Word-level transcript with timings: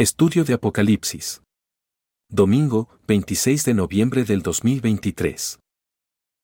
Estudio 0.00 0.44
de 0.44 0.54
Apocalipsis. 0.54 1.42
Domingo, 2.30 2.88
26 3.06 3.66
de 3.66 3.74
noviembre 3.74 4.24
del 4.24 4.40
2023. 4.40 5.58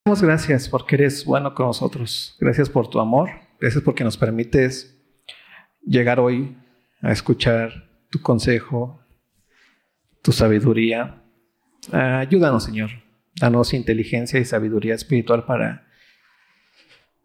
Damos 0.04 0.21
gracias 0.21 0.68
porque 0.68 0.96
eres 0.96 1.25
bueno 1.25 1.54
con 1.54 1.64
nosotros. 1.64 2.37
Gracias 2.38 2.69
por 2.69 2.90
tu 2.90 3.00
amor. 3.00 3.30
Gracias 3.58 3.82
porque 3.82 4.04
nos 4.04 4.19
permites 4.19 4.95
llegar 5.80 6.21
hoy 6.21 6.54
a 7.00 7.12
escuchar 7.12 7.88
tu 8.11 8.21
consejo, 8.21 9.00
tu 10.21 10.33
sabiduría. 10.33 11.23
ayúdanos, 11.91 12.63
Señor. 12.63 12.91
Danos 13.41 13.73
inteligencia 13.73 14.38
y 14.38 14.45
sabiduría 14.45 14.95
espiritual 14.95 15.47
para 15.47 15.87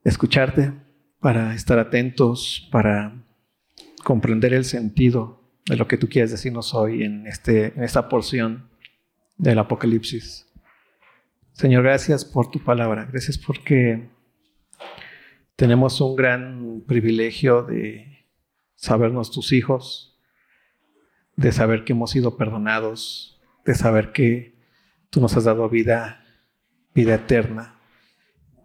escucharte, 0.06 0.72
para 1.20 1.54
estar 1.56 1.78
atentos, 1.78 2.70
para 2.72 3.22
comprender 4.06 4.54
el 4.54 4.64
sentido 4.64 5.41
de 5.66 5.76
lo 5.76 5.88
que 5.88 5.98
tú 5.98 6.08
quieres 6.10 6.32
decirnos 6.32 6.74
hoy 6.74 7.04
en, 7.04 7.28
este, 7.28 7.74
en 7.76 7.84
esta 7.84 8.10
porción 8.10 8.70
del 9.38 9.60
Apocalipsis. 9.60 10.48
Señor, 11.54 11.84
gracias 11.84 12.26
por 12.26 12.50
tu 12.50 12.64
palabra. 12.64 13.08
Gracias 13.12 13.38
porque 13.38 14.10
tenemos 15.56 16.02
un 16.02 16.16
gran 16.16 16.84
privilegio 16.88 17.64
de 17.64 18.26
sabernos 18.76 19.32
tus 19.32 19.52
hijos, 19.52 20.20
de 21.36 21.52
saber 21.52 21.84
que 21.84 21.94
hemos 21.94 22.12
sido 22.12 22.38
perdonados, 22.38 23.40
de 23.66 23.76
saber 23.76 24.12
que 24.12 24.56
tú 25.10 25.22
nos 25.22 25.38
has 25.38 25.44
dado 25.44 25.70
vida, 25.70 26.26
vida 26.96 27.16
eterna, 27.16 27.76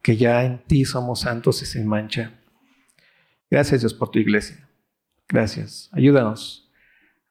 que 0.02 0.16
ya 0.16 0.44
en 0.44 0.58
ti 0.64 0.84
somos 0.84 1.20
santos 1.20 1.60
y 1.62 1.66
sin 1.66 1.86
mancha. 1.86 2.40
Gracias 3.50 3.82
Dios 3.82 3.94
por 3.94 4.10
tu 4.10 4.18
iglesia. 4.18 4.68
Gracias. 5.28 5.90
Ayúdanos 5.92 6.65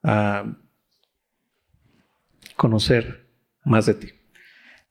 a 0.05 0.45
conocer 2.55 3.27
más 3.63 3.87
de 3.87 3.95
ti. 3.95 4.07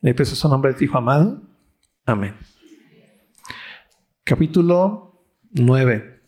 En 0.03 0.09
el 0.09 0.15
precioso 0.15 0.49
nombre 0.49 0.73
de 0.73 0.79
ti, 0.79 0.85
Hijo 0.85 0.99
amado. 0.99 1.41
Amén. 2.05 2.35
Capítulo 4.25 5.23
9. 5.53 6.21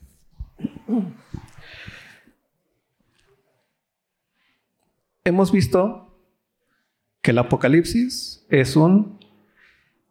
Hemos 5.25 5.51
visto 5.51 6.17
que 7.21 7.33
el 7.33 7.39
Apocalipsis 7.39 8.47
es 8.49 8.77
un, 8.77 9.19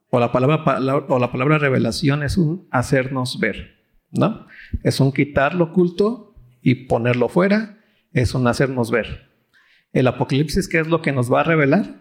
o 0.09 0.19
la 0.19 0.33
palabra, 0.33 1.05
o 1.07 1.19
la 1.19 1.31
palabra 1.31 1.57
revelación 1.57 2.23
es 2.23 2.37
un 2.37 2.67
hacernos 2.71 3.39
ver, 3.39 3.85
¿no? 4.11 4.45
Es 4.83 4.99
un 4.99 5.13
quitar 5.13 5.55
lo 5.55 5.65
oculto 5.65 6.35
y 6.61 6.87
ponerlo 6.87 7.29
fuera 7.29 7.75
es 8.16 8.33
un 8.33 8.47
hacernos 8.47 8.89
ver. 8.89 9.30
El 9.91 10.08
Apocalipsis, 10.08 10.67
¿qué 10.67 10.80
es 10.80 10.88
lo 10.88 11.02
que 11.02 11.11
nos 11.11 11.31
va 11.31 11.41
a 11.41 11.44
revelar? 11.44 11.99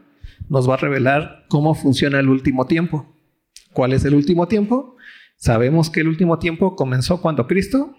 Nos 0.49 0.69
va 0.69 0.75
a 0.75 0.79
revelar 0.79 1.45
cómo 1.49 1.75
funciona 1.75 2.21
el 2.21 2.29
último 2.29 2.67
tiempo. 2.67 3.15
¿Cuál 3.73 3.93
es 3.93 4.05
el 4.05 4.15
último 4.15 4.47
tiempo? 4.47 4.97
Sabemos 5.37 5.91
que 5.91 6.01
el 6.01 6.09
último 6.09 6.39
tiempo 6.39 6.77
comenzó 6.77 7.21
cuando 7.21 7.49
Cristo 7.49 7.97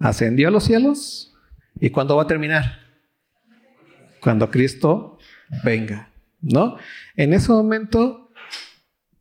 ascendió 0.00 0.48
a 0.48 0.50
los 0.50 0.64
cielos. 0.64 1.32
¿Y 1.80 1.90
cuándo 1.90 2.16
va 2.16 2.24
a 2.24 2.26
terminar? 2.26 2.80
Cuando 4.20 4.50
Cristo 4.50 5.18
venga, 5.62 6.10
¿no? 6.40 6.76
En 7.16 7.32
ese 7.32 7.52
momento 7.52 8.32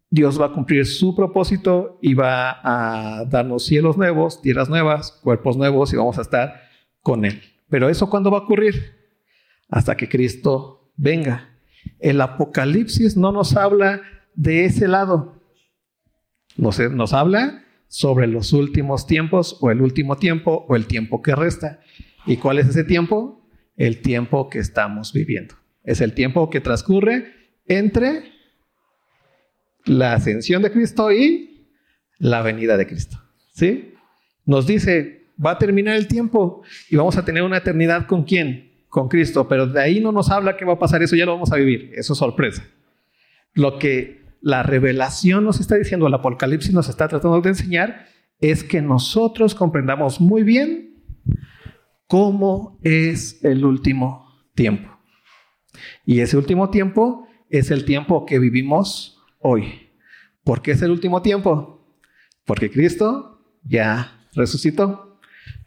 Dios 0.10 0.42
va 0.42 0.48
a 0.48 0.54
cumplir 0.54 0.88
su 0.88 1.16
propósito 1.16 2.00
y 2.02 2.16
va 2.16 2.62
a 2.64 3.26
darnos 3.26 3.66
cielos 3.66 3.96
nuevos, 3.96 4.42
tierras 4.42 4.70
nuevas, 4.70 5.12
cuerpos 5.22 5.56
nuevos 5.56 5.94
y 5.94 5.98
vamos 5.98 6.18
a 6.18 6.22
estar 6.22 6.62
con 7.04 7.24
Él. 7.24 7.57
Pero 7.70 7.90
eso 7.90 8.10
cuándo 8.10 8.32
va 8.32 8.40
a 8.40 8.42
ocurrir? 8.42 8.96
Hasta 9.70 9.96
que 9.98 10.08
Cristo 10.08 10.92
venga. 10.96 11.58
El 12.00 12.22
Apocalipsis 12.22 13.18
no 13.18 13.32
nos 13.32 13.56
habla 13.56 14.02
de 14.36 14.66
ese 14.66 14.88
lado. 14.88 15.42
Nos, 16.56 16.80
nos 16.92 17.14
habla 17.14 17.64
sobre 17.88 18.28
los 18.28 18.54
últimos 18.54 19.08
tiempos 19.08 19.58
o 19.62 19.72
el 19.72 19.82
último 19.82 20.18
tiempo 20.18 20.66
o 20.68 20.76
el 20.76 20.88
tiempo 20.88 21.22
que 21.22 21.36
resta. 21.36 21.82
¿Y 22.26 22.38
cuál 22.38 22.60
es 22.60 22.68
ese 22.68 22.84
tiempo? 22.84 23.48
El 23.76 24.02
tiempo 24.02 24.50
que 24.50 24.60
estamos 24.60 25.14
viviendo. 25.14 25.56
Es 25.84 26.02
el 26.02 26.14
tiempo 26.14 26.50
que 26.50 26.62
transcurre 26.62 27.34
entre 27.66 28.32
la 29.86 30.14
ascensión 30.14 30.62
de 30.62 30.72
Cristo 30.72 31.12
y 31.12 31.70
la 32.18 32.42
venida 32.42 32.78
de 32.78 32.88
Cristo. 32.88 33.18
¿Sí? 33.54 33.94
Nos 34.46 34.68
dice, 34.68 35.17
va 35.44 35.52
a 35.52 35.58
terminar 35.58 35.96
el 35.96 36.08
tiempo 36.08 36.64
y 36.90 36.96
vamos 36.96 37.18
a 37.18 37.26
tener 37.26 37.44
una 37.44 37.58
eternidad 37.58 38.08
con 38.08 38.24
quién? 38.24 38.72
Con 38.90 39.08
Cristo. 39.08 39.48
Pero 39.48 39.68
de 39.68 39.82
ahí 39.82 40.00
no 40.00 40.12
nos 40.12 40.30
habla 40.30 40.58
qué 40.58 40.66
va 40.66 40.74
a 40.74 40.80
pasar, 40.80 41.02
eso 41.04 41.16
ya 41.16 41.26
lo 41.26 41.34
vamos 41.34 41.52
a 41.52 41.58
vivir. 41.58 41.92
Eso 41.96 42.14
es 42.14 42.20
sorpresa. 42.20 42.66
Lo 43.54 43.80
que 43.80 44.22
la 44.42 44.64
revelación 44.64 45.44
nos 45.44 45.60
está 45.60 45.76
diciendo, 45.76 46.08
el 46.08 46.14
Apocalipsis 46.14 46.74
nos 46.74 46.90
está 46.90 47.08
tratando 47.08 47.42
de 47.42 47.50
enseñar, 47.50 48.06
es 48.40 48.64
que 48.64 48.82
nosotros 48.82 49.56
comprendamos 49.56 50.22
muy 50.22 50.44
bien 50.44 51.04
cómo 52.08 52.80
es 52.84 53.44
el 53.44 53.66
último 53.66 54.28
tiempo. 54.56 54.98
Y 56.06 56.20
ese 56.20 56.38
último 56.38 56.70
tiempo 56.70 57.28
es 57.50 57.72
el 57.72 57.86
tiempo 57.86 58.26
que 58.26 58.40
vivimos 58.40 59.22
hoy. 59.40 59.92
¿Por 60.44 60.62
qué 60.62 60.72
es 60.72 60.82
el 60.82 60.92
último 60.92 61.22
tiempo? 61.22 61.86
Porque 62.46 62.72
Cristo 62.72 63.42
ya 63.64 64.28
resucitó 64.34 65.07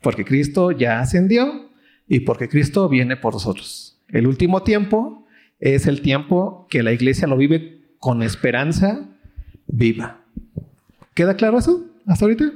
porque 0.00 0.24
Cristo 0.24 0.70
ya 0.70 1.00
ascendió 1.00 1.70
y 2.08 2.20
porque 2.20 2.48
Cristo 2.48 2.88
viene 2.88 3.16
por 3.16 3.34
nosotros. 3.34 4.00
El 4.08 4.26
último 4.26 4.62
tiempo 4.62 5.26
es 5.58 5.86
el 5.86 6.00
tiempo 6.00 6.66
que 6.70 6.82
la 6.82 6.92
iglesia 6.92 7.28
lo 7.28 7.36
vive 7.36 7.94
con 7.98 8.22
esperanza 8.22 9.08
viva. 9.66 10.24
¿Queda 11.14 11.36
claro 11.36 11.58
eso 11.58 11.86
hasta 12.06 12.24
ahorita? 12.24 12.50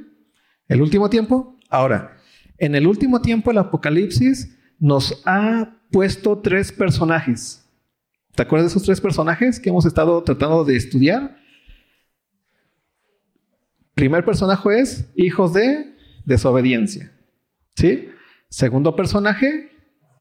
El 0.69 0.83
último 0.83 1.11
tiempo. 1.11 1.57
Ahora, 1.69 2.17
en 2.59 2.75
el 2.75 2.87
último 2.87 3.21
tiempo 3.21 3.51
el 3.51 3.59
Apocalipsis 3.59 4.57
nos 4.79 5.23
ha 5.27 5.77
puesto 5.91 6.39
tres 6.39 6.73
personajes. 6.73 7.65
¿Te 8.35 8.43
acuerdas 8.43 8.73
de 8.73 8.77
esos 8.77 8.83
tres 8.83 9.01
personajes 9.01 9.61
que 9.61 9.69
hemos 9.69 9.87
estado 9.87 10.23
tratando 10.23 10.65
de 10.65 10.77
estudiar? 10.77 11.37
Primer 13.95 14.25
personaje 14.25 14.81
es 14.81 15.09
hijos 15.15 15.53
de 15.53 15.95
desobediencia. 16.25 17.14
¿Sí? 17.75 18.09
Segundo 18.49 18.95
personaje, 18.97 19.71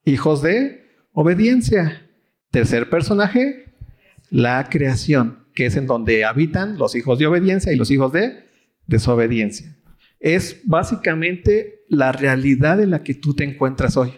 hijos 0.06 0.41
de 0.41 0.88
obediencia. 1.12 2.09
Tercer 2.52 2.90
personaje, 2.90 3.74
la 4.30 4.68
creación, 4.69 5.46
que 5.53 5.68
es 5.68 5.75
en 5.75 5.88
donde 5.88 6.25
habitan 6.25 6.78
los 6.78 6.96
hijos 6.96 7.19
de 7.19 7.28
obediencia 7.28 7.72
y 7.72 7.75
los 7.75 7.91
hijos 7.91 8.12
de 8.12 8.46
desobediencia. 8.88 9.75
Es 10.19 10.62
básicamente 10.66 11.84
la 11.90 12.12
realidad 12.12 12.80
en 12.80 12.91
la 12.91 13.03
que 13.03 13.14
tú 13.14 13.34
te 13.36 13.44
encuentras 13.44 13.97
hoy. 13.97 14.14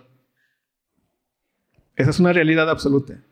Esa 1.95 2.09
es 2.09 2.19
una 2.19 2.33
realidad 2.33 2.69
absoluta. 2.69 3.23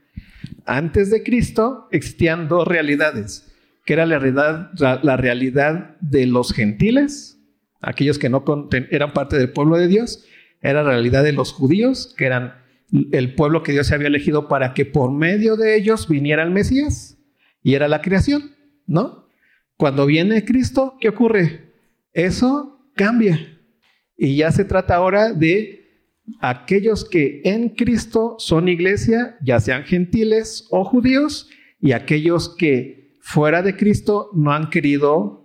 Antes 0.65 1.11
de 1.11 1.23
Cristo 1.23 1.87
existían 1.91 2.47
dos 2.47 2.67
realidades, 2.67 3.53
que 3.85 3.93
era 3.93 4.05
la 4.05 4.19
realidad, 4.19 4.71
la 4.73 5.17
realidad 5.17 5.97
de 5.99 6.25
los 6.25 6.53
gentiles 6.53 7.32
aquellos 7.83 8.17
que 8.17 8.29
no 8.29 8.43
eran 8.89 9.13
parte 9.13 9.37
del 9.37 9.51
pueblo 9.51 9.77
de 9.77 9.87
Dios, 9.87 10.25
era 10.61 10.81
la 10.83 10.91
realidad 10.91 11.23
de 11.23 11.33
los 11.33 11.51
judíos, 11.51 12.15
que 12.17 12.25
eran 12.25 12.55
el 13.11 13.35
pueblo 13.35 13.63
que 13.63 13.73
Dios 13.73 13.91
había 13.91 14.07
elegido 14.07 14.47
para 14.47 14.73
que 14.73 14.85
por 14.85 15.11
medio 15.11 15.57
de 15.57 15.75
ellos 15.75 16.07
viniera 16.07 16.43
el 16.43 16.51
Mesías, 16.51 17.17
y 17.61 17.75
era 17.75 17.87
la 17.87 18.01
creación, 18.01 18.55
¿no? 18.87 19.27
Cuando 19.77 20.05
viene 20.05 20.45
Cristo, 20.45 20.97
¿qué 20.99 21.09
ocurre? 21.09 21.73
Eso 22.13 22.87
cambia. 22.95 23.59
Y 24.15 24.37
ya 24.37 24.51
se 24.51 24.63
trata 24.63 24.95
ahora 24.95 25.33
de 25.33 25.83
aquellos 26.39 27.03
que 27.03 27.41
en 27.43 27.69
Cristo 27.69 28.35
son 28.37 28.69
iglesia, 28.69 29.37
ya 29.41 29.59
sean 29.59 29.83
gentiles 29.83 30.67
o 30.69 30.85
judíos, 30.85 31.49
y 31.81 31.91
aquellos 31.91 32.55
que 32.55 33.17
fuera 33.19 33.61
de 33.61 33.75
Cristo 33.75 34.29
no 34.33 34.53
han 34.53 34.69
querido 34.69 35.42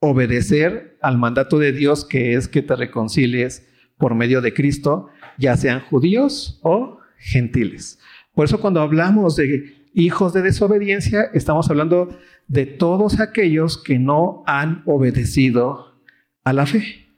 obedecer 0.00 0.96
al 1.02 1.18
mandato 1.18 1.58
de 1.58 1.72
Dios 1.72 2.04
que 2.04 2.34
es 2.34 2.48
que 2.48 2.62
te 2.62 2.76
reconcilies 2.76 3.66
por 3.96 4.14
medio 4.14 4.40
de 4.40 4.54
Cristo, 4.54 5.08
ya 5.38 5.56
sean 5.56 5.80
judíos 5.80 6.60
o 6.62 6.98
gentiles. 7.18 7.98
Por 8.32 8.44
eso 8.44 8.60
cuando 8.60 8.80
hablamos 8.80 9.36
de 9.36 9.88
hijos 9.92 10.32
de 10.32 10.42
desobediencia, 10.42 11.30
estamos 11.34 11.68
hablando 11.68 12.16
de 12.46 12.66
todos 12.66 13.20
aquellos 13.20 13.82
que 13.82 13.98
no 13.98 14.44
han 14.46 14.82
obedecido 14.86 16.00
a 16.44 16.52
la 16.52 16.66
fe. 16.66 17.08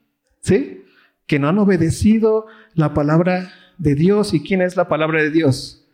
¿Sí? 0.40 0.84
Que 1.26 1.38
no 1.38 1.48
han 1.48 1.58
obedecido 1.58 2.46
la 2.74 2.94
palabra 2.94 3.52
de 3.76 3.94
Dios. 3.94 4.32
¿Y 4.32 4.40
quién 4.40 4.62
es 4.62 4.76
la 4.76 4.88
palabra 4.88 5.22
de 5.22 5.30
Dios? 5.30 5.86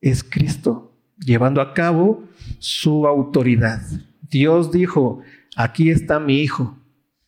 Es 0.00 0.24
Cristo, 0.24 0.92
llevando 1.18 1.60
a 1.60 1.72
cabo 1.72 2.24
su 2.58 3.06
autoridad. 3.06 3.80
Dios 4.28 4.72
dijo, 4.72 5.22
aquí 5.56 5.90
está 5.90 6.20
mi 6.20 6.40
hijo, 6.40 6.78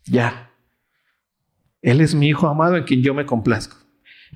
ya. 0.05 0.53
Él 1.83 2.01
es 2.01 2.15
mi 2.15 2.29
hijo 2.29 2.47
amado 2.47 2.77
en 2.77 2.85
quien 2.85 3.03
yo 3.03 3.15
me 3.15 3.27
complazco. 3.27 3.77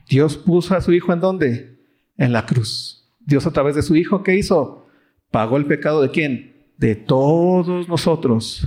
Dios 0.08 0.36
puso 0.36 0.74
a 0.74 0.80
su 0.80 0.92
Hijo 0.92 1.12
en 1.12 1.20
dónde? 1.20 1.78
En 2.16 2.32
la 2.32 2.46
cruz. 2.46 3.08
Dios 3.20 3.46
a 3.46 3.52
través 3.52 3.74
de 3.74 3.82
su 3.82 3.94
Hijo, 3.94 4.22
¿qué 4.22 4.36
hizo? 4.36 4.86
Pagó 5.30 5.56
el 5.56 5.66
pecado 5.66 6.02
de 6.02 6.10
quién? 6.10 6.72
De 6.78 6.94
todos 6.94 7.88
nosotros. 7.88 8.66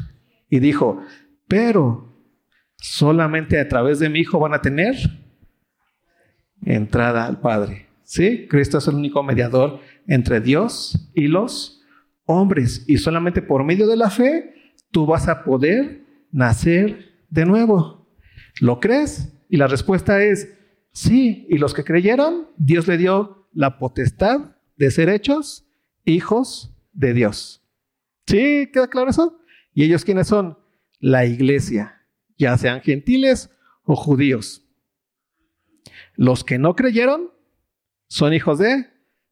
Y 0.50 0.60
dijo, 0.60 1.02
pero 1.48 2.14
solamente 2.78 3.60
a 3.60 3.68
través 3.68 4.00
de 4.00 4.10
mi 4.10 4.20
Hijo 4.20 4.40
van 4.40 4.54
a 4.54 4.62
tener 4.62 4.96
entrada 6.64 7.26
al 7.26 7.40
Padre. 7.40 7.88
¿Sí? 8.04 8.48
Cristo 8.48 8.78
es 8.78 8.88
el 8.88 8.96
único 8.96 9.24
mediador 9.24 9.80
entre 10.08 10.40
Dios 10.40 11.10
y 11.16 11.28
los 11.28 11.82
hombres. 12.26 12.86
Y 12.88 12.98
solamente 12.98 13.42
por 13.42 13.64
medio 13.64 13.88
de 13.88 13.98
la 13.98 14.12
fe 14.12 14.55
tú 14.96 15.06
vas 15.06 15.28
a 15.28 15.44
poder 15.44 16.06
nacer 16.32 17.12
de 17.30 17.46
nuevo. 17.46 18.08
¿Lo 18.62 18.80
crees? 18.80 19.34
Y 19.50 19.58
la 19.58 19.68
respuesta 19.68 20.24
es 20.24 20.54
sí. 20.94 21.46
Y 21.50 21.58
los 21.58 21.74
que 21.74 21.84
creyeron, 21.84 22.48
Dios 22.56 22.88
le 22.88 22.98
dio 22.98 23.50
la 23.52 23.78
potestad 23.78 24.56
de 24.78 24.92
ser 24.92 25.10
hechos 25.10 25.68
hijos 26.06 26.74
de 26.94 27.14
Dios. 27.14 27.62
¿Sí? 28.26 28.70
¿Queda 28.72 28.88
claro 28.90 29.10
eso? 29.10 29.38
¿Y 29.74 29.84
ellos 29.84 30.06
quiénes 30.06 30.28
son? 30.28 30.58
La 31.02 31.26
iglesia, 31.26 32.08
ya 32.38 32.58
sean 32.58 32.80
gentiles 32.80 33.50
o 33.84 33.98
judíos. 33.98 34.66
Los 36.16 36.46
que 36.46 36.58
no 36.58 36.74
creyeron 36.74 37.32
son 38.08 38.34
hijos 38.34 38.60
de 38.60 38.88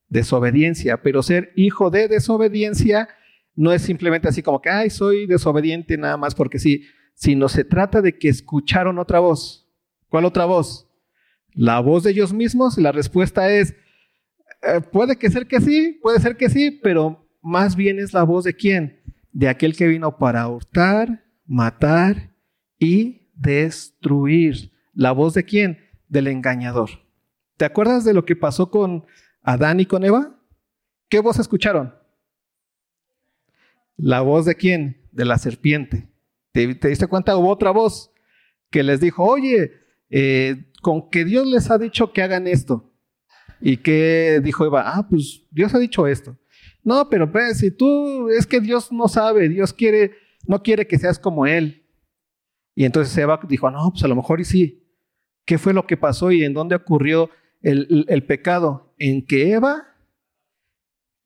desobediencia, 0.10 1.02
pero 1.02 1.24
ser 1.24 1.54
hijo 1.56 1.90
de 1.90 2.10
desobediencia 2.10 3.08
no 3.56 3.72
es 3.72 3.82
simplemente 3.82 4.28
así 4.28 4.42
como 4.42 4.62
que, 4.62 4.70
ay, 4.70 4.90
soy 4.90 5.26
desobediente 5.26 5.98
nada 5.98 6.18
más 6.18 6.36
porque 6.36 6.60
sí, 6.60 6.84
sino 7.14 7.50
se 7.50 7.64
trata 7.64 8.02
de 8.02 8.18
que 8.18 8.30
escucharon 8.30 9.00
otra 9.00 9.20
voz. 9.20 9.70
¿Cuál 10.10 10.26
otra 10.26 10.46
voz? 10.46 10.90
La 11.54 11.80
voz 11.80 12.04
de 12.04 12.12
ellos 12.12 12.34
mismos 12.34 12.78
y 12.78 12.82
la 12.82 12.92
respuesta 12.92 13.52
es, 13.52 13.76
eh, 14.64 14.82
puede 14.92 15.18
que 15.18 15.30
ser 15.30 15.48
que 15.48 15.62
sí, 15.62 16.00
puede 16.02 16.20
ser 16.20 16.36
que 16.36 16.50
sí, 16.50 16.72
pero 16.72 17.28
más 17.42 17.76
bien 17.76 18.00
es 18.00 18.14
la 18.14 18.24
voz 18.24 18.44
de 18.44 18.56
quién? 18.56 19.02
De 19.32 19.50
aquel 19.50 19.76
que 19.76 19.88
vino 19.88 20.18
para 20.18 20.48
hurtar, 20.48 21.26
matar 21.46 22.32
y 22.80 23.30
destruir. 23.36 24.72
¿La 24.94 25.12
voz 25.12 25.34
de 25.34 25.44
quién? 25.44 25.80
Del 26.08 26.28
engañador. 26.28 26.90
¿Te 27.58 27.66
acuerdas 27.66 28.04
de 28.04 28.14
lo 28.14 28.26
que 28.26 28.36
pasó 28.36 28.72
con 28.72 29.06
Adán 29.42 29.80
y 29.80 29.86
con 29.86 30.04
Eva? 30.04 30.40
¿Qué 31.10 31.20
voz 31.20 31.40
escucharon? 31.40 31.94
La 33.98 34.22
voz 34.22 34.46
de 34.46 34.56
quién? 34.56 35.08
De 35.12 35.26
la 35.26 35.38
serpiente. 35.38 36.10
¿Te, 36.52 36.68
diste 36.68 37.08
cuenta? 37.08 37.38
Hubo 37.38 37.50
otra 37.50 37.72
voz 37.72 38.12
que 38.70 38.84
les 38.84 39.00
dijo, 39.00 39.24
oye, 39.24 39.72
eh, 40.10 40.72
con 40.82 41.10
que 41.10 41.26
Dios 41.26 41.48
les 41.48 41.70
ha 41.72 41.78
dicho 41.78 42.14
que 42.14 42.22
hagan 42.22 42.48
esto. 42.48 42.92
¿Y 43.62 43.78
qué 43.78 44.42
dijo 44.44 44.66
Eva? 44.66 44.84
Ah, 44.86 45.08
pues 45.10 45.46
Dios 45.52 45.74
ha 45.74 45.80
dicho 45.80 46.06
esto. 46.08 46.38
No, 46.84 47.10
pero 47.10 47.32
pues, 47.32 47.60
si 47.60 47.72
tú, 47.72 48.30
es 48.30 48.46
que 48.46 48.60
Dios 48.60 48.92
no 48.92 49.08
sabe, 49.08 49.48
Dios 49.48 49.74
quiere, 49.74 50.12
no 50.48 50.62
quiere 50.62 50.86
que 50.86 51.00
seas 51.00 51.18
como 51.18 51.46
Él. 51.46 51.88
Y 52.76 52.86
entonces 52.86 53.18
Eva 53.18 53.40
dijo, 53.48 53.72
no, 53.72 53.92
pues 53.92 54.04
a 54.04 54.08
lo 54.08 54.16
mejor 54.16 54.42
y 54.42 54.46
sí. 54.46 54.84
¿Qué 55.46 55.58
fue 55.58 55.74
lo 55.74 55.88
que 55.88 55.98
pasó 55.98 56.32
y 56.32 56.44
en 56.44 56.54
dónde 56.54 56.76
ocurrió 56.76 57.30
el, 57.62 58.06
el 58.08 58.26
pecado? 58.26 58.94
En 58.98 59.26
que 59.26 59.52
Eva 59.54 59.88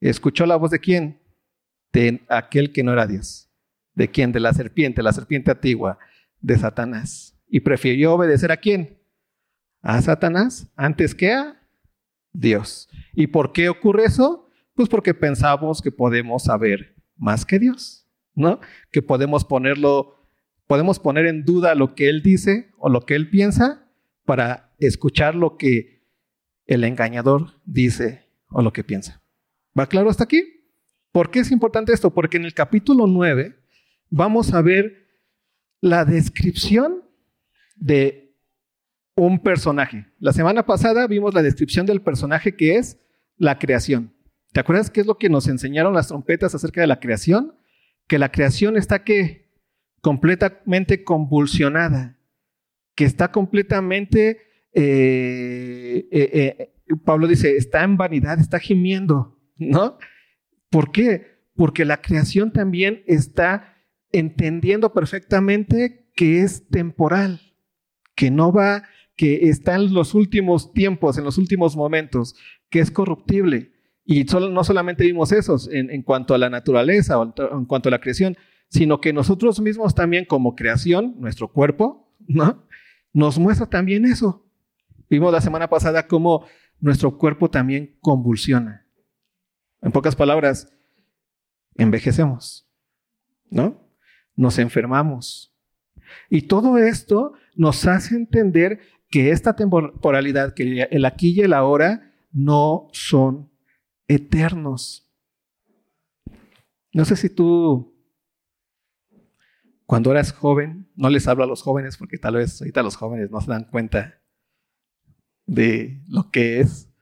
escuchó 0.00 0.46
la 0.46 0.56
voz 0.56 0.70
de 0.70 0.78
quién? 0.78 1.20
De 1.92 2.24
aquel 2.28 2.72
que 2.72 2.82
no 2.82 2.92
era 2.92 3.06
Dios. 3.06 3.48
¿De 3.94 4.08
quién? 4.08 4.32
De 4.32 4.40
la 4.40 4.52
serpiente, 4.52 5.02
la 5.02 5.12
serpiente 5.12 5.50
antigua, 5.50 5.98
de 6.40 6.56
Satanás. 6.56 7.36
Y 7.48 7.60
prefirió 7.60 8.14
obedecer 8.14 8.52
a 8.52 8.56
quién? 8.56 8.98
A 9.82 10.00
Satanás 10.02 10.70
antes 10.76 11.14
que 11.14 11.32
a 11.32 11.60
Dios. 12.32 12.88
¿Y 13.14 13.28
por 13.28 13.52
qué 13.52 13.68
ocurre 13.68 14.04
eso? 14.04 14.48
Pues 14.74 14.88
porque 14.88 15.14
pensamos 15.14 15.82
que 15.82 15.90
podemos 15.90 16.44
saber 16.44 16.94
más 17.16 17.44
que 17.44 17.58
Dios, 17.58 18.06
¿no? 18.34 18.60
Que 18.92 19.02
podemos 19.02 19.44
ponerlo, 19.44 20.28
podemos 20.66 21.00
poner 21.00 21.26
en 21.26 21.44
duda 21.44 21.74
lo 21.74 21.94
que 21.94 22.08
Él 22.08 22.22
dice 22.22 22.70
o 22.78 22.88
lo 22.88 23.04
que 23.04 23.14
Él 23.14 23.30
piensa 23.30 23.90
para 24.24 24.72
escuchar 24.78 25.34
lo 25.34 25.56
que 25.56 26.04
el 26.66 26.84
engañador 26.84 27.60
dice 27.64 28.26
o 28.50 28.62
lo 28.62 28.72
que 28.72 28.84
piensa. 28.84 29.22
¿Va 29.76 29.86
claro 29.86 30.10
hasta 30.10 30.24
aquí? 30.24 30.57
¿Por 31.18 31.32
qué 31.32 31.40
es 31.40 31.50
importante 31.50 31.92
esto? 31.92 32.14
Porque 32.14 32.36
en 32.36 32.44
el 32.44 32.54
capítulo 32.54 33.08
9 33.08 33.56
vamos 34.08 34.54
a 34.54 34.62
ver 34.62 35.08
la 35.80 36.04
descripción 36.04 37.02
de 37.74 38.36
un 39.16 39.40
personaje. 39.40 40.06
La 40.20 40.32
semana 40.32 40.64
pasada 40.64 41.08
vimos 41.08 41.34
la 41.34 41.42
descripción 41.42 41.86
del 41.86 42.02
personaje 42.02 42.54
que 42.54 42.76
es 42.76 43.00
la 43.36 43.58
creación. 43.58 44.14
¿Te 44.52 44.60
acuerdas 44.60 44.90
qué 44.90 45.00
es 45.00 45.08
lo 45.08 45.18
que 45.18 45.28
nos 45.28 45.48
enseñaron 45.48 45.92
las 45.92 46.06
trompetas 46.06 46.54
acerca 46.54 46.82
de 46.82 46.86
la 46.86 47.00
creación? 47.00 47.56
Que 48.06 48.20
la 48.20 48.30
creación 48.30 48.76
está 48.76 49.02
que 49.02 49.50
completamente 50.00 51.02
convulsionada, 51.02 52.16
que 52.94 53.04
está 53.04 53.32
completamente, 53.32 54.38
eh, 54.72 56.06
eh, 56.12 56.30
eh, 56.32 56.72
Pablo 57.04 57.26
dice, 57.26 57.56
está 57.56 57.82
en 57.82 57.96
vanidad, 57.96 58.38
está 58.38 58.60
gimiendo, 58.60 59.36
¿no? 59.56 59.98
¿Por 60.70 60.92
qué? 60.92 61.38
Porque 61.54 61.84
la 61.84 62.00
creación 62.00 62.52
también 62.52 63.02
está 63.06 63.76
entendiendo 64.12 64.92
perfectamente 64.92 66.10
que 66.14 66.42
es 66.42 66.68
temporal, 66.68 67.40
que 68.14 68.30
no 68.30 68.52
va, 68.52 68.84
que 69.16 69.48
está 69.48 69.74
en 69.74 69.92
los 69.92 70.14
últimos 70.14 70.72
tiempos, 70.72 71.18
en 71.18 71.24
los 71.24 71.38
últimos 71.38 71.76
momentos, 71.76 72.34
que 72.70 72.80
es 72.80 72.90
corruptible. 72.90 73.72
Y 74.04 74.24
no 74.24 74.64
solamente 74.64 75.04
vimos 75.04 75.32
eso 75.32 75.56
en, 75.70 76.02
cuanto 76.02 76.34
a 76.34 76.38
la 76.38 76.48
naturaleza 76.48 77.18
o 77.18 77.34
en 77.52 77.66
cuanto 77.66 77.88
a 77.88 77.92
la 77.92 78.00
creación, 78.00 78.36
sino 78.68 79.00
que 79.00 79.12
nosotros 79.12 79.60
mismos 79.60 79.94
también 79.94 80.24
como 80.24 80.54
creación, 80.54 81.16
nuestro 81.18 81.48
cuerpo, 81.52 82.10
¿no? 82.26 82.64
Nos 83.12 83.38
muestra 83.38 83.66
también 83.66 84.04
eso. 84.04 84.46
Vimos 85.10 85.32
la 85.32 85.40
semana 85.40 85.68
pasada 85.68 86.06
cómo 86.06 86.46
nuestro 86.80 87.18
cuerpo 87.18 87.50
también 87.50 87.96
convulsiona. 88.00 88.87
En 89.80 89.92
pocas 89.92 90.16
palabras, 90.16 90.72
envejecemos, 91.76 92.68
¿no? 93.50 93.88
Nos 94.34 94.58
enfermamos. 94.58 95.54
Y 96.30 96.42
todo 96.42 96.78
esto 96.78 97.32
nos 97.54 97.86
hace 97.86 98.14
entender 98.16 98.80
que 99.08 99.30
esta 99.30 99.56
temporalidad, 99.56 100.54
que 100.54 100.82
el 100.90 101.04
aquí 101.04 101.32
y 101.32 101.40
el 101.40 101.52
ahora, 101.52 102.14
no 102.32 102.88
son 102.92 103.50
eternos. 104.06 105.10
No 106.92 107.04
sé 107.04 107.16
si 107.16 107.30
tú, 107.30 107.94
cuando 109.86 110.10
eras 110.10 110.32
joven, 110.32 110.90
no 110.94 111.08
les 111.10 111.28
hablo 111.28 111.44
a 111.44 111.46
los 111.46 111.62
jóvenes 111.62 111.96
porque 111.96 112.18
tal 112.18 112.34
vez 112.34 112.60
ahorita 112.60 112.82
los 112.82 112.96
jóvenes 112.96 113.30
no 113.30 113.40
se 113.40 113.50
dan 113.50 113.64
cuenta 113.64 114.20
de 115.46 116.02
lo 116.08 116.30
que 116.30 116.60
es 116.60 116.92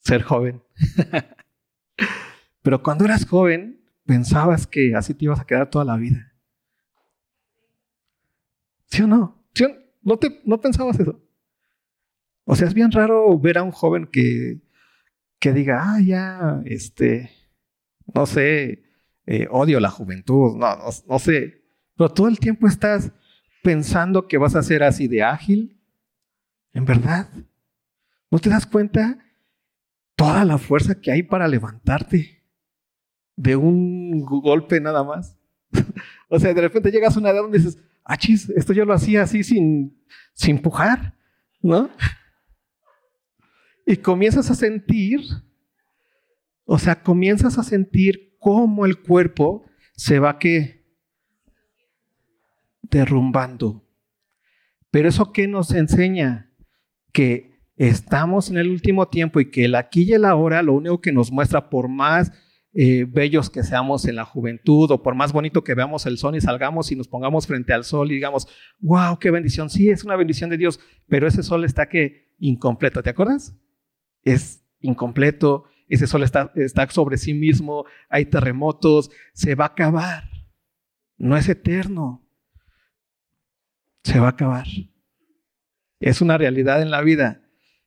ser 0.00 0.22
joven. 0.22 0.62
Pero 2.66 2.82
cuando 2.82 3.04
eras 3.04 3.24
joven, 3.24 3.80
pensabas 4.04 4.66
que 4.66 4.96
así 4.96 5.14
te 5.14 5.26
ibas 5.26 5.38
a 5.38 5.46
quedar 5.46 5.70
toda 5.70 5.84
la 5.84 5.96
vida. 5.96 6.32
¿Sí 8.86 9.02
o 9.02 9.06
no? 9.06 9.46
¿No, 10.02 10.16
te, 10.18 10.40
¿No 10.44 10.60
pensabas 10.60 10.98
eso? 10.98 11.24
O 12.44 12.56
sea, 12.56 12.66
es 12.66 12.74
bien 12.74 12.90
raro 12.90 13.38
ver 13.38 13.58
a 13.58 13.62
un 13.62 13.70
joven 13.70 14.08
que, 14.08 14.62
que 15.38 15.52
diga, 15.52 15.80
ah, 15.80 16.00
ya, 16.00 16.60
este, 16.64 17.30
no 18.12 18.26
sé, 18.26 18.82
eh, 19.26 19.46
odio 19.48 19.78
la 19.78 19.90
juventud, 19.90 20.56
no, 20.56 20.76
no, 20.76 20.90
no 21.08 21.18
sé. 21.20 21.62
Pero 21.96 22.12
todo 22.12 22.26
el 22.26 22.40
tiempo 22.40 22.66
estás 22.66 23.12
pensando 23.62 24.26
que 24.26 24.38
vas 24.38 24.56
a 24.56 24.62
ser 24.64 24.82
así 24.82 25.06
de 25.06 25.22
ágil. 25.22 25.80
¿En 26.72 26.84
verdad? 26.84 27.30
¿No 28.28 28.40
te 28.40 28.50
das 28.50 28.66
cuenta 28.66 29.20
toda 30.16 30.44
la 30.44 30.58
fuerza 30.58 31.00
que 31.00 31.12
hay 31.12 31.22
para 31.22 31.46
levantarte? 31.46 32.36
De 33.36 33.54
un 33.54 34.20
golpe 34.22 34.80
nada 34.80 35.04
más. 35.04 35.38
o 36.28 36.40
sea, 36.40 36.52
de 36.54 36.60
repente 36.60 36.90
llegas 36.90 37.16
a 37.16 37.20
una 37.20 37.30
edad 37.30 37.42
donde 37.42 37.58
dices, 37.58 37.78
ah, 38.04 38.16
chis, 38.16 38.48
esto 38.50 38.72
yo 38.72 38.84
lo 38.84 38.94
hacía 38.94 39.22
así 39.22 39.44
sin, 39.44 40.02
sin 40.34 40.56
empujar, 40.56 41.14
¿no? 41.60 41.90
Y 43.84 43.98
comienzas 43.98 44.50
a 44.50 44.54
sentir, 44.54 45.20
o 46.64 46.78
sea, 46.78 47.02
comienzas 47.02 47.58
a 47.58 47.62
sentir 47.62 48.36
cómo 48.40 48.86
el 48.86 49.00
cuerpo 49.00 49.64
se 49.94 50.18
va 50.18 50.38
que 50.38 50.84
derrumbando. 52.82 53.84
Pero 54.90 55.08
eso 55.08 55.32
que 55.32 55.46
nos 55.46 55.72
enseña 55.72 56.50
que 57.12 57.60
estamos 57.76 58.50
en 58.50 58.56
el 58.56 58.68
último 58.68 59.08
tiempo 59.08 59.40
y 59.40 59.50
que 59.50 59.66
el 59.66 59.74
aquí 59.74 60.04
y 60.04 60.14
el 60.14 60.24
ahora 60.24 60.62
lo 60.62 60.74
único 60.74 61.00
que 61.00 61.12
nos 61.12 61.30
muestra 61.30 61.68
por 61.68 61.88
más 61.88 62.32
eh, 62.78 63.06
bellos 63.08 63.48
que 63.48 63.62
seamos 63.62 64.04
en 64.04 64.16
la 64.16 64.26
juventud 64.26 64.90
o 64.90 65.02
por 65.02 65.14
más 65.14 65.32
bonito 65.32 65.64
que 65.64 65.74
veamos 65.74 66.04
el 66.04 66.18
sol 66.18 66.36
y 66.36 66.42
salgamos 66.42 66.92
y 66.92 66.96
nos 66.96 67.08
pongamos 67.08 67.46
frente 67.46 67.72
al 67.72 67.84
sol 67.84 68.10
y 68.10 68.16
digamos, 68.16 68.46
wow, 68.80 69.18
qué 69.18 69.30
bendición. 69.30 69.70
Sí, 69.70 69.88
es 69.88 70.04
una 70.04 70.14
bendición 70.14 70.50
de 70.50 70.58
Dios, 70.58 70.78
pero 71.08 71.26
ese 71.26 71.42
sol 71.42 71.64
está 71.64 71.88
que 71.88 72.34
incompleto. 72.38 73.02
¿Te 73.02 73.08
acuerdas? 73.08 73.56
Es 74.24 74.62
incompleto, 74.80 75.64
ese 75.88 76.06
sol 76.06 76.22
está, 76.22 76.52
está 76.54 76.86
sobre 76.90 77.16
sí 77.16 77.32
mismo, 77.32 77.86
hay 78.10 78.26
terremotos, 78.26 79.10
se 79.32 79.54
va 79.54 79.64
a 79.64 79.68
acabar. 79.68 80.24
No 81.16 81.34
es 81.38 81.48
eterno. 81.48 82.28
Se 84.02 84.20
va 84.20 84.26
a 84.26 84.30
acabar. 84.30 84.66
Es 85.98 86.20
una 86.20 86.36
realidad 86.36 86.82
en 86.82 86.90
la 86.90 87.00
vida. 87.00 87.42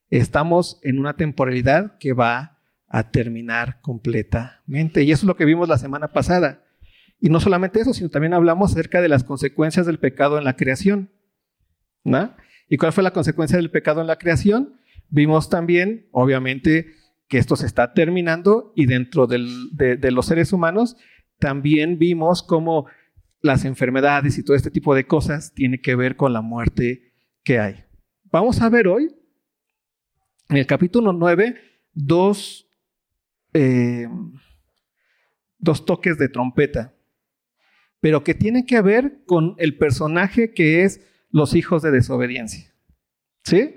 Estamos 0.09 0.79
en 0.81 0.97
una 0.97 1.15
temporalidad 1.15 1.99
que 1.99 2.13
va 2.13 2.58
a 2.89 3.11
terminar 3.11 3.79
completamente. 3.81 5.03
Y 5.03 5.11
eso 5.11 5.21
es 5.21 5.27
lo 5.27 5.35
que 5.35 5.45
vimos 5.45 5.69
la 5.69 5.77
semana 5.77 6.09
pasada. 6.09 6.63
Y 7.21 7.29
no 7.29 7.39
solamente 7.39 7.79
eso, 7.79 7.93
sino 7.93 8.09
también 8.09 8.33
hablamos 8.33 8.71
acerca 8.71 9.01
de 9.01 9.09
las 9.09 9.23
consecuencias 9.23 9.85
del 9.85 9.99
pecado 9.99 10.37
en 10.37 10.43
la 10.43 10.55
creación. 10.55 11.11
¿no? 12.03 12.33
¿Y 12.67 12.77
cuál 12.77 12.93
fue 12.93 13.03
la 13.03 13.13
consecuencia 13.13 13.57
del 13.57 13.71
pecado 13.71 14.01
en 14.01 14.07
la 14.07 14.17
creación? 14.17 14.79
Vimos 15.09 15.49
también, 15.49 16.07
obviamente, 16.11 16.93
que 17.27 17.37
esto 17.37 17.55
se 17.55 17.65
está 17.65 17.93
terminando 17.93 18.73
y 18.75 18.85
dentro 18.85 19.27
de, 19.27 19.39
de, 19.71 20.11
los 20.11 20.25
seres 20.25 20.53
humanos 20.53 20.97
también 21.37 21.99
vimos 21.99 22.43
cómo 22.43 22.87
las 23.41 23.65
enfermedades 23.65 24.37
y 24.37 24.43
todo 24.43 24.55
este 24.55 24.71
tipo 24.71 24.95
de 24.95 25.05
cosas 25.05 25.53
tiene 25.53 25.79
que 25.79 25.95
ver 25.95 26.15
con 26.15 26.33
la 26.33 26.41
muerte 26.41 27.13
que 27.43 27.59
hay. 27.59 27.83
Vamos 28.25 28.61
a 28.61 28.69
ver 28.69 28.87
hoy, 28.87 29.15
en 30.49 30.57
el 30.57 30.67
capítulo 30.67 31.13
9, 31.13 31.55
dos, 31.93 32.68
eh, 33.53 34.07
dos 35.57 35.85
toques 35.85 36.17
de 36.17 36.29
trompeta, 36.29 36.93
pero 37.99 38.23
que 38.23 38.33
tienen 38.33 38.65
que 38.65 38.81
ver 38.81 39.23
con 39.25 39.55
el 39.57 39.77
personaje 39.77 40.53
que 40.53 40.83
es 40.83 41.05
los 41.31 41.55
hijos 41.55 41.81
de 41.81 41.91
desobediencia. 41.91 42.73
¿Sí? 43.43 43.75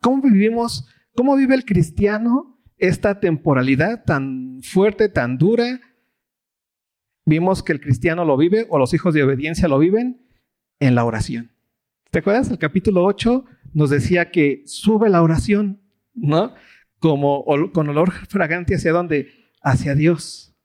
¿Cómo 0.00 0.22
vivimos, 0.22 0.88
cómo 1.14 1.36
vive 1.36 1.54
el 1.54 1.64
cristiano 1.64 2.60
esta 2.76 3.20
temporalidad 3.20 4.04
tan 4.04 4.60
fuerte, 4.62 5.08
tan 5.08 5.38
dura? 5.38 5.80
Vimos 7.24 7.62
que 7.62 7.72
el 7.72 7.80
cristiano 7.80 8.24
lo 8.24 8.36
vive 8.36 8.66
o 8.68 8.78
los 8.78 8.92
hijos 8.92 9.14
de 9.14 9.22
obediencia 9.22 9.68
lo 9.68 9.78
viven 9.78 10.26
en 10.78 10.94
la 10.94 11.04
oración. 11.04 11.52
¿Te 12.10 12.18
acuerdas? 12.18 12.50
El 12.50 12.58
capítulo 12.58 13.04
8 13.04 13.44
nos 13.72 13.90
decía 13.90 14.30
que 14.30 14.62
sube 14.66 15.08
la 15.08 15.22
oración, 15.22 15.80
¿no? 16.14 16.54
Como 17.10 17.44
con 17.74 17.86
olor 17.90 18.10
fragante 18.28 18.76
hacia 18.76 18.90
dónde? 18.90 19.28
Hacia 19.62 19.94
Dios. 19.94 20.56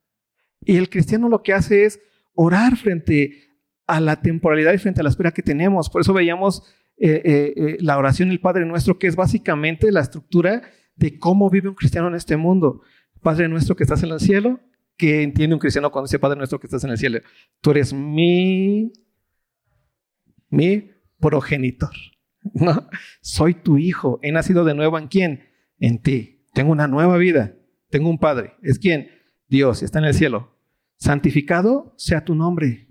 Y 0.62 0.78
el 0.78 0.90
cristiano 0.90 1.28
lo 1.28 1.44
que 1.44 1.52
hace 1.52 1.84
es 1.84 2.00
orar 2.34 2.78
frente 2.78 3.50
a 3.88 4.00
la 4.00 4.22
temporalidad 4.22 4.72
y 4.72 4.78
frente 4.78 5.02
a 5.02 5.04
la 5.04 5.10
espera 5.10 5.32
que 5.32 5.42
tenemos. 5.42 5.90
Por 5.90 6.00
eso 6.00 6.14
veíamos 6.14 6.64
eh, 6.96 7.22
eh, 7.26 7.54
eh, 7.58 7.78
la 7.82 7.98
oración 7.98 8.30
del 8.30 8.40
Padre 8.40 8.66
Nuestro, 8.66 8.98
que 8.98 9.08
es 9.08 9.18
básicamente 9.18 9.92
la 9.92 10.00
estructura 10.00 10.62
de 10.96 11.20
cómo 11.20 11.50
vive 11.50 11.68
un 11.68 11.76
cristiano 11.76 12.08
en 12.08 12.16
este 12.16 12.38
mundo. 12.38 12.84
Padre 13.22 13.50
Nuestro 13.50 13.76
que 13.76 13.84
estás 13.84 14.02
en 14.04 14.12
el 14.12 14.22
cielo, 14.22 14.62
que 14.96 15.24
entiende 15.24 15.56
un 15.56 15.60
cristiano 15.60 15.92
cuando 15.92 16.08
dice 16.08 16.20
Padre 16.20 16.38
Nuestro 16.38 16.58
que 16.58 16.68
estás 16.68 16.86
en 16.86 16.92
el 16.92 16.98
cielo. 16.98 17.20
Tú 17.60 17.72
eres 17.72 17.92
mi, 17.92 18.94
mi 20.50 20.90
progenitor. 21.20 21.92
¿no? 22.54 22.88
Soy 23.20 23.56
tu 23.56 23.78
hijo. 23.78 24.22
He 24.22 24.32
nacido 24.32 24.64
de 24.64 24.74
nuevo 24.74 24.98
en 24.98 25.10
quién? 25.10 25.49
En 25.80 26.02
ti. 26.02 26.46
Tengo 26.54 26.72
una 26.72 26.88
nueva 26.88 27.18
vida. 27.18 27.56
Tengo 27.90 28.10
un 28.10 28.20
Padre. 28.20 28.56
¿Es 28.62 28.80
quién? 28.80 29.10
Dios. 29.48 29.84
Está 29.84 30.00
en 30.00 30.06
el 30.06 30.14
cielo. 30.14 30.58
Santificado 30.98 31.94
sea 31.98 32.24
tu 32.24 32.36
nombre. 32.36 32.88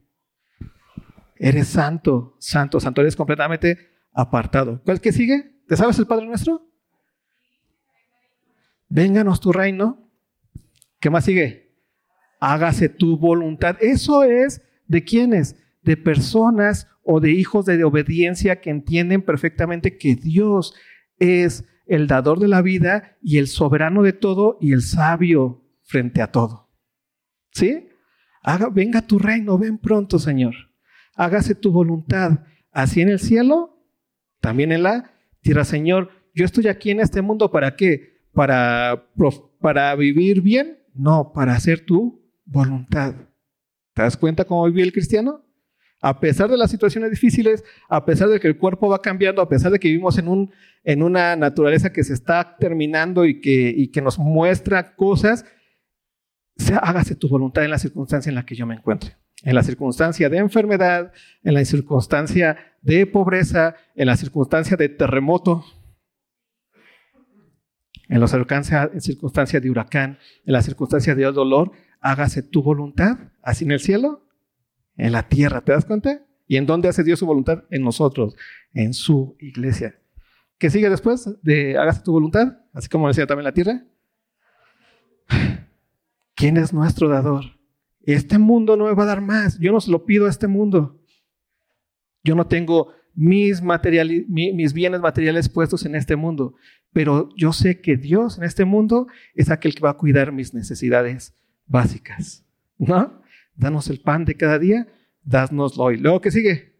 Eres 1.36 1.68
santo, 1.68 2.36
santo, 2.38 2.80
santo. 2.80 3.00
Eres 3.00 3.16
completamente 3.16 3.78
apartado. 4.12 4.82
¿Cuál 4.84 5.00
que 5.00 5.12
sigue? 5.12 5.60
¿Te 5.68 5.76
sabes 5.76 5.98
el 5.98 6.06
Padre 6.06 6.26
nuestro? 6.26 6.66
Vénganos 8.88 9.40
tu 9.40 9.52
reino. 9.52 10.10
¿Qué 10.98 11.10
más 11.10 11.24
sigue? 11.24 11.76
Hágase 12.40 12.88
tu 12.88 13.18
voluntad. 13.18 13.76
Eso 13.80 14.24
es 14.24 14.62
de 14.86 15.04
quiénes? 15.04 15.56
De 15.82 15.96
personas 15.96 16.88
o 17.02 17.20
de 17.20 17.30
hijos 17.30 17.66
de 17.66 17.82
obediencia 17.84 18.60
que 18.60 18.70
entienden 18.70 19.22
perfectamente 19.22 19.96
que 19.96 20.14
Dios 20.14 20.74
es 21.18 21.64
el 21.88 22.06
dador 22.06 22.38
de 22.38 22.48
la 22.48 22.62
vida 22.62 23.16
y 23.22 23.38
el 23.38 23.48
soberano 23.48 24.02
de 24.02 24.12
todo 24.12 24.58
y 24.60 24.72
el 24.72 24.82
sabio 24.82 25.64
frente 25.82 26.22
a 26.22 26.30
todo. 26.30 26.70
¿Sí? 27.52 27.88
Haga, 28.42 28.68
venga 28.68 29.06
tu 29.06 29.18
reino, 29.18 29.58
ven 29.58 29.78
pronto, 29.78 30.18
Señor 30.18 30.54
hágase 31.18 31.56
tu 31.56 31.72
voluntad, 31.72 32.44
así 32.70 33.02
en 33.02 33.10
el 33.10 33.18
cielo, 33.18 33.84
también 34.40 34.72
en 34.72 34.84
la 34.84 35.12
tierra. 35.42 35.64
Señor, 35.64 36.10
yo 36.32 36.44
estoy 36.44 36.68
aquí 36.68 36.90
en 36.90 37.00
este 37.00 37.20
mundo 37.20 37.50
para 37.50 37.76
qué? 37.76 38.22
Para, 38.32 39.10
para 39.60 39.94
vivir 39.96 40.40
bien, 40.40 40.78
no, 40.94 41.32
para 41.34 41.54
hacer 41.54 41.84
tu 41.84 42.24
voluntad. 42.44 43.14
¿Te 43.94 44.02
das 44.02 44.16
cuenta 44.16 44.44
cómo 44.44 44.64
vive 44.66 44.82
el 44.82 44.92
cristiano? 44.92 45.44
A 46.00 46.20
pesar 46.20 46.48
de 46.48 46.56
las 46.56 46.70
situaciones 46.70 47.10
difíciles, 47.10 47.64
a 47.88 48.04
pesar 48.04 48.28
de 48.28 48.38
que 48.38 48.46
el 48.46 48.56
cuerpo 48.56 48.88
va 48.88 49.02
cambiando, 49.02 49.42
a 49.42 49.48
pesar 49.48 49.72
de 49.72 49.78
que 49.78 49.88
vivimos 49.88 50.16
en, 50.18 50.28
un, 50.28 50.52
en 50.84 51.02
una 51.02 51.34
naturaleza 51.34 51.92
que 51.92 52.04
se 52.04 52.14
está 52.14 52.56
terminando 52.58 53.24
y 53.24 53.40
que, 53.40 53.74
y 53.76 53.88
que 53.88 54.00
nos 54.00 54.18
muestra 54.18 54.94
cosas, 54.94 55.44
sea, 56.58 56.78
hágase 56.78 57.14
tu 57.14 57.28
voluntad 57.28 57.64
en 57.64 57.70
la 57.70 57.78
circunstancia 57.78 58.30
en 58.30 58.34
la 58.34 58.44
que 58.44 58.54
yo 58.54 58.66
me 58.66 58.74
encuentre. 58.74 59.16
En 59.44 59.54
la 59.54 59.62
circunstancia 59.62 60.28
de 60.28 60.38
enfermedad, 60.38 61.12
en 61.44 61.54
la 61.54 61.64
circunstancia 61.64 62.56
de 62.82 63.06
pobreza, 63.06 63.76
en 63.94 64.06
la 64.06 64.16
circunstancia 64.16 64.76
de 64.76 64.88
terremoto, 64.88 65.64
en 68.08 68.20
la 68.20 68.26
circunstancia 68.98 69.60
de 69.60 69.70
huracán, 69.70 70.18
en 70.44 70.52
la 70.52 70.62
circunstancia 70.62 71.14
de 71.14 71.24
dolor, 71.24 71.72
hágase 72.00 72.42
tu 72.42 72.62
voluntad, 72.62 73.18
así 73.42 73.64
en 73.64 73.72
el 73.72 73.80
cielo, 73.80 74.27
en 74.98 75.12
la 75.12 75.28
tierra, 75.28 75.62
¿te 75.62 75.72
das 75.72 75.86
cuenta? 75.86 76.26
¿Y 76.46 76.56
en 76.56 76.66
dónde 76.66 76.88
hace 76.88 77.04
Dios 77.04 77.20
su 77.20 77.26
voluntad? 77.26 77.64
En 77.70 77.82
nosotros, 77.82 78.36
en 78.74 78.92
su 78.92 79.36
iglesia. 79.38 79.98
¿Qué 80.58 80.70
sigue 80.70 80.90
después 80.90 81.30
de 81.42 81.78
hágase 81.78 82.02
tu 82.02 82.12
voluntad? 82.12 82.58
Así 82.72 82.88
como 82.88 83.08
decía 83.08 83.26
también 83.26 83.44
la 83.44 83.54
tierra. 83.54 83.84
¿Quién 86.34 86.56
es 86.56 86.72
nuestro 86.72 87.08
dador? 87.08 87.44
Este 88.02 88.38
mundo 88.38 88.76
no 88.76 88.86
me 88.86 88.94
va 88.94 89.04
a 89.04 89.06
dar 89.06 89.20
más. 89.20 89.58
Yo 89.58 89.72
no 89.72 89.80
se 89.80 89.90
lo 89.90 90.04
pido 90.04 90.26
a 90.26 90.30
este 90.30 90.48
mundo. 90.48 91.00
Yo 92.24 92.34
no 92.34 92.46
tengo 92.46 92.92
mis, 93.14 93.62
mis 93.62 94.72
bienes 94.72 95.00
materiales 95.00 95.48
puestos 95.48 95.84
en 95.84 95.94
este 95.94 96.16
mundo, 96.16 96.54
pero 96.92 97.28
yo 97.36 97.52
sé 97.52 97.80
que 97.80 97.96
Dios 97.96 98.38
en 98.38 98.44
este 98.44 98.64
mundo 98.64 99.06
es 99.34 99.50
aquel 99.50 99.74
que 99.74 99.82
va 99.82 99.90
a 99.90 99.96
cuidar 99.96 100.32
mis 100.32 100.54
necesidades 100.54 101.36
básicas. 101.66 102.44
¿No? 102.78 103.22
Danos 103.58 103.90
el 103.90 104.00
pan 104.00 104.24
de 104.24 104.36
cada 104.36 104.58
día, 104.58 104.86
dánoslo 105.24 105.82
hoy. 105.82 105.96
Luego, 105.96 106.20
¿qué 106.20 106.30
sigue? 106.30 106.76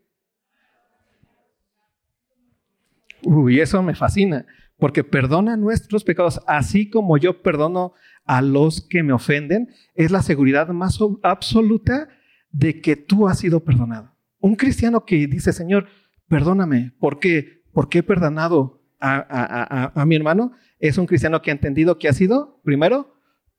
Uy, 3.25 3.61
eso 3.61 3.83
me 3.83 3.97
fascina, 3.97 4.47
porque 4.79 5.03
perdona 5.03 5.57
nuestros 5.57 6.05
pecados, 6.05 6.41
así 6.47 6.89
como 6.89 7.19
yo 7.19 7.43
perdono 7.43 7.95
a 8.25 8.43
los 8.43 8.81
que 8.81 9.03
me 9.03 9.13
ofenden, 9.13 9.75
es 9.97 10.13
la 10.13 10.23
seguridad 10.23 10.69
más 10.69 11.01
absoluta 11.25 12.09
de 12.53 12.81
que 12.81 12.95
tú 12.95 13.27
has 13.27 13.41
sido 13.41 13.65
perdonado. 13.65 14.15
Un 14.39 14.55
cristiano 14.55 15.05
que 15.05 15.27
dice, 15.27 15.53
Señor, 15.53 15.89
perdóname, 16.29 16.95
¿por 17.01 17.19
qué? 17.19 17.65
Porque 17.73 17.99
he 17.99 18.03
perdonado 18.05 18.85
a 19.01 20.05
mi 20.07 20.15
hermano, 20.15 20.53
es 20.79 20.97
un 20.97 21.07
cristiano 21.07 21.43
que 21.43 21.51
ha 21.51 21.55
entendido 21.55 21.99
que 21.99 22.09
ha 22.09 22.13
sido, 22.13 22.61
primero, 22.63 23.17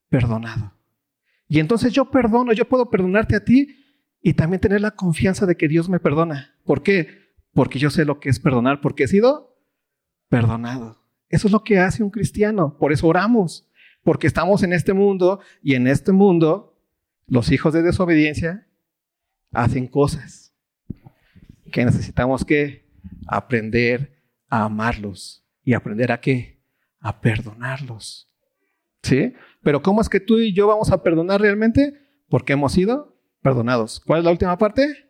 perdonado. 0.07 0.78
Y 1.49 1.59
entonces 1.59 1.91
yo 1.91 2.11
perdono, 2.11 2.53
yo 2.53 2.69
puedo 2.69 2.89
perdonarte 2.89 3.35
a 3.35 3.43
ti 3.43 3.75
y 4.21 4.33
también 4.33 4.61
tener 4.61 4.81
la 4.81 4.91
confianza 4.91 5.45
de 5.47 5.57
que 5.57 5.67
Dios 5.67 5.89
me 5.89 5.99
perdona. 5.99 6.55
¿Por 6.63 6.83
qué? 6.83 7.33
Porque 7.53 7.79
yo 7.79 7.89
sé 7.89 8.05
lo 8.05 8.19
que 8.19 8.29
es 8.29 8.39
perdonar, 8.39 8.79
porque 8.81 9.03
he 9.03 9.07
sido 9.07 9.57
perdonado. 10.29 11.03
Eso 11.27 11.47
es 11.47 11.51
lo 11.51 11.63
que 11.63 11.79
hace 11.79 12.03
un 12.03 12.11
cristiano, 12.11 12.77
por 12.77 12.93
eso 12.93 13.07
oramos. 13.07 13.67
Porque 14.03 14.27
estamos 14.27 14.63
en 14.63 14.73
este 14.73 14.93
mundo 14.93 15.39
y 15.61 15.73
en 15.73 15.87
este 15.87 16.11
mundo 16.11 16.79
los 17.27 17.51
hijos 17.51 17.73
de 17.73 17.81
desobediencia 17.81 18.67
hacen 19.51 19.87
cosas 19.87 20.53
que 21.71 21.83
necesitamos 21.83 22.45
que 22.45 22.87
aprender 23.27 24.21
a 24.49 24.63
amarlos 24.65 25.43
y 25.63 25.73
aprender 25.73 26.11
a 26.11 26.21
qué? 26.21 26.59
A 26.99 27.21
perdonarlos. 27.21 28.29
¿Sí? 29.03 29.33
Pero 29.61 29.81
¿cómo 29.81 30.01
es 30.01 30.09
que 30.09 30.19
tú 30.19 30.37
y 30.37 30.53
yo 30.53 30.67
vamos 30.67 30.91
a 30.91 31.03
perdonar 31.03 31.41
realmente? 31.41 31.93
Porque 32.29 32.53
hemos 32.53 32.73
sido 32.73 33.17
perdonados. 33.41 33.99
¿Cuál 33.99 34.19
es 34.19 34.25
la 34.25 34.31
última 34.31 34.57
parte? 34.57 35.09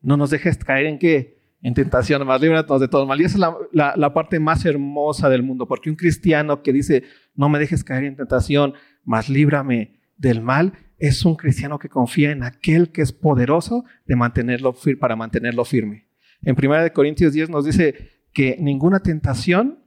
No 0.00 0.16
nos 0.16 0.30
dejes 0.30 0.58
caer 0.58 0.86
en 0.86 0.98
qué? 0.98 1.40
en 1.62 1.74
tentación, 1.74 2.26
más 2.26 2.40
líbranos 2.40 2.80
de 2.80 2.88
todo 2.88 3.06
mal. 3.06 3.20
Y 3.20 3.24
esa 3.24 3.36
es 3.36 3.72
la, 3.72 4.14
parte 4.14 4.40
más 4.40 4.64
hermosa 4.64 5.28
del 5.28 5.42
mundo, 5.42 5.66
porque 5.66 5.90
un 5.90 5.96
cristiano 5.96 6.62
que 6.62 6.72
dice, 6.72 7.04
no 7.34 7.48
me 7.48 7.58
dejes 7.58 7.84
caer 7.84 8.04
en 8.04 8.16
tentación, 8.16 8.74
más 9.04 9.28
líbrame 9.28 10.00
del 10.16 10.40
mal, 10.40 10.72
es 10.98 11.24
un 11.24 11.36
cristiano 11.36 11.78
que 11.78 11.88
confía 11.88 12.30
en 12.30 12.42
aquel 12.42 12.90
que 12.92 13.02
es 13.02 13.12
poderoso 13.12 13.84
de 14.06 14.16
mantenerlo 14.16 14.74
para 14.98 15.16
mantenerlo 15.16 15.64
firme. 15.64 16.08
En 16.42 16.56
1 16.56 16.92
Corintios 16.92 17.32
10 17.32 17.50
nos 17.50 17.64
dice 17.64 18.10
que 18.32 18.56
ninguna 18.58 19.00
tentación 19.00 19.84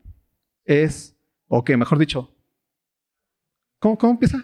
es, 0.65 1.12
o 1.55 1.63
que 1.63 1.77
mejor 1.77 1.99
dicho, 1.99 2.35
¿cómo, 3.77 3.95
cómo 3.95 4.13
empieza? 4.13 4.43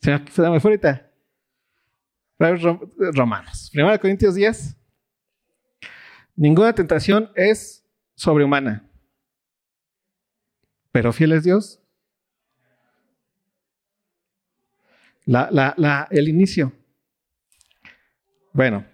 Se 0.00 0.10
me, 0.10 0.26
se 0.26 0.40
me 0.48 0.58
fue 0.58 0.70
ahorita. 0.70 1.12
Romanos. 3.12 3.70
1 3.74 4.00
Corintios 4.00 4.34
10. 4.36 4.74
Ninguna 6.34 6.74
tentación 6.74 7.30
es 7.34 7.86
sobrehumana. 8.14 8.88
Pero 10.92 11.12
fiel 11.12 11.32
es 11.32 11.44
Dios. 11.44 11.82
El 16.10 16.28
inicio. 16.30 16.72
Bueno, 18.54 18.86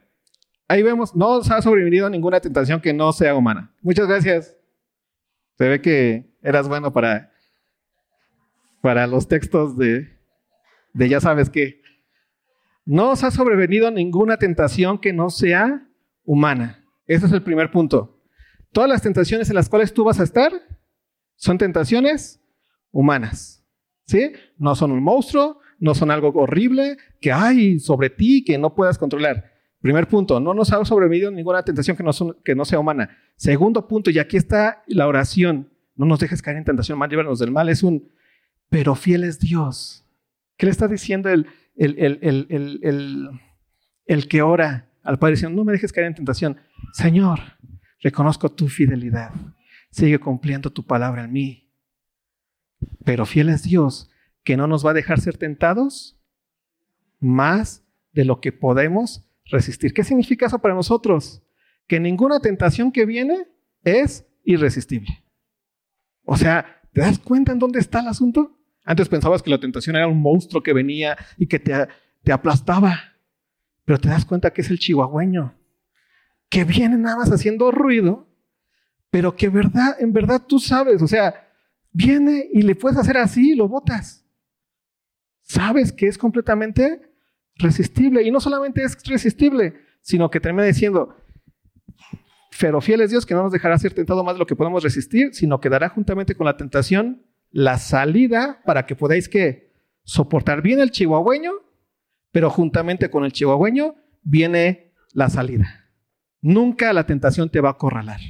ahí 0.67 0.83
vemos, 0.83 1.15
no 1.15 1.37
ha 1.37 1.63
sobrevivido 1.63 2.11
ninguna 2.11 2.41
tentación 2.41 2.81
que 2.81 2.93
no 2.93 3.13
sea 3.13 3.37
humana. 3.37 3.73
Muchas 3.83 4.09
gracias. 4.09 4.57
Se 5.57 5.69
ve 5.69 5.81
que 5.81 6.36
eras 6.47 6.69
bueno 6.69 6.93
para, 6.93 7.33
para 8.81 9.07
los 9.09 9.27
textos 9.27 9.77
de, 9.77 10.17
de 10.93 11.09
ya 11.09 11.21
sabes 11.21 11.51
qué. 11.51 11.83
No 12.85 13.11
os 13.11 13.25
ha 13.25 13.33
sobrevenido 13.33 13.91
ninguna 13.91 14.37
tentación 14.37 14.99
que 14.99 15.13
no 15.13 15.29
sea 15.29 15.89
humana. 16.25 16.85
Ese 17.09 17.27
es 17.27 17.33
el 17.33 17.43
primer 17.43 17.73
punto. 17.73 18.23
Todas 18.71 18.89
las 18.89 19.03
tentaciones 19.03 19.49
en 19.49 19.57
las 19.57 19.69
cuales 19.69 19.93
tú 19.93 20.05
vas 20.05 20.21
a 20.21 20.23
estar 20.23 20.53
son 21.35 21.59
tentaciones 21.59 22.41
humanas. 22.93 23.65
¿Sí? 24.07 24.33
No 24.57 24.77
son 24.77 24.93
un 24.93 25.03
monstruo, 25.03 25.59
no 25.81 25.97
son 25.97 26.13
algo 26.13 26.29
horrible 26.29 26.97
que 27.21 27.33
hay 27.33 27.81
sobre 27.81 28.09
ti 28.09 28.45
que 28.45 28.57
no 28.57 28.75
puedas 28.77 28.99
controlar. 28.99 29.53
Primer 29.81 30.07
punto, 30.07 30.39
no 30.39 30.55
nos 30.55 30.73
ha 30.73 30.85
sobrevenido 30.85 31.33
ninguna 31.33 31.65
tentación 31.65 31.97
que 31.97 32.05
no, 32.05 32.13
que 32.45 32.55
no 32.55 32.65
sea 32.65 32.79
humana. 32.79 33.19
Segundo 33.35 33.89
punto, 33.89 34.11
y 34.11 34.21
aquí 34.21 34.37
está 34.37 34.85
la 34.87 35.09
oración, 35.09 35.71
no 35.97 36.07
nos 36.07 36.21
dejes 36.21 36.43
caer 36.43 36.57
en 36.59 36.65
tentación, 36.65 36.99
más 36.99 37.11
líbranos 37.11 37.39
del 37.39 37.51
mal, 37.51 37.69
es 37.69 37.83
un, 37.83 38.11
pero 38.69 38.95
fiel 38.95 39.25
es 39.25 39.39
Dios. 39.39 40.05
¿Qué 40.57 40.67
le 40.67 40.73
está 40.73 40.89
diciendo 40.89 41.29
el, 41.29 41.47
el, 41.77 43.31
el, 44.07 44.29
que 44.29 44.43
ora 44.43 44.91
al 45.03 45.19
Padre 45.19 45.35
diciendo, 45.35 45.57
no 45.57 45.65
me 45.65 45.73
dejes 45.73 45.93
caer 45.93 46.09
en 46.09 46.15
tentación. 46.15 46.57
Señor, 46.93 47.41
reconozco 48.01 48.51
tu 48.51 48.69
fidelidad. 48.69 49.33
Sigue 49.91 50.19
cumpliendo 50.19 50.71
tu 50.71 50.85
palabra 50.85 51.25
en 51.25 51.33
mí. 51.33 51.71
Pero 53.05 53.25
fiel 53.25 53.51
es 53.51 53.63
Dios, 53.63 54.11
que 54.43 54.57
no 54.57 54.67
nos 54.67 54.85
va 54.85 54.91
a 54.91 54.95
dejar 54.95 55.21
ser 55.21 55.37
tentados 55.37 56.19
más 57.21 57.85
de 58.13 58.25
lo 58.25 58.41
que 58.41 58.53
podemos 58.53 59.29
resistir. 59.47 59.95
¿Qué 59.95 60.05
significa 60.05 60.47
eso 60.47 60.59
para 60.59 60.75
nosotros? 60.75 61.43
Que 61.87 62.01
ninguna 62.01 62.41
tentación 62.41 62.91
que 62.91 63.07
viene 63.07 63.47
es 63.85 64.27
irresistible. 64.45 65.26
O 66.27 66.37
sea, 66.37 66.83
¿te 66.93 67.01
das 67.01 67.19
cuenta 67.19 67.53
en 67.53 67.59
dónde 67.59 67.79
está 67.79 68.01
el 68.01 68.09
asunto? 68.09 68.59
Antes 68.85 69.09
pensabas 69.09 69.43
que 69.43 69.51
la 69.51 69.59
tentación 69.59 69.97
era 69.97 70.07
un 70.07 70.21
monstruo 70.21 70.63
que 70.63 70.73
venía 70.73 71.17
y 71.39 71.47
que 71.47 71.59
te, 71.59 71.89
te 72.23 72.33
aplastaba. 72.33 73.01
Pero 73.85 73.99
te 73.99 74.09
das 74.09 74.25
cuenta 74.25 74.53
que 74.53 74.61
es 74.61 74.71
el 74.71 74.79
chihuahueño, 74.79 75.55
que 76.49 76.65
viene 76.65 76.97
nada 76.97 77.17
más 77.17 77.31
haciendo 77.31 77.71
ruido, 77.71 78.27
pero 79.11 79.37
que 79.37 79.49
verdad, 79.49 79.97
en 80.01 80.13
verdad 80.13 80.43
tú 80.47 80.59
sabes, 80.59 81.01
o 81.01 81.07
sea, 81.07 81.49
viene 81.93 82.49
y 82.53 82.63
le 82.63 82.75
puedes 82.75 82.99
hacer 82.99 83.17
así 83.17 83.53
y 83.53 83.55
lo 83.55 83.69
botas. 83.69 84.27
Sabes 85.43 85.93
que 85.93 86.09
es 86.09 86.19
completamente 86.19 87.01
resistible. 87.55 88.23
Y 88.23 88.31
no 88.31 88.41
solamente 88.41 88.83
es 88.83 88.99
resistible, 89.05 89.81
sino 90.03 90.31
que 90.31 90.41
termina 90.41 90.65
diciendo, 90.65 91.17
pero 92.59 92.81
fiel 92.81 93.01
es 93.01 93.11
Dios 93.11 93.27
que 93.27 93.35
no 93.35 93.43
nos 93.43 93.53
dejará 93.53 93.79
ser 93.79 93.93
tentado 93.93 94.23
más 94.25 94.35
de 94.35 94.39
lo 94.39 94.47
que 94.47 94.57
podemos 94.57 94.83
resistir, 94.83 95.35
sino 95.35 95.61
que 95.61 95.69
dará 95.69 95.89
juntamente 95.89 96.35
con 96.35 96.47
la 96.47 96.57
tentación 96.57 97.23
la 97.51 97.79
salida 97.79 98.61
para 98.65 98.87
que 98.87 98.97
podáis 98.97 99.29
que 99.29 99.73
soportar 100.05 100.63
bien 100.63 100.81
el 100.81 100.91
chihuahueño, 100.91 101.53
pero 102.31 102.51
juntamente 102.51 103.11
con 103.11 103.25
el 103.25 103.33
chihuahueño 103.33 103.95
viene 104.23 104.93
la 105.13 105.29
salida. 105.29 105.87
Nunca 106.41 106.93
la 106.93 107.07
tentación 107.07 107.51
te 107.51 107.61
va 107.61 107.71
a 107.71 107.73
acorralar. 107.73 108.21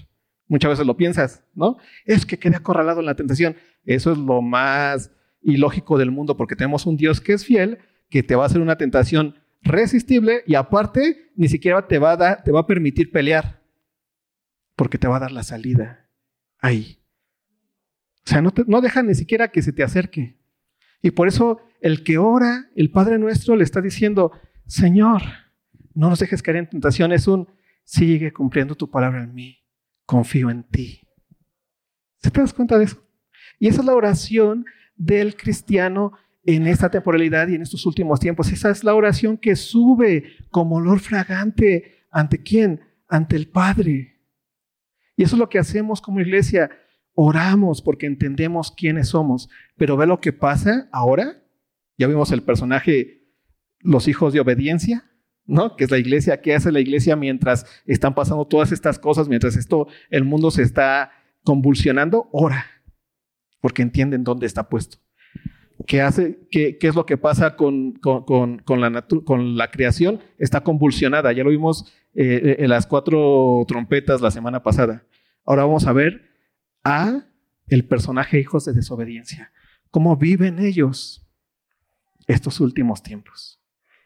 Muchas 0.48 0.70
veces 0.70 0.86
lo 0.86 0.96
piensas, 0.96 1.42
¿no? 1.54 1.76
Es 2.04 2.24
que 2.24 2.38
quede 2.38 2.56
acorralado 2.56 3.00
en 3.00 3.06
la 3.06 3.16
tentación. 3.16 3.56
Eso 3.84 4.12
es 4.12 4.18
lo 4.18 4.42
más 4.42 5.10
ilógico 5.42 5.98
del 5.98 6.10
mundo 6.10 6.36
porque 6.36 6.56
tenemos 6.56 6.86
un 6.86 6.96
Dios 6.96 7.20
que 7.20 7.32
es 7.32 7.44
fiel, 7.44 7.78
que 8.08 8.22
te 8.22 8.36
va 8.36 8.44
a 8.44 8.46
hacer 8.46 8.60
una 8.60 8.76
tentación 8.76 9.34
resistible 9.62 10.42
y 10.46 10.54
aparte 10.54 11.32
ni 11.34 11.48
siquiera 11.48 11.86
te 11.86 11.98
va 11.98 12.12
a, 12.12 12.16
dar, 12.16 12.42
te 12.44 12.52
va 12.52 12.60
a 12.60 12.66
permitir 12.66 13.10
pelear 13.10 13.55
porque 14.76 14.98
te 14.98 15.08
va 15.08 15.16
a 15.16 15.20
dar 15.20 15.32
la 15.32 15.42
salida 15.42 16.08
ahí. 16.58 17.02
O 18.24 18.30
sea, 18.30 18.42
no, 18.42 18.52
no 18.66 18.80
deja 18.80 19.02
ni 19.02 19.14
siquiera 19.14 19.48
que 19.48 19.62
se 19.62 19.72
te 19.72 19.82
acerque. 19.82 20.36
Y 21.02 21.10
por 21.10 21.28
eso 21.28 21.60
el 21.80 22.04
que 22.04 22.18
ora, 22.18 22.70
el 22.74 22.90
Padre 22.90 23.18
nuestro, 23.18 23.56
le 23.56 23.64
está 23.64 23.80
diciendo, 23.80 24.32
Señor, 24.66 25.22
no 25.94 26.10
nos 26.10 26.18
dejes 26.18 26.42
caer 26.42 26.58
en 26.58 26.68
tentación. 26.68 27.12
Es 27.12 27.26
un, 27.26 27.48
sigue 27.84 28.32
cumpliendo 28.32 28.74
tu 28.74 28.90
palabra 28.90 29.22
en 29.22 29.34
mí. 29.34 29.58
Confío 30.04 30.50
en 30.50 30.64
ti. 30.64 31.00
¿Se 32.18 32.30
te 32.30 32.40
das 32.40 32.52
cuenta 32.52 32.78
de 32.78 32.84
eso? 32.84 33.02
Y 33.58 33.68
esa 33.68 33.80
es 33.80 33.86
la 33.86 33.94
oración 33.94 34.66
del 34.96 35.36
cristiano 35.36 36.12
en 36.44 36.66
esta 36.66 36.90
temporalidad 36.90 37.48
y 37.48 37.54
en 37.54 37.62
estos 37.62 37.86
últimos 37.86 38.20
tiempos. 38.20 38.50
Esa 38.52 38.70
es 38.70 38.84
la 38.84 38.94
oración 38.94 39.36
que 39.36 39.56
sube 39.56 40.36
como 40.50 40.76
olor 40.76 41.00
fragante. 41.00 42.06
¿Ante 42.10 42.42
quién? 42.42 42.80
Ante 43.08 43.36
el 43.36 43.48
Padre. 43.48 44.15
Y 45.16 45.22
eso 45.22 45.36
es 45.36 45.40
lo 45.40 45.48
que 45.48 45.58
hacemos 45.58 46.00
como 46.00 46.20
iglesia. 46.20 46.70
Oramos 47.14 47.80
porque 47.80 48.06
entendemos 48.06 48.70
quiénes 48.70 49.08
somos, 49.08 49.48
pero 49.76 49.96
ve 49.96 50.06
lo 50.06 50.20
que 50.20 50.32
pasa 50.32 50.88
ahora. 50.92 51.42
Ya 51.96 52.06
vimos 52.06 52.30
el 52.30 52.42
personaje, 52.42 53.24
los 53.80 54.06
hijos 54.06 54.34
de 54.34 54.40
obediencia, 54.40 55.10
¿no? 55.46 55.76
Que 55.76 55.84
es 55.84 55.90
la 55.90 55.98
iglesia, 55.98 56.42
¿qué 56.42 56.54
hace 56.54 56.70
la 56.72 56.80
iglesia 56.80 57.16
mientras 57.16 57.64
están 57.86 58.14
pasando 58.14 58.46
todas 58.46 58.72
estas 58.72 58.98
cosas, 58.98 59.28
mientras 59.28 59.56
esto, 59.56 59.88
el 60.10 60.24
mundo 60.24 60.50
se 60.50 60.62
está 60.62 61.10
convulsionando? 61.42 62.28
Ora, 62.32 62.66
porque 63.60 63.82
entienden 63.82 64.24
dónde 64.24 64.46
está 64.46 64.68
puesto. 64.68 64.98
¿Qué, 65.86 66.00
hace, 66.00 66.38
qué, 66.50 66.78
es 66.80 66.94
lo 66.94 67.06
que 67.06 67.16
pasa 67.16 67.54
con, 67.56 67.92
con, 67.92 68.24
con, 68.58 68.80
la 68.80 69.06
con, 69.24 69.56
la 69.56 69.70
creación? 69.70 70.20
Está 70.38 70.62
convulsionada. 70.62 71.32
Ya 71.32 71.44
lo 71.44 71.50
vimos 71.50 71.92
eh, 72.16 72.66
las 72.66 72.86
cuatro 72.86 73.64
trompetas 73.68 74.20
la 74.20 74.30
semana 74.30 74.62
pasada. 74.62 75.04
Ahora 75.44 75.64
vamos 75.64 75.86
a 75.86 75.92
ver 75.92 76.30
a 76.82 77.26
el 77.68 77.86
personaje 77.86 78.40
hijos 78.40 78.64
de 78.64 78.72
desobediencia. 78.72 79.52
¿Cómo 79.90 80.16
viven 80.16 80.58
ellos 80.58 81.26
estos 82.26 82.60
últimos 82.60 83.02
tiempos? 83.02 83.60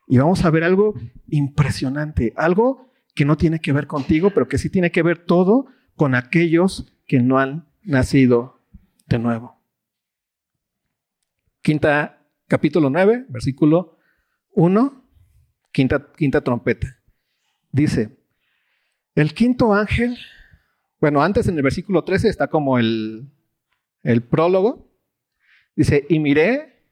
Y 0.07 0.19
vamos 0.19 0.45
a 0.45 0.51
ver 0.51 0.65
algo 0.65 0.95
impresionante, 1.29 2.33
algo 2.37 2.91
que 3.15 3.25
no 3.25 3.37
tiene 3.37 3.61
que 3.61 3.73
ver 3.73 3.87
contigo, 3.87 4.31
pero 4.31 4.49
que 4.49 4.59
sí 4.59 4.71
tiene 4.71 4.91
que 4.91 5.03
ver 5.03 5.19
todo 5.19 5.67
con 5.95 6.15
aquellos 6.15 6.93
que 7.07 7.21
no 7.21 7.39
han 7.39 7.69
nacido 7.83 8.61
de 9.07 9.19
nuevo. 9.19 9.61
Quinta, 11.63 12.27
capítulo 12.49 12.91
9, 12.91 13.27
versículo 13.29 13.99
1, 14.55 15.05
quinta, 15.73 16.13
quinta 16.17 16.41
trompeta. 16.41 17.00
Dice, 17.73 18.19
el 19.15 19.35
quinto 19.35 19.73
ángel 19.75 20.19
bueno, 21.01 21.23
antes 21.23 21.49
en 21.49 21.57
el 21.57 21.63
versículo 21.63 22.05
13 22.05 22.29
está 22.29 22.49
como 22.49 22.79
el, 22.79 23.31
el 24.03 24.23
prólogo. 24.23 24.93
Dice, 25.75 26.05
y 26.11 26.19
miré 26.19 26.85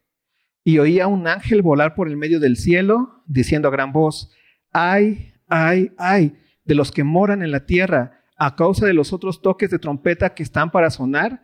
y 0.64 0.78
oí 0.78 0.98
a 0.98 1.06
un 1.06 1.26
ángel 1.26 1.62
volar 1.62 1.94
por 1.94 2.08
el 2.08 2.16
medio 2.16 2.40
del 2.40 2.56
cielo, 2.56 3.22
diciendo 3.26 3.68
a 3.68 3.70
gran 3.70 3.92
voz, 3.92 4.30
ay, 4.72 5.34
ay, 5.46 5.92
ay, 5.98 6.36
de 6.64 6.74
los 6.74 6.90
que 6.90 7.04
moran 7.04 7.42
en 7.42 7.50
la 7.50 7.66
tierra, 7.66 8.22
a 8.36 8.56
causa 8.56 8.86
de 8.86 8.94
los 8.94 9.12
otros 9.12 9.42
toques 9.42 9.70
de 9.70 9.78
trompeta 9.78 10.34
que 10.34 10.42
están 10.42 10.70
para 10.70 10.90
sonar, 10.90 11.42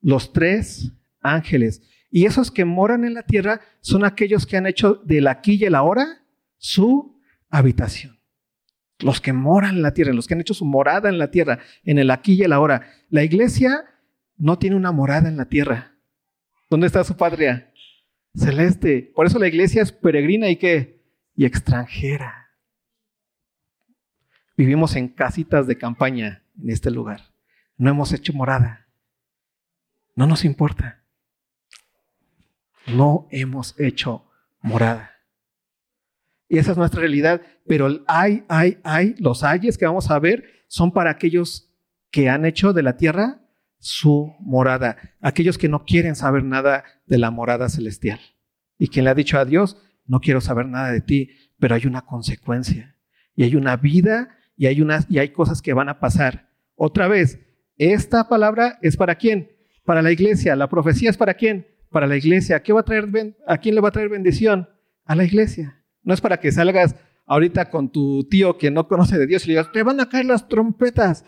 los 0.00 0.32
tres 0.32 0.92
ángeles. 1.20 1.82
Y 2.10 2.24
esos 2.24 2.50
que 2.50 2.64
moran 2.64 3.04
en 3.04 3.14
la 3.14 3.22
tierra 3.22 3.60
son 3.80 4.04
aquellos 4.04 4.46
que 4.46 4.56
han 4.56 4.66
hecho 4.66 4.94
de 5.04 5.20
la 5.20 5.32
aquí 5.32 5.54
y 5.54 5.64
el 5.64 5.74
ahora 5.74 6.22
su 6.56 7.20
habitación 7.50 8.17
los 8.98 9.20
que 9.20 9.32
moran 9.32 9.76
en 9.76 9.82
la 9.82 9.94
tierra, 9.94 10.12
los 10.12 10.26
que 10.26 10.34
han 10.34 10.40
hecho 10.40 10.54
su 10.54 10.64
morada 10.64 11.08
en 11.08 11.18
la 11.18 11.30
tierra, 11.30 11.60
en 11.84 11.98
el 11.98 12.10
aquí 12.10 12.34
y 12.34 12.42
el 12.42 12.52
ahora. 12.52 12.90
La 13.10 13.22
iglesia 13.22 13.84
no 14.36 14.58
tiene 14.58 14.76
una 14.76 14.92
morada 14.92 15.28
en 15.28 15.36
la 15.36 15.46
tierra. 15.46 15.94
¿Dónde 16.68 16.86
está 16.86 17.04
su 17.04 17.16
patria? 17.16 17.72
Celeste. 18.34 19.12
Por 19.14 19.26
eso 19.26 19.38
la 19.38 19.48
iglesia 19.48 19.82
es 19.82 19.92
peregrina 19.92 20.48
y 20.48 20.56
qué? 20.56 21.02
Y 21.34 21.44
extranjera. 21.44 22.50
Vivimos 24.56 24.96
en 24.96 25.08
casitas 25.08 25.66
de 25.66 25.78
campaña 25.78 26.42
en 26.60 26.70
este 26.70 26.90
lugar. 26.90 27.32
No 27.76 27.90
hemos 27.90 28.12
hecho 28.12 28.32
morada. 28.32 28.88
No 30.16 30.26
nos 30.26 30.44
importa. 30.44 31.04
No 32.88 33.28
hemos 33.30 33.78
hecho 33.78 34.24
morada. 34.60 35.17
Y 36.48 36.58
esa 36.58 36.72
es 36.72 36.78
nuestra 36.78 37.00
realidad. 37.00 37.42
Pero 37.66 38.02
hay, 38.06 38.44
hay, 38.48 38.78
hay, 38.84 39.14
los 39.18 39.44
ayes 39.44 39.76
que 39.76 39.86
vamos 39.86 40.10
a 40.10 40.18
ver 40.18 40.44
son 40.68 40.92
para 40.92 41.10
aquellos 41.10 41.74
que 42.10 42.28
han 42.28 42.44
hecho 42.44 42.72
de 42.72 42.82
la 42.82 42.96
tierra 42.96 43.42
su 43.78 44.34
morada, 44.40 44.96
aquellos 45.20 45.56
que 45.56 45.68
no 45.68 45.84
quieren 45.84 46.16
saber 46.16 46.42
nada 46.42 46.84
de 47.06 47.18
la 47.18 47.30
morada 47.30 47.68
celestial. 47.68 48.18
Y 48.78 48.88
quien 48.88 49.04
le 49.04 49.10
ha 49.10 49.14
dicho 49.14 49.38
a 49.38 49.44
Dios, 49.44 49.80
no 50.06 50.20
quiero 50.20 50.40
saber 50.40 50.66
nada 50.66 50.90
de 50.90 51.00
ti, 51.00 51.30
pero 51.58 51.74
hay 51.74 51.86
una 51.86 52.02
consecuencia 52.02 52.96
y 53.34 53.44
hay 53.44 53.54
una 53.54 53.76
vida 53.76 54.36
y 54.56 54.66
hay, 54.66 54.80
unas, 54.80 55.06
y 55.08 55.18
hay 55.18 55.28
cosas 55.28 55.62
que 55.62 55.72
van 55.72 55.88
a 55.88 56.00
pasar. 56.00 56.50
Otra 56.74 57.06
vez, 57.06 57.38
esta 57.76 58.28
palabra 58.28 58.78
es 58.82 58.96
para 58.96 59.14
quién? 59.14 59.52
Para 59.84 60.02
la 60.02 60.10
iglesia. 60.10 60.56
La 60.56 60.68
profecía 60.68 61.10
es 61.10 61.16
para 61.16 61.34
quién? 61.34 61.66
Para 61.90 62.06
la 62.06 62.16
iglesia. 62.16 62.62
¿Qué 62.62 62.72
va 62.72 62.80
a, 62.80 62.84
traer, 62.84 63.08
¿A 63.46 63.58
quién 63.58 63.76
le 63.76 63.80
va 63.80 63.88
a 63.88 63.92
traer 63.92 64.08
bendición? 64.08 64.68
A 65.04 65.14
la 65.14 65.24
iglesia. 65.24 65.77
No 66.08 66.14
es 66.14 66.22
para 66.22 66.40
que 66.40 66.50
salgas 66.50 66.96
ahorita 67.26 67.68
con 67.68 67.92
tu 67.92 68.24
tío 68.30 68.56
que 68.56 68.70
no 68.70 68.88
conoce 68.88 69.18
de 69.18 69.26
Dios 69.26 69.44
y 69.44 69.48
le 69.48 69.52
digas, 69.52 69.70
te 69.72 69.82
van 69.82 70.00
a 70.00 70.08
caer 70.08 70.24
las 70.24 70.48
trompetas. 70.48 71.26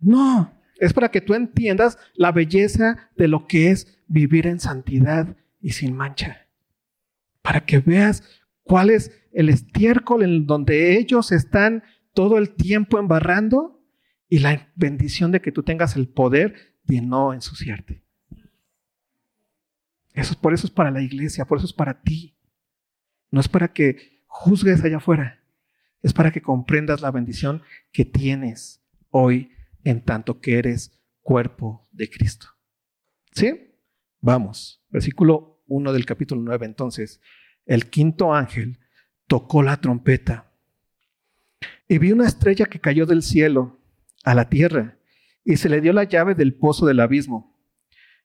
No, 0.00 0.58
es 0.78 0.94
para 0.94 1.10
que 1.10 1.20
tú 1.20 1.34
entiendas 1.34 1.98
la 2.14 2.32
belleza 2.32 3.10
de 3.14 3.28
lo 3.28 3.46
que 3.46 3.70
es 3.70 4.02
vivir 4.06 4.46
en 4.46 4.58
santidad 4.58 5.36
y 5.60 5.72
sin 5.72 5.94
mancha. 5.94 6.48
Para 7.42 7.66
que 7.66 7.80
veas 7.80 8.24
cuál 8.62 8.88
es 8.88 9.12
el 9.32 9.50
estiércol 9.50 10.22
en 10.22 10.46
donde 10.46 10.96
ellos 10.96 11.30
están 11.30 11.82
todo 12.14 12.38
el 12.38 12.54
tiempo 12.54 12.98
embarrando 12.98 13.84
y 14.30 14.38
la 14.38 14.72
bendición 14.76 15.30
de 15.30 15.42
que 15.42 15.52
tú 15.52 15.62
tengas 15.62 15.94
el 15.94 16.08
poder 16.08 16.78
de 16.84 17.02
no 17.02 17.34
ensuciarte. 17.34 18.02
Eso, 20.14 20.40
por 20.40 20.54
eso 20.54 20.66
es 20.66 20.72
para 20.72 20.90
la 20.90 21.02
iglesia, 21.02 21.44
por 21.44 21.58
eso 21.58 21.66
es 21.66 21.74
para 21.74 22.00
ti. 22.00 22.34
No 23.30 23.40
es 23.40 23.48
para 23.48 23.72
que 23.72 24.11
juzgues 24.32 24.82
allá 24.82 24.96
afuera, 24.96 25.40
es 26.00 26.12
para 26.14 26.32
que 26.32 26.40
comprendas 26.40 27.02
la 27.02 27.10
bendición 27.10 27.62
que 27.92 28.04
tienes 28.04 28.82
hoy 29.10 29.52
en 29.84 30.02
tanto 30.02 30.40
que 30.40 30.58
eres 30.58 30.98
cuerpo 31.20 31.86
de 31.92 32.08
Cristo. 32.08 32.46
¿Sí? 33.32 33.74
Vamos, 34.20 34.82
versículo 34.88 35.62
1 35.66 35.92
del 35.92 36.06
capítulo 36.06 36.40
9. 36.40 36.64
Entonces, 36.66 37.20
el 37.66 37.90
quinto 37.90 38.34
ángel 38.34 38.78
tocó 39.26 39.62
la 39.62 39.80
trompeta 39.80 40.50
y 41.86 41.98
vi 41.98 42.10
una 42.12 42.26
estrella 42.26 42.66
que 42.66 42.80
cayó 42.80 43.04
del 43.04 43.22
cielo 43.22 43.78
a 44.24 44.34
la 44.34 44.48
tierra 44.48 44.98
y 45.44 45.56
se 45.56 45.68
le 45.68 45.80
dio 45.80 45.92
la 45.92 46.04
llave 46.04 46.34
del 46.34 46.54
pozo 46.54 46.86
del 46.86 47.00
abismo. 47.00 47.52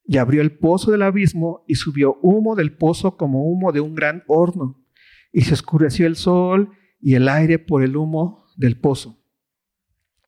Y 0.05 0.17
abrió 0.17 0.41
el 0.41 0.57
pozo 0.57 0.91
del 0.91 1.01
abismo 1.01 1.65
y 1.67 1.75
subió 1.75 2.17
humo 2.21 2.55
del 2.55 2.71
pozo 2.71 3.17
como 3.17 3.43
humo 3.51 3.73
de 3.73 3.81
un 3.81 3.93
gran 3.93 4.23
horno. 4.27 4.86
Y 5.37 5.41
se 5.41 5.53
oscureció 5.53 6.07
el 6.07 6.15
sol 6.15 6.71
y 6.99 7.13
el 7.13 7.29
aire 7.29 7.59
por 7.59 7.83
el 7.83 7.95
humo 7.95 8.45
del 8.55 8.79
pozo 8.79 9.17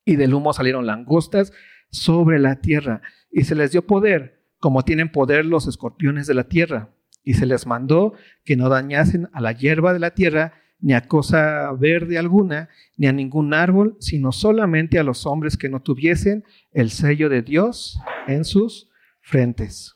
y 0.09 0.15
del 0.15 0.33
humo 0.33 0.53
salieron 0.53 0.87
langostas 0.87 1.53
sobre 1.91 2.39
la 2.39 2.61
tierra, 2.61 3.03
y 3.31 3.43
se 3.43 3.53
les 3.53 3.71
dio 3.71 3.85
poder, 3.85 4.41
como 4.57 4.83
tienen 4.83 5.11
poder 5.11 5.45
los 5.45 5.67
escorpiones 5.67 6.25
de 6.25 6.33
la 6.33 6.45
tierra, 6.45 6.89
y 7.23 7.35
se 7.35 7.45
les 7.45 7.67
mandó 7.67 8.13
que 8.43 8.55
no 8.55 8.69
dañasen 8.69 9.29
a 9.33 9.39
la 9.39 9.51
hierba 9.51 9.93
de 9.93 9.99
la 9.99 10.15
tierra, 10.15 10.53
ni 10.79 10.93
a 10.93 11.07
cosa 11.07 11.71
verde 11.73 12.17
alguna, 12.17 12.69
ni 12.97 13.05
a 13.05 13.13
ningún 13.13 13.53
árbol, 13.53 13.97
sino 13.99 14.31
solamente 14.31 14.97
a 14.97 15.03
los 15.03 15.27
hombres 15.27 15.57
que 15.57 15.69
no 15.69 15.83
tuviesen 15.83 16.43
el 16.71 16.89
sello 16.89 17.29
de 17.29 17.43
Dios 17.43 17.99
en 18.25 18.45
sus 18.45 18.89
frentes. 19.21 19.95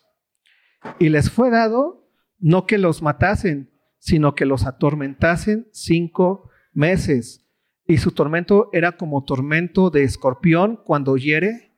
Y 0.99 1.09
les 1.09 1.31
fue 1.31 1.49
dado 1.49 2.07
no 2.37 2.67
que 2.67 2.77
los 2.77 3.01
matasen, 3.01 3.72
sino 4.03 4.35
que 4.35 4.45
los 4.45 4.65
atormentasen 4.65 5.69
cinco 5.71 6.49
meses 6.73 7.47
y 7.87 7.99
su 7.99 8.11
tormento 8.11 8.69
era 8.73 8.97
como 8.97 9.23
tormento 9.23 9.91
de 9.91 10.03
escorpión 10.03 10.77
cuando 10.83 11.15
hiere 11.15 11.77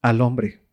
al 0.00 0.22
hombre. 0.22 0.66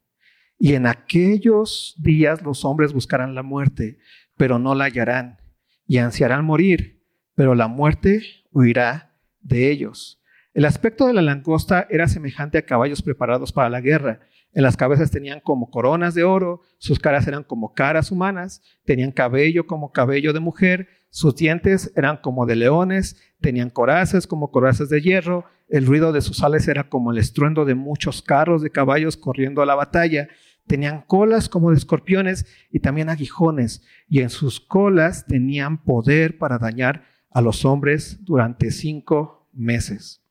Y 0.57 0.75
en 0.75 0.87
aquellos 0.87 1.93
días 1.97 2.41
los 2.41 2.63
hombres 2.63 2.93
buscarán 2.93 3.35
la 3.35 3.43
muerte, 3.43 3.97
pero 4.37 4.59
no 4.59 4.75
la 4.75 4.85
hallarán, 4.85 5.41
y 5.85 5.97
ansiarán 5.97 6.45
morir, 6.45 7.03
pero 7.35 7.53
la 7.53 7.67
muerte 7.67 8.21
huirá 8.53 9.13
de 9.41 9.71
ellos. 9.71 10.21
El 10.53 10.63
aspecto 10.63 11.05
de 11.05 11.13
la 11.13 11.21
langosta 11.21 11.85
era 11.89 12.07
semejante 12.07 12.59
a 12.59 12.65
caballos 12.65 13.01
preparados 13.01 13.51
para 13.51 13.69
la 13.69 13.81
guerra. 13.81 14.21
En 14.53 14.61
las 14.63 14.77
cabezas 14.77 15.09
tenían 15.09 15.39
como 15.39 15.71
coronas 15.71 16.13
de 16.13 16.23
oro, 16.23 16.61
sus 16.77 16.99
caras 16.99 17.27
eran 17.27 17.43
como 17.43 17.73
caras 17.73 18.11
humanas, 18.11 18.61
tenían 18.85 19.11
cabello 19.11 19.65
como 19.65 19.91
cabello 19.91 20.31
de 20.31 20.39
mujer, 20.39 20.87
sus 21.09 21.35
dientes 21.35 21.91
eran 21.95 22.17
como 22.17 22.45
de 22.45 22.55
leones, 22.55 23.17
tenían 23.41 23.71
corazas 23.71 24.27
como 24.27 24.51
corazas 24.51 24.89
de 24.89 25.01
hierro, 25.01 25.45
el 25.69 25.85
ruido 25.85 26.11
de 26.11 26.21
sus 26.21 26.43
alas 26.43 26.67
era 26.67 26.89
como 26.89 27.11
el 27.11 27.17
estruendo 27.17 27.65
de 27.65 27.75
muchos 27.75 28.21
carros 28.21 28.61
de 28.61 28.69
caballos 28.69 29.17
corriendo 29.17 29.61
a 29.61 29.65
la 29.65 29.75
batalla, 29.75 30.27
tenían 30.67 31.01
colas 31.01 31.49
como 31.49 31.71
de 31.71 31.77
escorpiones 31.77 32.45
y 32.71 32.79
también 32.79 33.09
aguijones, 33.09 33.83
y 34.07 34.21
en 34.21 34.29
sus 34.29 34.59
colas 34.59 35.25
tenían 35.25 35.83
poder 35.83 36.37
para 36.37 36.59
dañar 36.59 37.05
a 37.31 37.41
los 37.41 37.65
hombres 37.65 38.23
durante 38.23 38.71
cinco 38.71 39.49
meses. 39.51 40.22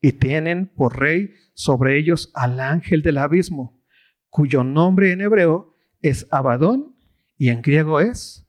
Y 0.00 0.12
tienen 0.12 0.68
por 0.68 0.98
rey 0.98 1.34
sobre 1.54 1.98
ellos 1.98 2.30
al 2.34 2.60
ángel 2.60 3.02
del 3.02 3.18
abismo, 3.18 3.82
cuyo 4.30 4.62
nombre 4.62 5.12
en 5.12 5.20
hebreo 5.20 5.76
es 6.00 6.26
Abadón 6.30 6.96
y 7.36 7.48
en 7.48 7.62
griego 7.62 8.00
es 8.00 8.46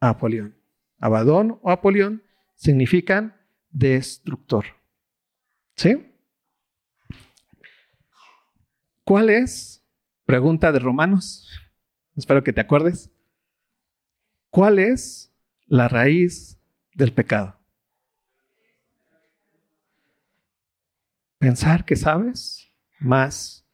Apolión. 0.00 0.56
Abadón 0.98 1.58
o 1.62 1.70
Apolión 1.70 2.22
significan 2.54 3.36
destructor. 3.70 4.64
¿Sí? 5.76 6.12
¿Cuál 9.04 9.30
es? 9.30 9.84
Pregunta 10.24 10.72
de 10.72 10.78
Romanos. 10.78 11.48
Espero 12.16 12.42
que 12.42 12.52
te 12.52 12.60
acuerdes. 12.60 13.10
¿Cuál 14.50 14.78
es 14.78 15.32
la 15.66 15.88
raíz 15.88 16.60
del 16.94 17.12
pecado? 17.12 17.57
Pensar 21.38 21.84
que 21.84 21.96
sabes 21.96 22.72
más 22.98 23.66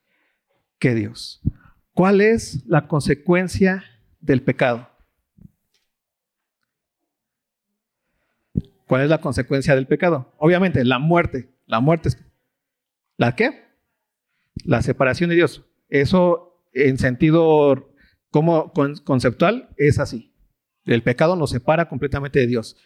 que 0.78 0.94
Dios. 0.94 1.40
¿Cuál 1.94 2.20
es 2.20 2.64
la 2.66 2.88
consecuencia 2.88 3.84
del 4.20 4.42
pecado? 4.42 4.90
¿Cuál 8.86 9.02
es 9.02 9.08
la 9.08 9.20
consecuencia 9.20 9.74
del 9.74 9.86
pecado? 9.86 10.34
Obviamente, 10.38 10.84
la 10.84 10.98
muerte. 10.98 11.54
La 11.66 11.80
muerte 11.80 12.10
es... 12.10 12.18
¿La 13.16 13.34
qué? 13.34 13.64
La 14.64 14.82
separación 14.82 15.30
de 15.30 15.36
Dios. 15.36 15.64
Eso 15.88 16.62
en 16.72 16.98
sentido 16.98 17.94
como 18.30 18.72
conceptual 19.04 19.70
es 19.76 19.98
así. 19.98 20.34
El 20.84 21.02
pecado 21.02 21.36
nos 21.36 21.50
separa 21.50 21.88
completamente 21.88 22.40
de 22.40 22.46
Dios. 22.46 22.76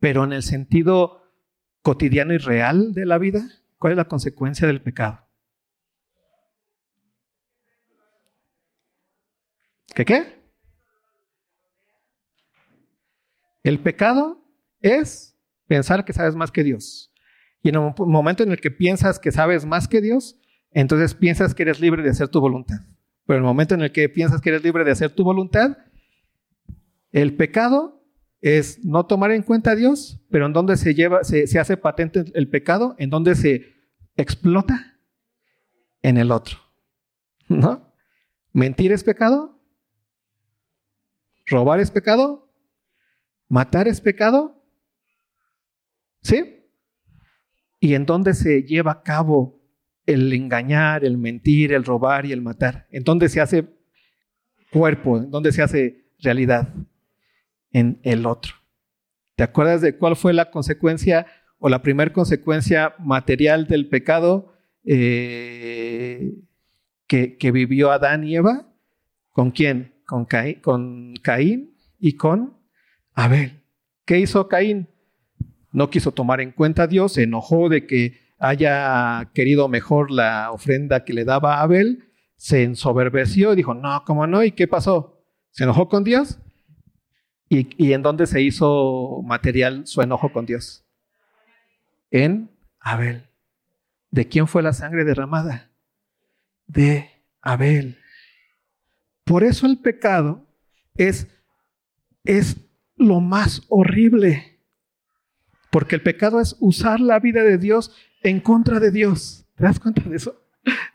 Pero 0.00 0.24
en 0.24 0.32
el 0.32 0.42
sentido 0.42 1.22
cotidiano 1.82 2.34
y 2.34 2.38
real 2.38 2.92
de 2.92 3.06
la 3.06 3.18
vida, 3.18 3.48
¿cuál 3.78 3.92
es 3.92 3.96
la 3.96 4.06
consecuencia 4.06 4.66
del 4.66 4.82
pecado? 4.82 5.26
¿Qué 9.94 10.04
qué? 10.04 10.38
El 13.62 13.80
pecado 13.80 14.44
es 14.80 15.36
pensar 15.66 16.04
que 16.04 16.12
sabes 16.12 16.34
más 16.36 16.50
que 16.50 16.62
Dios. 16.62 17.12
Y 17.62 17.70
en 17.70 17.78
un 17.78 17.94
momento 17.98 18.42
en 18.42 18.52
el 18.52 18.60
que 18.60 18.70
piensas 18.70 19.18
que 19.18 19.32
sabes 19.32 19.64
más 19.64 19.88
que 19.88 20.00
Dios, 20.00 20.40
entonces 20.70 21.14
piensas 21.14 21.54
que 21.54 21.64
eres 21.64 21.80
libre 21.80 22.02
de 22.02 22.10
hacer 22.10 22.28
tu 22.28 22.40
voluntad. 22.40 22.78
Pero 23.26 23.38
en 23.38 23.44
el 23.44 23.48
momento 23.48 23.74
en 23.74 23.82
el 23.82 23.92
que 23.92 24.08
piensas 24.08 24.40
que 24.40 24.50
eres 24.50 24.62
libre 24.62 24.84
de 24.84 24.92
hacer 24.92 25.10
tu 25.10 25.24
voluntad, 25.24 25.76
el 27.12 27.36
pecado 27.36 27.97
es 28.40 28.84
no 28.84 29.06
tomar 29.06 29.30
en 29.32 29.42
cuenta 29.42 29.72
a 29.72 29.76
Dios, 29.76 30.20
pero 30.30 30.46
en 30.46 30.52
dónde 30.52 30.76
se 30.76 30.94
lleva, 30.94 31.24
se, 31.24 31.58
hace 31.58 31.76
patente 31.76 32.24
el 32.34 32.48
pecado, 32.48 32.94
en 32.98 33.10
dónde 33.10 33.34
se 33.34 33.74
explota 34.16 34.98
en 36.02 36.16
el 36.18 36.30
otro. 36.30 36.58
¿No? 37.48 37.92
¿Mentir 38.52 38.92
es 38.92 39.02
pecado? 39.02 39.60
¿Robar 41.46 41.80
es 41.80 41.90
pecado? 41.90 42.52
¿Matar 43.48 43.88
es 43.88 44.00
pecado? 44.00 44.62
¿Sí? 46.20 46.66
¿Y 47.80 47.94
en 47.94 48.04
dónde 48.04 48.34
se 48.34 48.62
lleva 48.62 48.92
a 48.92 49.02
cabo 49.02 49.62
el 50.04 50.32
engañar, 50.32 51.04
el 51.04 51.16
mentir, 51.16 51.72
el 51.72 51.84
robar 51.84 52.26
y 52.26 52.32
el 52.32 52.42
matar? 52.42 52.86
¿En 52.90 53.02
dónde 53.02 53.28
se 53.28 53.40
hace 53.40 53.66
cuerpo? 54.70 55.18
¿En 55.18 55.30
dónde 55.30 55.52
se 55.52 55.62
hace 55.62 56.12
realidad? 56.18 56.74
En 57.72 58.00
el 58.02 58.26
otro. 58.26 58.54
¿Te 59.36 59.44
acuerdas 59.44 59.80
de 59.80 59.96
cuál 59.96 60.16
fue 60.16 60.32
la 60.32 60.50
consecuencia 60.50 61.26
o 61.58 61.68
la 61.68 61.82
primera 61.82 62.12
consecuencia 62.12 62.94
material 62.98 63.66
del 63.66 63.88
pecado 63.88 64.54
eh, 64.84 66.32
que, 67.06 67.50
vivió 67.52 67.90
Adán 67.90 68.24
y 68.24 68.36
Eva? 68.36 68.72
¿Con 69.30 69.50
quién? 69.50 69.94
Con 70.06 70.26
con 70.62 71.14
Caín 71.22 71.74
y 71.98 72.16
con 72.16 72.56
Abel. 73.14 73.62
¿Qué 74.04 74.18
hizo 74.18 74.48
Caín? 74.48 74.88
no 75.72 75.90
quiso 75.90 76.12
tomar 76.12 76.40
en 76.40 76.52
cuenta 76.52 76.84
a 76.84 76.86
Dios, 76.86 77.12
se 77.12 77.24
enojó 77.24 77.68
de 77.68 77.86
que 77.86 78.18
haya 78.38 79.30
querido 79.34 79.68
mejor 79.68 80.10
la 80.10 80.50
ofrenda 80.52 81.04
que 81.04 81.12
le 81.12 81.24
daba 81.24 81.56
a 81.56 81.62
Abel, 81.62 82.04
se 82.36 82.62
ensoberbeció 82.62 83.52
y 83.52 83.56
dijo, 83.56 83.74
no, 83.74 84.02
¿cómo 84.06 84.26
no? 84.26 84.44
¿Y 84.44 84.52
qué 84.52 84.68
pasó? 84.68 85.20
¿Se 85.50 85.64
enojó 85.64 85.88
con 85.88 86.04
Dios? 86.04 86.38
¿Y, 87.50 87.92
en 87.92 88.02
dónde 88.02 88.26
se 88.26 88.42
hizo 88.42 89.22
material 89.24 89.86
su 89.86 90.02
enojo 90.02 90.30
con 90.30 90.44
Dios? 90.44 90.84
En 92.10 92.50
Abel. 92.78 93.24
¿De 94.10 94.28
quién 94.28 94.46
fue 94.46 94.62
la 94.62 94.74
sangre 94.74 95.04
derramada? 95.04 95.70
De 96.66 97.08
Abel. 97.40 97.98
Por 99.24 99.44
eso 99.44 99.66
el 99.66 99.78
pecado 99.78 100.46
es, 100.94 101.26
es 102.24 102.56
lo 102.96 103.20
más 103.20 103.62
horrible. 103.68 104.58
Porque 105.70 105.94
el 105.94 106.02
pecado 106.02 106.40
es 106.40 106.56
usar 106.60 107.00
la 107.00 107.18
vida 107.18 107.42
de 107.42 107.56
Dios 107.56 107.94
en 108.22 108.40
contra 108.40 108.78
de 108.78 108.90
Dios. 108.90 109.46
¿Te 109.54 109.64
das 109.64 109.80
cuenta 109.80 110.02
de 110.02 110.16
eso? 110.16 110.42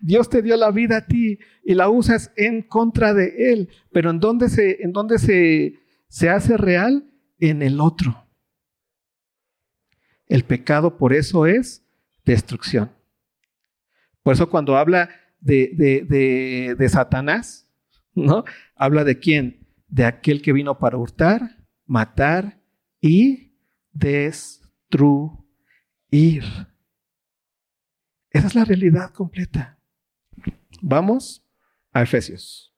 Dios 0.01 0.29
te 0.29 0.43
dio 0.43 0.55
la 0.55 0.69
vida 0.69 0.97
a 0.97 1.05
ti 1.07 1.39
y 1.63 1.73
la 1.73 1.89
usas 1.89 2.31
en 2.35 2.61
contra 2.61 3.13
de 3.15 3.53
Él. 3.53 3.69
Pero 3.91 4.11
¿en 4.11 4.19
dónde 4.19 4.49
se, 4.49 4.83
en 4.83 4.93
dónde 4.93 5.17
se, 5.17 5.82
se 6.13 6.29
hace 6.29 6.57
real? 6.57 7.09
En 7.39 7.63
el 7.63 7.81
otro. 7.81 8.27
El 10.27 10.45
pecado 10.45 10.95
por 10.95 11.11
eso 11.11 11.47
es 11.47 11.83
destrucción. 12.23 12.91
Por 14.21 14.35
eso 14.35 14.47
cuando 14.47 14.77
habla 14.77 15.09
de, 15.39 15.71
de, 15.73 16.05
de, 16.07 16.75
de 16.75 16.89
Satanás, 16.89 17.67
¿no? 18.13 18.43
Habla 18.75 19.03
de 19.03 19.17
quién? 19.17 19.67
De 19.87 20.05
aquel 20.05 20.43
que 20.43 20.53
vino 20.53 20.77
para 20.77 20.97
hurtar, 20.97 21.65
matar 21.87 22.61
y 23.01 23.57
destruir. 23.91 25.33
Esa 28.29 28.47
es 28.47 28.53
la 28.53 28.65
realidad 28.65 29.09
completa. 29.09 29.79
Vamos 30.79 31.43
a 31.91 32.03
Efesios. 32.03 32.71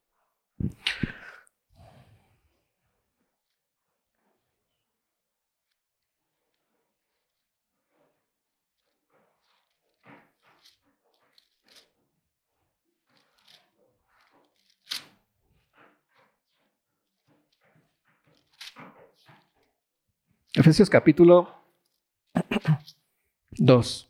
Efesios 20.55 20.89
capítulo 20.89 21.53
2. 23.57 24.07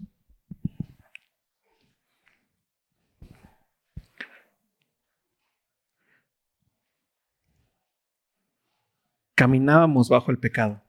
Caminábamos 9.34 10.10
bajo 10.10 10.30
el 10.30 10.38
pecado. 10.38 10.84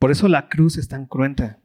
Por 0.00 0.10
eso 0.10 0.26
la 0.26 0.48
cruz 0.48 0.78
es 0.78 0.88
tan 0.88 1.06
cruenta. 1.06 1.62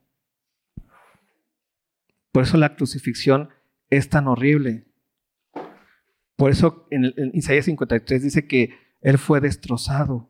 Por 2.32 2.44
eso 2.44 2.56
la 2.58 2.76
crucifixión 2.76 3.50
es 3.90 4.10
tan 4.10 4.28
horrible. 4.28 4.86
Por 6.36 6.52
eso 6.52 6.88
en, 6.92 7.06
en 7.18 7.32
Isaías 7.34 7.66
53 7.66 8.22
dice 8.22 8.48
que 8.48 8.78
Él 9.02 9.18
fue 9.18 9.42
destrozado 9.42 10.29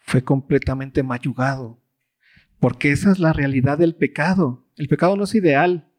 fue 0.00 0.22
completamente 0.24 1.02
mayugado. 1.02 1.78
Porque 2.58 2.90
esa 2.90 3.12
es 3.12 3.18
la 3.18 3.32
realidad 3.32 3.78
del 3.78 3.94
pecado. 3.94 4.66
El 4.76 4.88
pecado 4.88 5.16
no 5.16 5.24
es 5.24 5.34
ideal. 5.34 5.90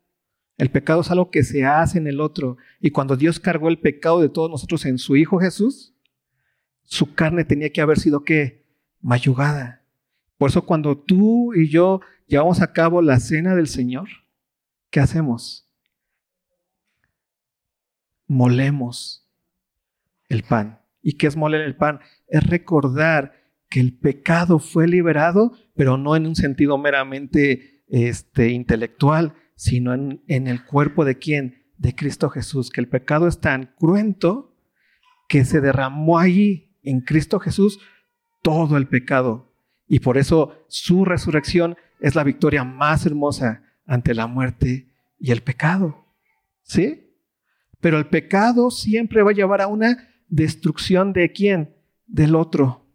El 0.57 0.69
pecado 0.69 1.01
es 1.01 1.09
algo 1.09 1.31
que 1.31 1.43
se 1.43 1.65
hace 1.65 1.97
en 1.97 2.07
el 2.07 2.21
otro. 2.21 2.57
Y 2.79 2.91
cuando 2.91 3.15
Dios 3.15 3.39
cargó 3.39 3.69
el 3.69 3.79
pecado 3.79 4.21
de 4.21 4.29
todos 4.29 4.49
nosotros 4.49 4.85
en 4.85 4.99
su 4.99 5.15
Hijo 5.15 5.39
Jesús, 5.39 5.95
su 6.83 7.15
carne 7.15 7.45
tenía 7.45 7.71
que 7.71 7.81
haber 7.81 7.99
sido 7.99 8.23
qué? 8.23 8.67
Mayugada. 8.99 9.83
Por 10.37 10.49
eso 10.49 10.65
cuando 10.65 10.97
tú 10.97 11.53
y 11.53 11.69
yo 11.69 12.01
llevamos 12.27 12.61
a 12.61 12.73
cabo 12.73 13.01
la 13.01 13.19
cena 13.19 13.55
del 13.55 13.67
Señor, 13.67 14.09
¿qué 14.89 14.99
hacemos? 14.99 15.67
Molemos 18.27 19.27
el 20.29 20.43
pan. 20.43 20.81
¿Y 21.01 21.13
qué 21.13 21.27
es 21.27 21.35
moler 21.35 21.61
el 21.61 21.75
pan? 21.75 21.99
Es 22.27 22.43
recordar 22.45 23.40
que 23.71 23.79
el 23.79 23.97
pecado 23.97 24.59
fue 24.59 24.85
liberado, 24.85 25.53
pero 25.75 25.97
no 25.97 26.17
en 26.17 26.27
un 26.27 26.35
sentido 26.35 26.77
meramente 26.77 27.85
este, 27.87 28.49
intelectual, 28.49 29.33
sino 29.55 29.93
en, 29.93 30.21
en 30.27 30.47
el 30.47 30.65
cuerpo 30.65 31.05
de 31.05 31.17
quién? 31.17 31.63
De 31.77 31.95
Cristo 31.95 32.29
Jesús, 32.29 32.69
que 32.69 32.81
el 32.81 32.89
pecado 32.89 33.27
es 33.27 33.39
tan 33.39 33.73
cruento 33.79 34.57
que 35.29 35.45
se 35.45 35.61
derramó 35.61 36.19
allí 36.19 36.77
en 36.83 36.99
Cristo 36.99 37.39
Jesús 37.39 37.79
todo 38.43 38.75
el 38.75 38.87
pecado. 38.87 39.55
Y 39.87 39.99
por 39.99 40.17
eso 40.17 40.65
su 40.67 41.05
resurrección 41.05 41.77
es 42.01 42.13
la 42.13 42.25
victoria 42.25 42.65
más 42.65 43.05
hermosa 43.05 43.63
ante 43.85 44.13
la 44.13 44.27
muerte 44.27 44.91
y 45.17 45.31
el 45.31 45.41
pecado. 45.41 46.05
¿Sí? 46.63 47.15
Pero 47.79 47.97
el 47.97 48.07
pecado 48.07 48.69
siempre 48.69 49.23
va 49.23 49.31
a 49.31 49.35
llevar 49.35 49.61
a 49.61 49.67
una 49.67 50.09
destrucción 50.27 51.13
de 51.13 51.31
quién? 51.31 51.75
Del 52.05 52.35
otro. 52.35 52.90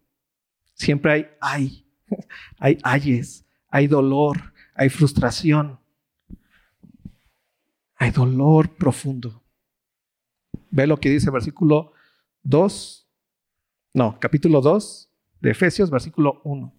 Siempre 0.77 1.13
hay 1.13 1.27
hay, 1.41 1.87
hay 2.59 2.79
ayes, 2.85 3.45
hay 3.69 3.87
dolor, 3.87 4.53
hay 4.75 4.89
frustración, 4.91 5.81
hay 7.97 8.11
dolor 8.11 8.77
profundo. 8.77 9.43
Ve 10.71 10.87
lo 10.87 10.99
que 10.99 11.09
dice 11.09 11.31
versículo 11.31 11.93
2, 12.43 13.09
no, 13.95 14.21
capítulo 14.21 14.61
2 14.61 15.11
de 15.41 15.51
Efesios, 15.51 15.91
versículo 15.91 16.43
1. 16.45 16.73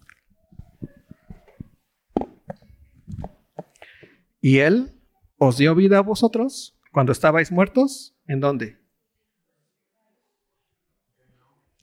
Y 4.42 4.60
Él 4.60 4.94
os 5.38 5.58
dio 5.58 5.74
vida 5.74 5.98
a 5.98 6.02
vosotros 6.02 6.78
cuando 6.92 7.12
estabais 7.12 7.52
muertos. 7.52 8.16
¿En 8.28 8.40
dónde? 8.40 8.78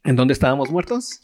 ¿En 0.05 0.15
dónde 0.15 0.33
estábamos 0.33 0.71
muertos? 0.71 1.21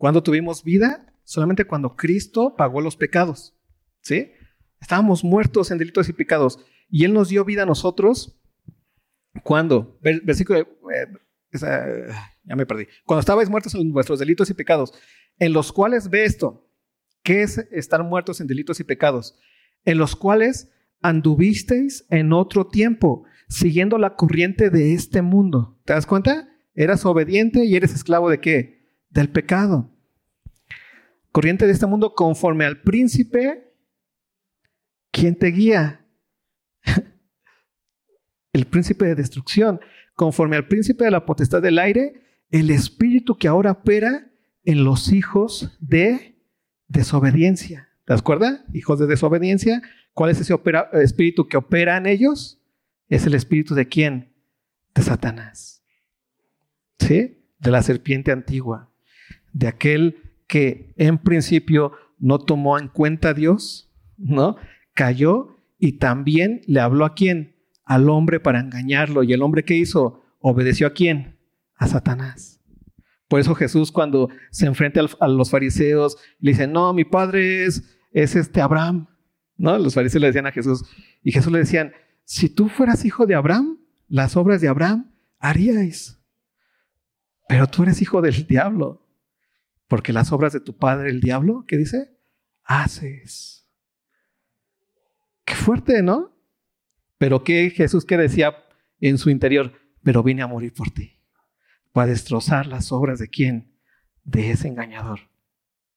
Cuando 0.00 0.22
tuvimos 0.22 0.64
vida? 0.64 1.12
Solamente 1.24 1.66
cuando 1.66 1.94
Cristo 1.94 2.54
pagó 2.56 2.80
los 2.80 2.96
pecados. 2.96 3.54
¿Sí? 4.00 4.32
Estábamos 4.80 5.22
muertos 5.22 5.70
en 5.70 5.76
delitos 5.76 6.08
y 6.08 6.14
pecados. 6.14 6.58
Y 6.88 7.04
Él 7.04 7.12
nos 7.12 7.28
dio 7.28 7.44
vida 7.44 7.64
a 7.64 7.66
nosotros. 7.66 8.40
¿Cuándo? 9.44 9.98
Versículo. 10.00 10.60
Eh, 10.60 10.66
ya 11.52 12.56
me 12.56 12.64
perdí. 12.64 12.86
Cuando 13.04 13.20
estabais 13.20 13.50
muertos 13.50 13.74
en 13.74 13.92
vuestros 13.92 14.18
delitos 14.18 14.48
y 14.48 14.54
pecados, 14.54 14.94
en 15.38 15.52
los 15.52 15.70
cuales 15.70 16.08
ve 16.08 16.24
esto. 16.24 16.66
¿Qué 17.22 17.42
es 17.42 17.58
estar 17.70 18.02
muertos 18.02 18.40
en 18.40 18.46
delitos 18.46 18.80
y 18.80 18.84
pecados? 18.84 19.38
En 19.84 19.98
los 19.98 20.16
cuales 20.16 20.72
anduvisteis 21.02 22.06
en 22.08 22.32
otro 22.32 22.68
tiempo, 22.68 23.24
siguiendo 23.50 23.98
la 23.98 24.16
corriente 24.16 24.70
de 24.70 24.94
este 24.94 25.20
mundo. 25.20 25.78
¿Te 25.84 25.92
das 25.92 26.06
cuenta? 26.06 26.48
Eras 26.74 27.04
obediente 27.04 27.66
y 27.66 27.76
eres 27.76 27.92
esclavo 27.92 28.30
de 28.30 28.40
qué? 28.40 28.79
Del 29.10 29.28
pecado. 29.28 29.90
Corriente 31.32 31.66
de 31.66 31.72
este 31.72 31.86
mundo 31.86 32.14
conforme 32.14 32.64
al 32.64 32.80
príncipe, 32.80 33.72
¿quién 35.12 35.36
te 35.36 35.48
guía? 35.48 36.06
el 38.52 38.66
príncipe 38.66 39.06
de 39.06 39.14
destrucción. 39.14 39.80
Conforme 40.14 40.56
al 40.56 40.66
príncipe 40.66 41.04
de 41.04 41.10
la 41.10 41.24
potestad 41.24 41.62
del 41.62 41.78
aire, 41.78 42.22
el 42.50 42.70
espíritu 42.70 43.36
que 43.36 43.48
ahora 43.48 43.72
opera 43.72 44.30
en 44.64 44.84
los 44.84 45.12
hijos 45.12 45.76
de 45.80 46.36
desobediencia. 46.88 47.88
¿Te 48.04 48.14
acuerdas? 48.14 48.62
Hijos 48.72 48.98
de 48.98 49.06
desobediencia. 49.06 49.82
¿Cuál 50.14 50.30
es 50.30 50.40
ese 50.40 50.54
espíritu 50.94 51.46
que 51.46 51.56
opera 51.56 51.96
en 51.96 52.06
ellos? 52.06 52.60
Es 53.08 53.24
el 53.26 53.34
espíritu 53.34 53.74
de 53.74 53.86
quién? 53.86 54.34
De 54.94 55.02
Satanás. 55.02 55.84
¿Sí? 56.98 57.46
De 57.58 57.70
la 57.70 57.82
serpiente 57.82 58.32
antigua 58.32 58.89
de 59.52 59.68
aquel 59.68 60.16
que 60.46 60.92
en 60.96 61.18
principio 61.18 61.92
no 62.18 62.38
tomó 62.38 62.78
en 62.78 62.88
cuenta 62.88 63.30
a 63.30 63.34
Dios, 63.34 63.90
¿no? 64.16 64.56
Cayó 64.94 65.56
y 65.78 65.92
también 65.92 66.60
le 66.66 66.80
habló 66.80 67.04
a 67.04 67.14
quién? 67.14 67.56
Al 67.84 68.10
hombre 68.10 68.40
para 68.40 68.60
engañarlo. 68.60 69.22
¿Y 69.22 69.32
el 69.32 69.42
hombre 69.42 69.64
qué 69.64 69.76
hizo? 69.76 70.22
Obedeció 70.40 70.86
a 70.86 70.92
quién? 70.92 71.38
A 71.76 71.86
Satanás. 71.86 72.60
Por 73.28 73.40
eso 73.40 73.54
Jesús 73.54 73.92
cuando 73.92 74.28
se 74.50 74.66
enfrenta 74.66 75.00
a 75.20 75.28
los 75.28 75.50
fariseos 75.50 76.16
le 76.40 76.50
dice, 76.50 76.66
no, 76.66 76.92
mi 76.92 77.04
padre 77.04 77.64
es, 77.64 77.96
es 78.12 78.36
este 78.36 78.60
Abraham. 78.60 79.06
¿No? 79.56 79.78
Los 79.78 79.94
fariseos 79.94 80.20
le 80.20 80.26
decían 80.26 80.46
a 80.46 80.52
Jesús. 80.52 80.84
Y 81.22 81.32
Jesús 81.32 81.52
le 81.52 81.60
decían, 81.60 81.92
si 82.24 82.48
tú 82.48 82.68
fueras 82.68 83.04
hijo 83.04 83.26
de 83.26 83.34
Abraham, 83.34 83.78
las 84.08 84.36
obras 84.36 84.60
de 84.60 84.68
Abraham 84.68 85.12
haríais. 85.38 86.20
Pero 87.48 87.66
tú 87.66 87.84
eres 87.84 88.02
hijo 88.02 88.20
del 88.20 88.46
diablo. 88.46 89.06
Porque 89.90 90.12
las 90.12 90.30
obras 90.30 90.52
de 90.52 90.60
tu 90.60 90.76
padre, 90.76 91.10
el 91.10 91.20
diablo, 91.20 91.64
¿qué 91.66 91.76
dice? 91.76 92.16
Haces. 92.62 93.68
Qué 95.44 95.56
fuerte, 95.56 96.00
¿no? 96.00 96.32
Pero 97.18 97.42
que 97.42 97.70
Jesús 97.70 98.04
que 98.04 98.16
decía 98.16 98.54
en 99.00 99.18
su 99.18 99.30
interior, 99.30 99.72
pero 100.04 100.22
vine 100.22 100.42
a 100.42 100.46
morir 100.46 100.72
por 100.72 100.90
ti, 100.90 101.18
para 101.90 102.06
destrozar 102.06 102.68
las 102.68 102.92
obras 102.92 103.18
de 103.18 103.26
quién? 103.26 103.74
De 104.22 104.52
ese 104.52 104.68
engañador, 104.68 105.22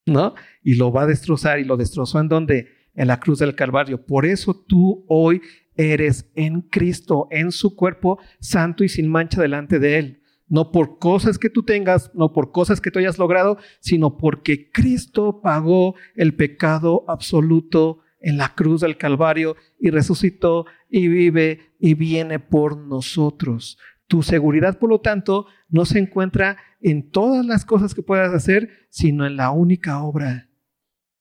¿no? 0.07 0.33
Y 0.63 0.73
lo 0.73 0.91
va 0.91 1.03
a 1.03 1.07
destrozar 1.07 1.59
y 1.59 1.63
lo 1.63 1.77
destrozó 1.77 2.19
en 2.19 2.29
donde? 2.29 2.69
En 2.95 3.07
la 3.07 3.19
cruz 3.19 3.37
del 3.37 3.53
Calvario. 3.53 4.03
Por 4.03 4.25
eso 4.25 4.55
tú 4.55 5.05
hoy 5.07 5.39
eres 5.75 6.31
en 6.33 6.61
Cristo, 6.61 7.27
en 7.29 7.51
su 7.51 7.75
cuerpo 7.75 8.17
santo 8.39 8.83
y 8.83 8.89
sin 8.89 9.07
mancha 9.07 9.39
delante 9.39 9.77
de 9.77 9.99
Él. 9.99 10.22
No 10.47 10.71
por 10.71 10.99
cosas 10.99 11.37
que 11.37 11.49
tú 11.49 11.63
tengas, 11.63 12.11
no 12.13 12.33
por 12.33 12.51
cosas 12.51 12.81
que 12.81 12.91
tú 12.91 12.99
hayas 12.99 13.17
logrado, 13.17 13.57
sino 13.79 14.17
porque 14.17 14.71
Cristo 14.71 15.41
pagó 15.41 15.95
el 16.15 16.35
pecado 16.35 17.05
absoluto 17.07 17.99
en 18.19 18.37
la 18.37 18.55
cruz 18.55 18.81
del 18.81 18.97
Calvario 18.97 19.55
y 19.79 19.89
resucitó 19.89 20.65
y 20.89 21.07
vive 21.07 21.73
y 21.79 21.93
viene 21.93 22.39
por 22.39 22.77
nosotros. 22.77 23.77
Tu 24.07 24.23
seguridad, 24.23 24.79
por 24.79 24.89
lo 24.89 25.01
tanto, 25.01 25.47
no 25.69 25.85
se 25.85 25.99
encuentra 25.99 26.57
en 26.81 27.09
todas 27.09 27.45
las 27.45 27.65
cosas 27.65 27.93
que 27.93 28.03
puedas 28.03 28.33
hacer, 28.33 28.87
sino 28.89 29.25
en 29.25 29.37
la 29.37 29.51
única 29.51 30.03
obra 30.03 30.49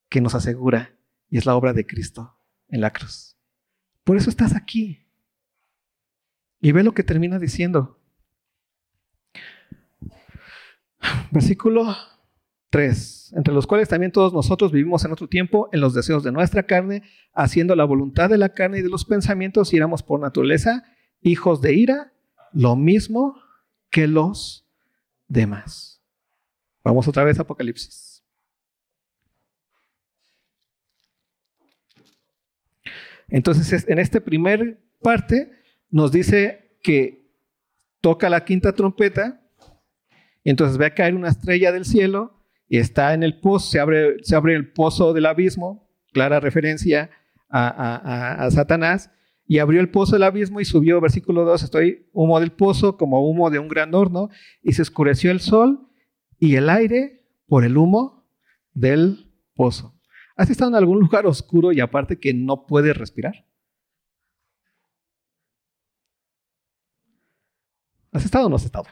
que 0.08 0.20
nos 0.20 0.34
asegura, 0.34 0.94
y 1.30 1.38
es 1.38 1.46
la 1.46 1.56
obra 1.56 1.72
de 1.72 1.86
Cristo 1.86 2.36
en 2.68 2.80
la 2.80 2.90
cruz. 2.90 3.38
Por 4.04 4.16
eso 4.16 4.30
estás 4.30 4.54
aquí. 4.54 5.06
Y 6.60 6.72
ve 6.72 6.82
lo 6.82 6.92
que 6.92 7.02
termina 7.02 7.38
diciendo. 7.38 8.01
Versículo 11.30 11.96
3. 12.70 13.34
Entre 13.36 13.52
los 13.52 13.66
cuales 13.66 13.88
también 13.88 14.12
todos 14.12 14.32
nosotros 14.32 14.72
vivimos 14.72 15.04
en 15.04 15.12
otro 15.12 15.28
tiempo 15.28 15.68
en 15.72 15.80
los 15.80 15.94
deseos 15.94 16.22
de 16.22 16.32
nuestra 16.32 16.64
carne, 16.64 17.02
haciendo 17.32 17.76
la 17.76 17.84
voluntad 17.84 18.30
de 18.30 18.38
la 18.38 18.50
carne 18.50 18.78
y 18.78 18.82
de 18.82 18.88
los 18.88 19.04
pensamientos, 19.04 19.72
y 19.72 19.76
éramos 19.76 20.02
por 20.02 20.20
naturaleza 20.20 20.84
hijos 21.20 21.60
de 21.60 21.74
ira, 21.74 22.12
lo 22.52 22.76
mismo 22.76 23.40
que 23.90 24.06
los 24.08 24.66
demás. 25.28 26.02
Vamos 26.84 27.06
otra 27.08 27.24
vez 27.24 27.38
a 27.38 27.42
Apocalipsis. 27.42 28.22
Entonces, 33.28 33.86
en 33.88 33.98
esta 33.98 34.20
primer 34.20 34.78
parte 35.00 35.52
nos 35.90 36.12
dice 36.12 36.76
que 36.82 37.30
toca 38.00 38.28
la 38.28 38.44
quinta 38.44 38.72
trompeta, 38.74 39.41
y 40.44 40.50
entonces 40.50 40.78
ve 40.78 40.86
a 40.86 40.94
caer 40.94 41.14
una 41.14 41.28
estrella 41.28 41.72
del 41.72 41.84
cielo 41.84 42.40
y 42.68 42.78
está 42.78 43.14
en 43.14 43.22
el 43.22 43.40
pozo, 43.40 43.70
se 43.70 43.80
abre, 43.80 44.16
se 44.22 44.34
abre 44.34 44.54
el 44.54 44.72
pozo 44.72 45.12
del 45.12 45.26
abismo, 45.26 45.90
clara 46.12 46.40
referencia 46.40 47.10
a, 47.48 48.44
a 48.46 48.50
Satanás, 48.50 49.10
y 49.46 49.58
abrió 49.58 49.80
el 49.80 49.90
pozo 49.90 50.12
del 50.12 50.22
abismo 50.22 50.60
y 50.60 50.64
subió, 50.64 51.00
versículo 51.00 51.44
2, 51.44 51.64
estoy 51.64 52.08
humo 52.12 52.40
del 52.40 52.52
pozo 52.52 52.96
como 52.96 53.28
humo 53.28 53.50
de 53.50 53.58
un 53.58 53.68
gran 53.68 53.94
horno, 53.94 54.30
y 54.62 54.72
se 54.72 54.82
oscureció 54.82 55.30
el 55.30 55.40
sol 55.40 55.88
y 56.38 56.56
el 56.56 56.70
aire 56.70 57.26
por 57.46 57.64
el 57.64 57.76
humo 57.76 58.26
del 58.72 59.30
pozo. 59.54 60.00
¿Has 60.36 60.48
estado 60.48 60.70
en 60.70 60.76
algún 60.76 60.98
lugar 60.98 61.26
oscuro 61.26 61.72
y 61.72 61.80
aparte 61.80 62.18
que 62.18 62.32
no 62.32 62.66
puedes 62.66 62.96
respirar? 62.96 63.46
¿Has 68.12 68.24
estado 68.24 68.46
o 68.46 68.48
no 68.48 68.56
has 68.56 68.64
estado? 68.64 68.86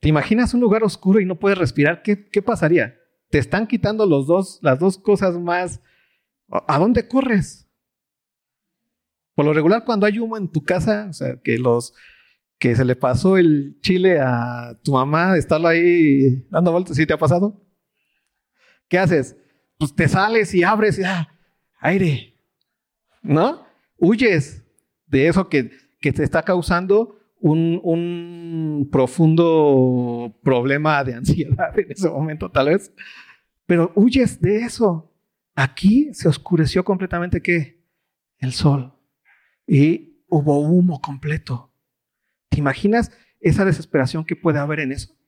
¿Te 0.00 0.08
imaginas 0.08 0.54
un 0.54 0.60
lugar 0.60 0.84
oscuro 0.84 1.20
y 1.20 1.24
no 1.24 1.38
puedes 1.38 1.58
respirar? 1.58 2.02
¿Qué, 2.02 2.28
qué 2.28 2.42
pasaría? 2.42 2.98
Te 3.30 3.38
están 3.38 3.66
quitando 3.66 4.06
los 4.06 4.26
dos, 4.26 4.58
las 4.62 4.78
dos 4.78 4.98
cosas 4.98 5.38
más. 5.38 5.80
¿A 6.48 6.78
dónde 6.78 7.08
corres? 7.08 7.68
Por 9.34 9.44
lo 9.44 9.52
regular, 9.52 9.84
cuando 9.84 10.06
hay 10.06 10.18
humo 10.18 10.36
en 10.36 10.48
tu 10.50 10.64
casa, 10.64 11.06
o 11.10 11.12
sea, 11.12 11.40
que 11.42 11.58
los 11.58 11.94
que 12.58 12.74
se 12.74 12.84
le 12.84 12.96
pasó 12.96 13.36
el 13.36 13.78
chile 13.80 14.18
a 14.20 14.78
tu 14.82 14.92
mamá, 14.92 15.36
estarlo 15.36 15.68
ahí 15.68 16.44
dando 16.50 16.72
vueltas, 16.72 16.96
¿sí 16.96 17.06
te 17.06 17.12
ha 17.12 17.18
pasado? 17.18 17.64
¿Qué 18.88 18.98
haces? 18.98 19.36
Pues 19.78 19.94
te 19.94 20.08
sales 20.08 20.54
y 20.54 20.64
abres 20.64 20.98
y 20.98 21.04
ah, 21.04 21.28
aire, 21.80 22.34
¿no? 23.22 23.64
Huyes 23.96 24.64
de 25.06 25.28
eso 25.28 25.48
que, 25.48 25.70
que 26.00 26.12
te 26.12 26.24
está 26.24 26.42
causando 26.42 27.17
un, 27.40 27.80
un, 27.82 28.88
profundo 28.90 30.38
problema 30.42 31.02
de 31.04 31.14
ansiedad 31.14 31.78
en 31.78 31.92
ese 31.92 32.08
momento, 32.08 32.50
tal 32.50 32.68
vez. 32.68 32.92
Pero 33.66 33.92
huyes 33.94 34.40
de 34.40 34.62
eso. 34.62 35.14
Aquí 35.54 36.08
se 36.12 36.28
oscureció 36.28 36.84
completamente 36.84 37.42
qué? 37.42 37.84
El 38.38 38.52
sol. 38.52 38.94
Y 39.66 40.22
hubo 40.28 40.60
humo 40.60 41.00
completo. 41.00 41.72
¿Te 42.48 42.58
imaginas 42.58 43.10
esa 43.40 43.64
desesperación 43.64 44.24
que 44.24 44.36
puede 44.36 44.58
haber 44.58 44.80
en 44.80 44.92
eso? 44.92 45.18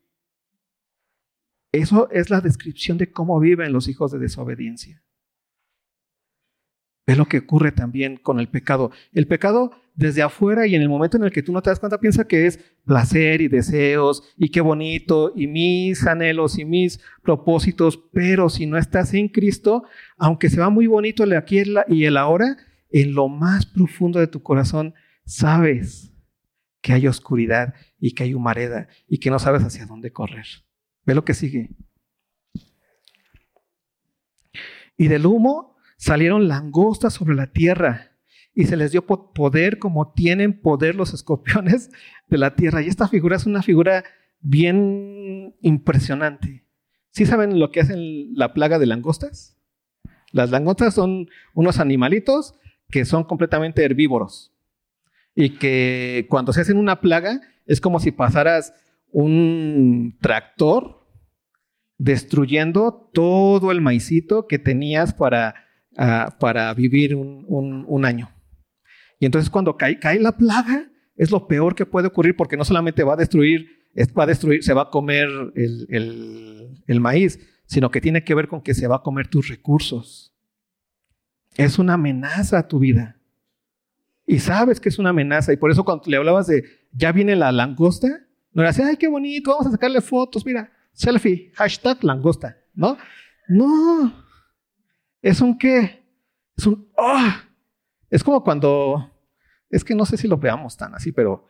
Eso 1.72 2.10
es 2.10 2.30
la 2.30 2.40
descripción 2.40 2.98
de 2.98 3.12
cómo 3.12 3.38
viven 3.38 3.72
los 3.72 3.88
hijos 3.88 4.10
de 4.12 4.18
desobediencia. 4.18 5.02
Es 7.06 7.18
lo 7.18 7.26
que 7.26 7.38
ocurre 7.38 7.72
también 7.72 8.16
con 8.16 8.40
el 8.40 8.48
pecado. 8.48 8.92
El 9.12 9.26
pecado 9.26 9.72
desde 10.00 10.22
afuera 10.22 10.66
y 10.66 10.74
en 10.74 10.80
el 10.80 10.88
momento 10.88 11.18
en 11.18 11.24
el 11.24 11.30
que 11.30 11.42
tú 11.42 11.52
no 11.52 11.60
te 11.60 11.68
das 11.68 11.78
cuenta 11.78 12.00
piensa 12.00 12.26
que 12.26 12.46
es 12.46 12.58
placer 12.86 13.42
y 13.42 13.48
deseos 13.48 14.22
y 14.38 14.48
qué 14.48 14.62
bonito 14.62 15.30
y 15.36 15.46
mis 15.46 16.06
anhelos 16.06 16.58
y 16.58 16.64
mis 16.64 17.00
propósitos, 17.22 17.98
pero 18.10 18.48
si 18.48 18.64
no 18.64 18.78
estás 18.78 19.12
en 19.12 19.28
Cristo, 19.28 19.84
aunque 20.16 20.48
se 20.48 20.58
va 20.58 20.70
muy 20.70 20.86
bonito 20.86 21.22
el 21.22 21.36
aquí 21.36 21.62
y 21.88 22.04
el 22.06 22.16
ahora, 22.16 22.56
en 22.90 23.12
lo 23.12 23.28
más 23.28 23.66
profundo 23.66 24.18
de 24.18 24.26
tu 24.26 24.42
corazón 24.42 24.94
sabes 25.26 26.14
que 26.80 26.94
hay 26.94 27.06
oscuridad 27.06 27.74
y 27.98 28.14
que 28.14 28.22
hay 28.22 28.32
humareda 28.32 28.88
y 29.06 29.18
que 29.18 29.30
no 29.30 29.38
sabes 29.38 29.62
hacia 29.62 29.84
dónde 29.84 30.12
correr. 30.12 30.46
Ve 31.04 31.14
lo 31.14 31.26
que 31.26 31.34
sigue. 31.34 31.68
Y 34.96 35.08
del 35.08 35.26
humo 35.26 35.76
salieron 35.98 36.48
langostas 36.48 37.12
sobre 37.12 37.34
la 37.34 37.52
tierra 37.52 38.09
y 38.54 38.64
se 38.64 38.76
les 38.76 38.92
dio 38.92 39.06
poder 39.06 39.78
como 39.78 40.12
tienen 40.12 40.60
poder 40.60 40.94
los 40.94 41.14
escorpiones 41.14 41.90
de 42.28 42.38
la 42.38 42.54
tierra. 42.54 42.82
Y 42.82 42.88
esta 42.88 43.08
figura 43.08 43.36
es 43.36 43.46
una 43.46 43.62
figura 43.62 44.04
bien 44.40 45.54
impresionante. 45.60 46.64
¿Sí 47.10 47.26
saben 47.26 47.58
lo 47.58 47.70
que 47.70 47.80
hacen 47.80 48.34
la 48.34 48.52
plaga 48.52 48.78
de 48.78 48.86
langostas? 48.86 49.56
Las 50.32 50.50
langostas 50.50 50.94
son 50.94 51.28
unos 51.54 51.78
animalitos 51.80 52.54
que 52.88 53.04
son 53.04 53.24
completamente 53.24 53.84
herbívoros 53.84 54.52
y 55.34 55.50
que 55.50 56.26
cuando 56.28 56.52
se 56.52 56.60
hacen 56.60 56.76
una 56.76 57.00
plaga 57.00 57.40
es 57.66 57.80
como 57.80 58.00
si 58.00 58.10
pasaras 58.10 58.74
un 59.12 60.16
tractor 60.20 61.06
destruyendo 61.98 63.10
todo 63.12 63.70
el 63.72 63.80
maicito 63.80 64.46
que 64.46 64.58
tenías 64.58 65.14
para, 65.14 65.54
ah, 65.96 66.36
para 66.38 66.72
vivir 66.74 67.14
un 67.16 68.04
año. 68.04 68.30
Y 69.20 69.26
entonces 69.26 69.50
cuando 69.50 69.76
cae, 69.76 70.00
cae 70.00 70.18
la 70.18 70.36
plaga, 70.36 70.90
es 71.14 71.30
lo 71.30 71.46
peor 71.46 71.74
que 71.74 71.86
puede 71.86 72.08
ocurrir 72.08 72.34
porque 72.34 72.56
no 72.56 72.64
solamente 72.64 73.04
va 73.04 73.12
a 73.12 73.16
destruir, 73.16 73.68
va 74.18 74.24
a 74.24 74.26
destruir, 74.26 74.64
se 74.64 74.72
va 74.72 74.82
a 74.82 74.90
comer 74.90 75.28
el, 75.54 77.00
maíz, 77.00 77.38
sino 77.66 77.90
que 77.90 78.00
tiene 78.00 78.24
que 78.24 78.34
ver 78.34 78.48
con 78.48 78.62
que 78.62 78.74
se 78.74 78.88
va 78.88 78.96
a 78.96 79.02
comer 79.02 79.28
tus 79.28 79.48
recursos. 79.48 80.34
Es 81.54 81.78
una 81.78 81.94
amenaza 81.94 82.58
a 82.58 82.66
tu 82.66 82.78
vida. 82.78 83.18
Y 84.26 84.38
sabes 84.38 84.80
que 84.80 84.88
es 84.88 84.98
una 84.98 85.10
amenaza. 85.10 85.52
Y 85.52 85.56
por 85.56 85.70
eso 85.70 85.84
cuando 85.84 86.04
le 86.06 86.16
hablabas 86.16 86.46
de, 86.46 86.64
ya 86.92 87.12
viene 87.12 87.36
la 87.36 87.52
langosta, 87.52 88.08
no 88.52 88.62
era 88.62 88.70
así, 88.70 88.80
ay, 88.80 88.96
qué 88.96 89.08
bonito, 89.08 89.50
vamos 89.50 89.66
a 89.66 89.72
sacarle 89.72 90.00
fotos, 90.00 90.46
mira, 90.46 90.72
selfie, 90.92 91.52
hashtag 91.54 92.02
langosta, 92.02 92.56
¿no? 92.74 92.96
No. 93.48 94.14
Es 95.20 95.42
un 95.42 95.58
qué? 95.58 96.02
Es 96.56 96.66
un, 96.66 96.88
oh, 96.96 97.28
es 98.10 98.24
como 98.24 98.42
cuando, 98.42 99.09
es 99.70 99.84
que 99.84 99.94
no 99.94 100.04
sé 100.04 100.16
si 100.16 100.28
lo 100.28 100.36
veamos 100.36 100.76
tan 100.76 100.94
así, 100.94 101.12
pero 101.12 101.46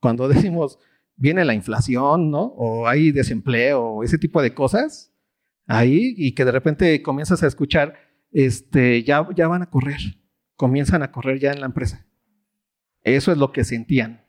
cuando 0.00 0.28
decimos, 0.28 0.78
viene 1.16 1.44
la 1.44 1.54
inflación, 1.54 2.30
¿no? 2.30 2.42
O 2.56 2.86
hay 2.86 3.12
desempleo, 3.12 4.02
ese 4.02 4.18
tipo 4.18 4.42
de 4.42 4.54
cosas, 4.54 5.14
ahí, 5.66 6.14
y 6.16 6.32
que 6.32 6.44
de 6.44 6.52
repente 6.52 7.02
comienzas 7.02 7.42
a 7.42 7.46
escuchar, 7.46 7.94
este, 8.32 9.02
ya, 9.02 9.26
ya 9.34 9.48
van 9.48 9.62
a 9.62 9.70
correr, 9.70 10.00
comienzan 10.56 11.02
a 11.02 11.12
correr 11.12 11.38
ya 11.38 11.52
en 11.52 11.60
la 11.60 11.66
empresa. 11.66 12.06
Eso 13.02 13.32
es 13.32 13.38
lo 13.38 13.52
que 13.52 13.64
sentían. 13.64 14.26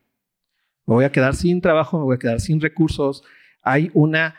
Me 0.86 0.96
voy 0.96 1.06
a 1.06 1.12
quedar 1.12 1.36
sin 1.36 1.62
trabajo, 1.62 1.98
me 1.98 2.06
voy 2.06 2.16
a 2.16 2.20
quedar 2.20 2.40
sin 2.40 2.62
recursos. 2.62 3.24
Hay 3.62 3.92
una, 3.94 4.36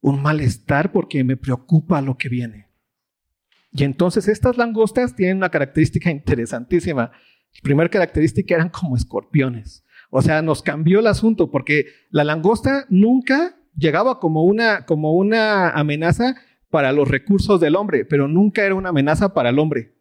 un 0.00 0.22
malestar 0.22 0.92
porque 0.92 1.24
me 1.24 1.36
preocupa 1.36 2.00
lo 2.00 2.16
que 2.16 2.28
viene. 2.28 2.68
Y 3.72 3.84
entonces 3.84 4.28
estas 4.28 4.56
langostas 4.56 5.14
tienen 5.14 5.38
una 5.38 5.50
característica 5.50 6.10
interesantísima. 6.10 7.12
Primera 7.62 7.88
característica 7.88 8.54
eran 8.54 8.68
como 8.68 8.96
escorpiones. 8.96 9.84
O 10.10 10.22
sea, 10.22 10.42
nos 10.42 10.62
cambió 10.62 11.00
el 11.00 11.06
asunto 11.06 11.50
porque 11.50 11.86
la 12.10 12.24
langosta 12.24 12.86
nunca 12.88 13.56
llegaba 13.76 14.20
como 14.20 14.44
una, 14.44 14.86
como 14.86 15.12
una 15.14 15.70
amenaza 15.70 16.36
para 16.70 16.92
los 16.92 17.08
recursos 17.08 17.60
del 17.60 17.76
hombre, 17.76 18.04
pero 18.04 18.28
nunca 18.28 18.64
era 18.64 18.74
una 18.74 18.90
amenaza 18.90 19.34
para 19.34 19.50
el 19.50 19.58
hombre. 19.58 19.94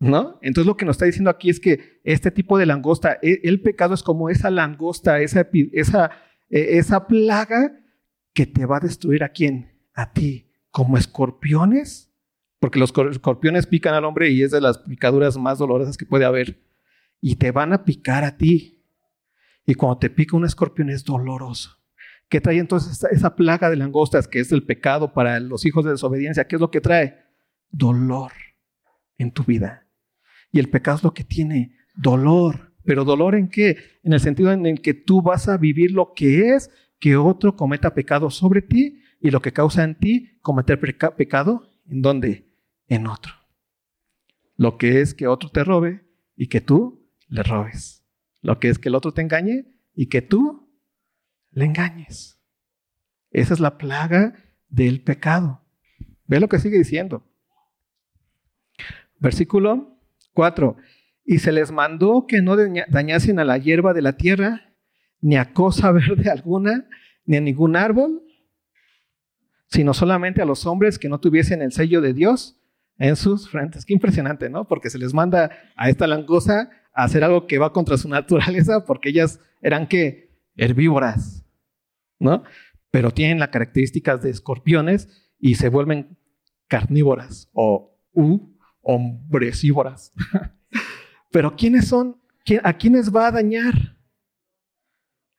¿No? 0.00 0.38
Entonces 0.42 0.66
lo 0.66 0.76
que 0.76 0.84
nos 0.84 0.96
está 0.96 1.06
diciendo 1.06 1.30
aquí 1.30 1.48
es 1.48 1.60
que 1.60 2.00
este 2.04 2.30
tipo 2.30 2.58
de 2.58 2.66
langosta, 2.66 3.18
e, 3.22 3.40
el 3.44 3.62
pecado 3.62 3.94
es 3.94 4.02
como 4.02 4.28
esa 4.28 4.50
langosta, 4.50 5.20
esa, 5.20 5.48
esa, 5.72 6.10
e, 6.50 6.78
esa 6.78 7.06
plaga 7.06 7.80
que 8.34 8.46
te 8.46 8.66
va 8.66 8.78
a 8.78 8.80
destruir 8.80 9.24
a 9.24 9.30
quién? 9.30 9.72
A 9.94 10.12
ti, 10.12 10.50
como 10.70 10.98
escorpiones, 10.98 12.12
porque 12.64 12.78
los 12.78 12.94
escorpiones 13.10 13.66
pican 13.66 13.92
al 13.92 14.06
hombre 14.06 14.30
y 14.30 14.42
es 14.42 14.50
de 14.50 14.58
las 14.58 14.78
picaduras 14.78 15.36
más 15.36 15.58
dolorosas 15.58 15.98
que 15.98 16.06
puede 16.06 16.24
haber, 16.24 16.62
y 17.20 17.36
te 17.36 17.50
van 17.50 17.74
a 17.74 17.84
picar 17.84 18.24
a 18.24 18.38
ti. 18.38 18.82
Y 19.66 19.74
cuando 19.74 19.98
te 19.98 20.08
pica 20.08 20.34
un 20.34 20.46
escorpión 20.46 20.88
es 20.88 21.04
doloroso. 21.04 21.76
¿Qué 22.30 22.40
trae 22.40 22.56
entonces 22.56 23.06
esa, 23.12 23.36
plaga 23.36 23.68
de 23.68 23.76
langostas 23.76 24.26
que 24.26 24.40
es 24.40 24.50
el 24.50 24.64
pecado 24.64 25.12
para 25.12 25.40
los 25.40 25.66
hijos 25.66 25.84
de 25.84 25.90
desobediencia? 25.90 26.46
¿Qué 26.48 26.56
es 26.56 26.60
lo 26.62 26.70
que 26.70 26.80
trae? 26.80 27.18
Dolor 27.68 28.32
en 29.18 29.30
tu 29.30 29.44
vida. 29.44 29.86
Y 30.50 30.58
el 30.58 30.70
pecado 30.70 30.96
es 30.96 31.04
lo 31.04 31.12
que 31.12 31.24
tiene 31.24 31.76
dolor. 31.94 32.72
¿Pero 32.82 33.04
dolor 33.04 33.34
en 33.34 33.50
qué? 33.50 33.76
En 34.02 34.14
el 34.14 34.20
sentido 34.20 34.52
en 34.52 34.64
el 34.64 34.80
que 34.80 34.94
tú 34.94 35.20
vas 35.20 35.50
a 35.50 35.58
vivir 35.58 35.90
lo 35.90 36.14
que 36.14 36.54
es 36.54 36.70
que 36.98 37.18
otro 37.18 37.56
cometa 37.56 37.92
pecado 37.92 38.30
sobre 38.30 38.62
ti 38.62 39.02
y 39.20 39.30
lo 39.30 39.42
que 39.42 39.52
causa 39.52 39.84
en 39.84 39.96
ti 39.96 40.38
cometer 40.40 40.80
pecado, 40.80 41.68
¿en 41.90 42.00
dónde? 42.00 42.53
En 42.88 43.06
otro. 43.06 43.32
Lo 44.56 44.78
que 44.78 45.00
es 45.00 45.14
que 45.14 45.26
otro 45.26 45.50
te 45.50 45.64
robe 45.64 46.04
y 46.36 46.48
que 46.48 46.60
tú 46.60 47.08
le 47.28 47.42
robes. 47.42 48.04
Lo 48.40 48.60
que 48.60 48.68
es 48.68 48.78
que 48.78 48.88
el 48.88 48.94
otro 48.94 49.12
te 49.12 49.22
engañe 49.22 49.66
y 49.94 50.06
que 50.08 50.22
tú 50.22 50.70
le 51.50 51.64
engañes. 51.64 52.40
Esa 53.30 53.54
es 53.54 53.60
la 53.60 53.78
plaga 53.78 54.34
del 54.68 55.02
pecado. 55.02 55.62
Ve 56.26 56.40
lo 56.40 56.48
que 56.48 56.58
sigue 56.58 56.78
diciendo. 56.78 57.26
Versículo 59.18 59.98
4. 60.34 60.76
Y 61.24 61.38
se 61.38 61.52
les 61.52 61.72
mandó 61.72 62.26
que 62.26 62.42
no 62.42 62.56
dañasen 62.56 63.38
a 63.38 63.44
la 63.44 63.58
hierba 63.58 63.94
de 63.94 64.02
la 64.02 64.16
tierra, 64.16 64.74
ni 65.20 65.36
a 65.36 65.52
cosa 65.52 65.90
verde 65.92 66.30
alguna, 66.30 66.86
ni 67.24 67.36
a 67.36 67.40
ningún 67.40 67.76
árbol, 67.76 68.22
sino 69.68 69.94
solamente 69.94 70.42
a 70.42 70.44
los 70.44 70.66
hombres 70.66 70.98
que 70.98 71.08
no 71.08 71.18
tuviesen 71.18 71.62
el 71.62 71.72
sello 71.72 72.00
de 72.00 72.12
Dios 72.12 72.60
en 72.98 73.16
sus 73.16 73.48
frentes. 73.48 73.84
Qué 73.84 73.92
impresionante, 73.92 74.48
¿no? 74.48 74.66
Porque 74.66 74.90
se 74.90 74.98
les 74.98 75.12
manda 75.12 75.50
a 75.76 75.88
esta 75.88 76.06
langosa 76.06 76.70
a 76.92 77.04
hacer 77.04 77.24
algo 77.24 77.46
que 77.46 77.58
va 77.58 77.72
contra 77.72 77.96
su 77.98 78.08
naturaleza, 78.10 78.84
porque 78.84 79.10
ellas 79.10 79.40
eran 79.62 79.88
que 79.88 80.30
herbívoras. 80.56 81.44
¿no? 82.18 82.42
Pero 82.90 83.10
tienen 83.12 83.38
las 83.38 83.50
características 83.50 84.22
de 84.22 84.30
escorpiones 84.30 85.08
y 85.38 85.56
se 85.56 85.68
vuelven 85.68 86.16
carnívoras 86.68 87.50
o 87.52 87.98
u, 88.12 88.56
hombresívoras. 88.80 90.12
Pero 91.30 91.56
¿quiénes 91.56 91.88
son? 91.88 92.20
¿A 92.62 92.72
quiénes 92.74 93.14
va 93.14 93.28
a 93.28 93.32
dañar? 93.32 93.74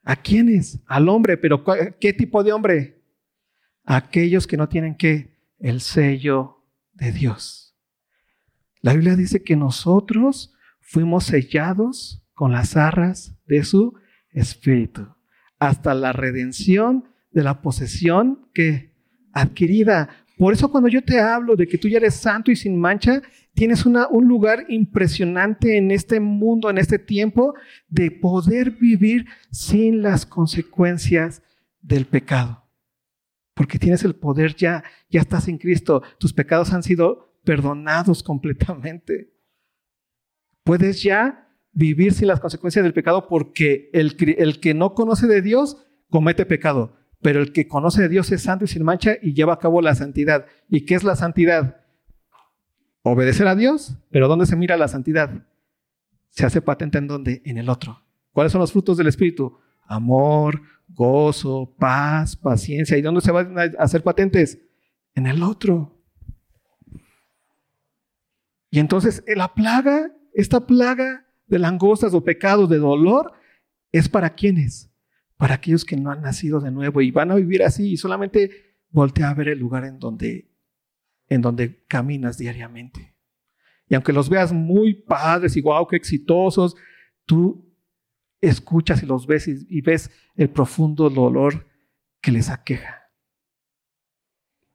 ¿A 0.04 0.16
quiénes? 0.16 0.82
Al 0.88 1.10
hombre, 1.10 1.38
pero 1.38 1.64
¿qué 2.00 2.14
tipo 2.14 2.44
de 2.44 2.52
hombre? 2.52 3.02
Aquellos 3.84 4.46
que 4.46 4.58
no 4.58 4.68
tienen 4.68 4.96
qué? 4.96 5.40
El 5.58 5.82
sello 5.82 6.55
de 6.96 7.12
Dios. 7.12 7.76
La 8.82 8.94
Biblia 8.94 9.16
dice 9.16 9.44
que 9.44 9.56
nosotros 9.56 10.54
fuimos 10.80 11.26
sellados 11.26 12.24
con 12.34 12.52
las 12.52 12.76
arras 12.76 13.36
de 13.46 13.64
su 13.64 13.94
espíritu 14.30 15.08
hasta 15.60 15.94
la 15.94 16.14
redención 16.14 17.06
de 17.32 17.44
la 17.44 17.62
posesión 17.62 18.48
que 18.54 18.94
adquirida. 19.34 20.10
Por 20.38 20.54
eso 20.54 20.70
cuando 20.70 20.90
yo 20.90 21.04
te 21.04 21.20
hablo 21.20 21.56
de 21.56 21.68
que 21.68 21.78
tú 21.78 21.88
ya 21.88 21.98
eres 21.98 22.16
santo 22.16 22.52
y 22.52 22.56
sin 22.56 22.80
mancha, 22.80 23.22
tienes 23.54 23.86
una, 23.86 24.08
un 24.08 24.28
lugar 24.28 24.66
impresionante 24.70 25.78
en 25.78 25.92
este 25.92 26.20
mundo, 26.20 26.70
en 26.70 26.78
este 26.78 27.00
tiempo, 27.00 27.56
de 27.88 28.12
poder 28.12 28.72
vivir 28.72 29.26
sin 29.52 30.02
las 30.02 30.26
consecuencias 30.26 31.42
del 31.82 32.06
pecado. 32.06 32.65
Porque 33.56 33.80
tienes 33.80 34.04
el 34.04 34.16
poder 34.16 34.56
ya, 34.56 34.84
ya 35.10 35.22
estás 35.22 35.48
en 35.48 35.58
Cristo, 35.58 36.04
tus 36.20 36.34
pecados 36.34 36.72
han 36.74 36.84
sido 36.84 37.40
perdonados 37.44 38.22
completamente. 38.22 39.34
Puedes 40.64 41.02
ya 41.02 41.50
vivir 41.72 42.14
sin 42.14 42.28
las 42.28 42.40
consecuencias 42.40 42.84
del 42.84 42.94
pecado 42.94 43.28
porque 43.28 43.90
el, 43.94 44.16
el 44.38 44.60
que 44.60 44.74
no 44.74 44.94
conoce 44.94 45.28
de 45.28 45.42
Dios 45.42 45.78
comete 46.10 46.46
pecado, 46.46 46.98
pero 47.22 47.42
el 47.42 47.54
que 47.54 47.68
conoce 47.68 48.02
de 48.02 48.10
Dios 48.10 48.32
es 48.32 48.44
santo 48.44 48.66
y 48.66 48.68
sin 48.68 48.84
mancha 48.84 49.16
y 49.22 49.34
lleva 49.34 49.54
a 49.54 49.60
cabo 49.60 49.82
la 49.82 49.96
santidad. 49.96 50.46
¿Y 50.70 50.86
qué 50.86 50.96
es 50.96 51.04
la 51.04 51.16
santidad? 51.16 51.82
Obedecer 53.04 53.48
a 53.48 53.56
Dios, 53.56 53.98
pero 54.12 54.28
¿dónde 54.28 54.48
se 54.48 54.56
mira 54.56 54.78
la 54.78 54.88
santidad? 54.88 55.46
Se 56.30 56.46
hace 56.46 56.62
patente 56.62 56.98
en 56.98 57.08
dónde? 57.08 57.42
En 57.46 57.58
el 57.58 57.70
otro. 57.70 58.02
¿Cuáles 58.34 58.52
son 58.52 58.60
los 58.60 58.74
frutos 58.74 58.98
del 58.98 59.08
Espíritu? 59.08 59.58
Amor, 59.86 60.62
gozo, 60.90 61.76
paz, 61.78 62.36
paciencia. 62.36 62.98
¿Y 62.98 63.02
dónde 63.02 63.22
se 63.22 63.32
van 63.32 63.58
a 63.58 63.64
hacer 63.80 64.04
patentes? 64.04 64.60
En 65.14 65.28
el 65.28 65.44
otro. 65.44 65.96
Y 68.70 68.80
entonces 68.80 69.24
la 69.28 69.54
plaga, 69.54 70.12
esta 70.34 70.66
plaga 70.66 71.26
de 71.48 71.60
langostas 71.60 72.14
o 72.14 72.24
pecados 72.24 72.70
de 72.70 72.78
dolor 72.78 73.34
es 73.92 74.10
para 74.10 74.32
quienes? 74.32 74.92
Para 75.38 75.56
aquellos 75.56 75.86
que 75.86 75.96
no 75.96 76.12
han 76.12 76.22
nacido 76.22 76.60
de 76.60 76.72
nuevo 76.72 77.02
y 77.02 77.12
van 77.12 77.32
a 77.32 77.36
vivir 77.36 77.64
así 77.64 77.92
y 77.92 77.98
solamente 77.98 78.78
voltea 78.90 79.30
a 79.30 79.34
ver 79.34 79.50
el 79.50 79.60
lugar 79.60 79.86
en 79.86 80.00
donde, 80.00 80.52
en 81.28 81.42
donde 81.42 81.86
caminas 81.88 82.38
diariamente. 82.38 83.16
Y 83.88 83.96
aunque 83.96 84.14
los 84.14 84.30
veas 84.30 84.52
muy 84.52 84.94
padres 84.94 85.56
y 85.56 85.62
guau, 85.62 85.88
qué 85.88 85.96
exitosos, 85.96 86.76
tú 87.26 87.65
escuchas 88.42 89.04
y 89.04 89.06
los 89.06 89.28
ves 89.28 89.48
y, 89.48 89.82
ves 89.82 90.12
el 90.36 90.50
profundo 90.50 91.10
dolor 91.10 91.68
que 92.22 92.32
les 92.32 92.50
aqueja. 92.50 93.12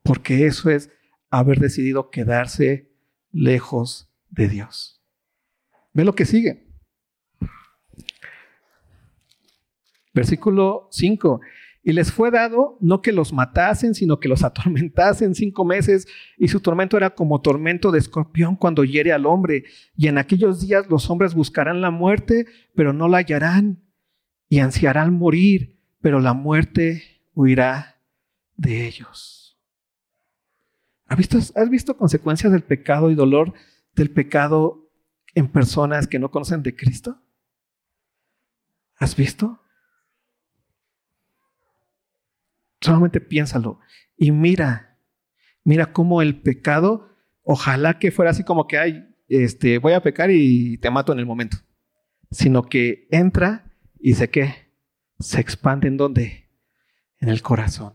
Porque 0.02 0.46
eso 0.46 0.70
es 0.70 0.90
haber 1.30 1.58
decidido 1.58 2.10
quedarse 2.10 2.90
lejos 3.30 4.10
de 4.28 4.48
Dios. 4.48 5.02
Ve 5.92 6.04
lo 6.04 6.14
que 6.14 6.24
sigue. 6.24 6.66
Versículo 10.12 10.88
5. 10.90 11.40
Y 11.82 11.92
les 11.92 12.12
fue 12.12 12.30
dado 12.30 12.76
no 12.80 13.00
que 13.00 13.12
los 13.12 13.32
matasen, 13.32 13.94
sino 13.94 14.20
que 14.20 14.28
los 14.28 14.44
atormentasen 14.44 15.34
cinco 15.34 15.64
meses, 15.64 16.06
y 16.36 16.48
su 16.48 16.60
tormento 16.60 16.96
era 16.96 17.10
como 17.10 17.40
tormento 17.40 17.90
de 17.90 17.98
escorpión 17.98 18.56
cuando 18.56 18.84
hiere 18.84 19.12
al 19.12 19.26
hombre. 19.26 19.64
Y 19.96 20.08
en 20.08 20.18
aquellos 20.18 20.60
días 20.60 20.88
los 20.88 21.08
hombres 21.10 21.34
buscarán 21.34 21.80
la 21.80 21.90
muerte, 21.90 22.46
pero 22.74 22.92
no 22.92 23.08
la 23.08 23.18
hallarán, 23.18 23.82
y 24.48 24.58
ansiarán 24.58 25.14
morir, 25.14 25.78
pero 26.00 26.18
la 26.18 26.34
muerte 26.34 27.02
huirá 27.34 28.02
de 28.56 28.86
ellos. 28.86 29.58
¿Has 31.06 31.16
visto, 31.16 31.38
¿Has 31.38 31.70
visto 31.70 31.96
consecuencias 31.96 32.52
del 32.52 32.62
pecado 32.62 33.10
y 33.10 33.14
dolor 33.14 33.54
del 33.94 34.10
pecado 34.10 34.90
en 35.34 35.48
personas 35.48 36.06
que 36.06 36.18
no 36.18 36.30
conocen 36.30 36.62
de 36.62 36.76
Cristo? 36.76 37.22
¿Has 38.96 39.16
visto? 39.16 39.60
Solamente 42.80 43.20
piénsalo 43.20 43.80
y 44.16 44.32
mira, 44.32 44.98
mira 45.64 45.92
cómo 45.92 46.22
el 46.22 46.40
pecado, 46.40 47.10
ojalá 47.42 47.98
que 47.98 48.10
fuera 48.10 48.30
así 48.30 48.44
como 48.44 48.66
que, 48.66 48.78
ay, 48.78 49.06
este, 49.28 49.78
voy 49.78 49.92
a 49.92 50.02
pecar 50.02 50.30
y 50.30 50.78
te 50.78 50.90
mato 50.90 51.12
en 51.12 51.18
el 51.18 51.26
momento, 51.26 51.58
sino 52.30 52.62
que 52.62 53.06
entra 53.10 53.72
y 53.98 54.14
se 54.14 54.30
que 54.30 54.70
se 55.18 55.40
expande 55.40 55.88
en 55.88 55.96
donde? 55.96 56.48
En 57.18 57.28
el 57.28 57.42
corazón. 57.42 57.94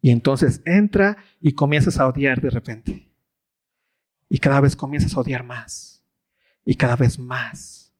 Y 0.00 0.10
entonces 0.10 0.62
entra 0.66 1.16
y 1.40 1.52
comienzas 1.52 1.98
a 1.98 2.06
odiar 2.06 2.40
de 2.40 2.50
repente. 2.50 3.10
Y 4.28 4.38
cada 4.38 4.60
vez 4.60 4.76
comienzas 4.76 5.16
a 5.16 5.20
odiar 5.20 5.42
más 5.42 5.96
y 6.66 6.74
cada 6.74 6.96
vez 6.96 7.18
más, 7.18 7.94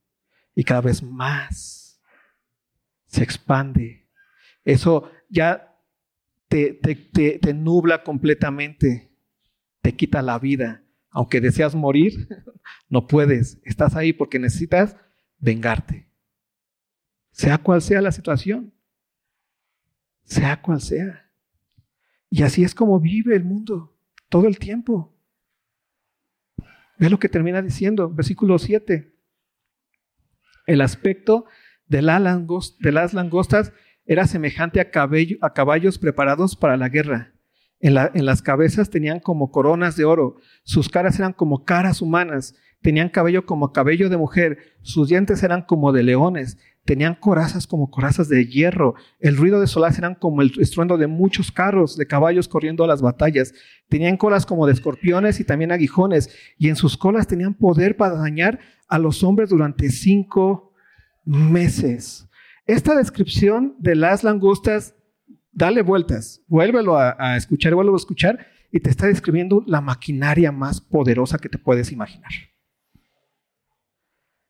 y 0.54 0.64
cada 0.64 0.82
vez 0.82 1.02
más 1.02 1.98
se 3.06 3.22
expande. 3.22 4.05
Eso 4.66 5.08
ya 5.28 5.78
te, 6.48 6.72
te, 6.72 7.54
nubla 7.54 8.02
completamente, 8.02 9.12
te 9.80 9.94
quita 9.94 10.20
la 10.22 10.40
vida. 10.40 10.82
Aunque 11.08 11.40
deseas 11.40 11.76
morir, 11.76 12.28
no 12.88 13.06
puedes. 13.06 13.60
Estás 13.62 13.94
ahí 13.94 14.12
porque 14.12 14.40
necesitas 14.40 14.96
vengarte. 15.38 16.10
Sea 17.30 17.58
cual 17.58 17.80
sea 17.80 18.02
la 18.02 18.10
situación. 18.10 18.74
Sea 20.24 20.60
cual 20.60 20.80
sea. 20.80 21.30
Y 22.28 22.42
así 22.42 22.64
es 22.64 22.74
como 22.74 22.98
vive 22.98 23.36
el 23.36 23.44
mundo 23.44 23.96
todo 24.28 24.48
el 24.48 24.58
tiempo. 24.58 25.16
Ve 26.98 27.08
lo 27.08 27.20
que 27.20 27.28
termina 27.28 27.62
diciendo, 27.62 28.10
versículo 28.10 28.58
7. 28.58 29.14
El 30.66 30.80
aspecto 30.80 31.44
de 31.86 32.02
las 32.02 33.14
langostas 33.14 33.72
era 34.06 34.26
semejante 34.26 34.80
a, 34.80 34.88
a 35.40 35.52
caballos 35.52 35.98
preparados 35.98 36.56
para 36.56 36.76
la 36.76 36.88
guerra. 36.88 37.32
En, 37.78 37.94
las 37.94 38.40
cabezas 38.40 38.88
tenían 38.88 39.20
como 39.20 39.50
coronas 39.50 39.96
de 39.96 40.06
oro, 40.06 40.36
sus 40.64 40.88
caras 40.88 41.18
eran 41.18 41.34
como 41.34 41.64
caras 41.64 42.00
humanas, 42.00 42.54
tenían 42.80 43.10
cabello 43.10 43.44
como 43.44 43.72
cabello 43.72 44.08
de 44.08 44.16
mujer, 44.16 44.58
sus 44.80 45.08
dientes 45.08 45.42
eran 45.42 45.62
como 45.62 45.92
de 45.92 46.02
leones, 46.02 46.56
tenían 46.86 47.16
corazas 47.16 47.66
como 47.66 47.90
corazas 47.90 48.28
de 48.30 48.46
hierro, 48.46 48.94
el 49.20 49.36
ruido 49.36 49.60
de 49.60 49.66
solas 49.66 49.98
eran 49.98 50.14
como 50.14 50.40
el 50.40 50.52
estruendo 50.58 50.96
de 50.96 51.06
muchos 51.06 51.52
carros, 51.52 51.98
de 51.98 52.06
caballos 52.06 52.48
corriendo 52.48 52.82
a 52.82 52.86
las 52.86 53.02
batallas, 53.02 53.52
tenían 53.88 54.16
colas 54.16 54.46
como 54.46 54.66
de 54.66 54.72
escorpiones 54.72 55.38
y 55.40 55.44
también 55.44 55.70
aguijones, 55.70 56.30
y 56.56 56.70
en 56.70 56.76
sus 56.76 56.96
colas 56.96 57.26
tenían 57.26 57.54
poder 57.54 57.96
para 57.98 58.14
dañar 58.14 58.58
a 58.88 58.98
los 58.98 59.22
hombres 59.22 59.50
durante 59.50 59.90
cinco 59.90 60.72
meses. 61.26 62.25
Esta 62.66 62.96
descripción 62.96 63.76
de 63.78 63.94
las 63.94 64.24
langostas 64.24 64.96
dale 65.52 65.82
vueltas, 65.82 66.42
vuélvelo 66.48 66.98
a, 66.98 67.36
escuchar, 67.36 67.74
vuélvelo 67.74 67.96
a 67.96 67.98
escuchar 67.98 68.46
y 68.72 68.80
te 68.80 68.90
está 68.90 69.06
describiendo 69.06 69.62
la 69.66 69.80
maquinaria 69.80 70.50
más 70.50 70.80
poderosa 70.80 71.38
que 71.38 71.48
te 71.48 71.58
puedes 71.58 71.92
imaginar. 71.92 72.30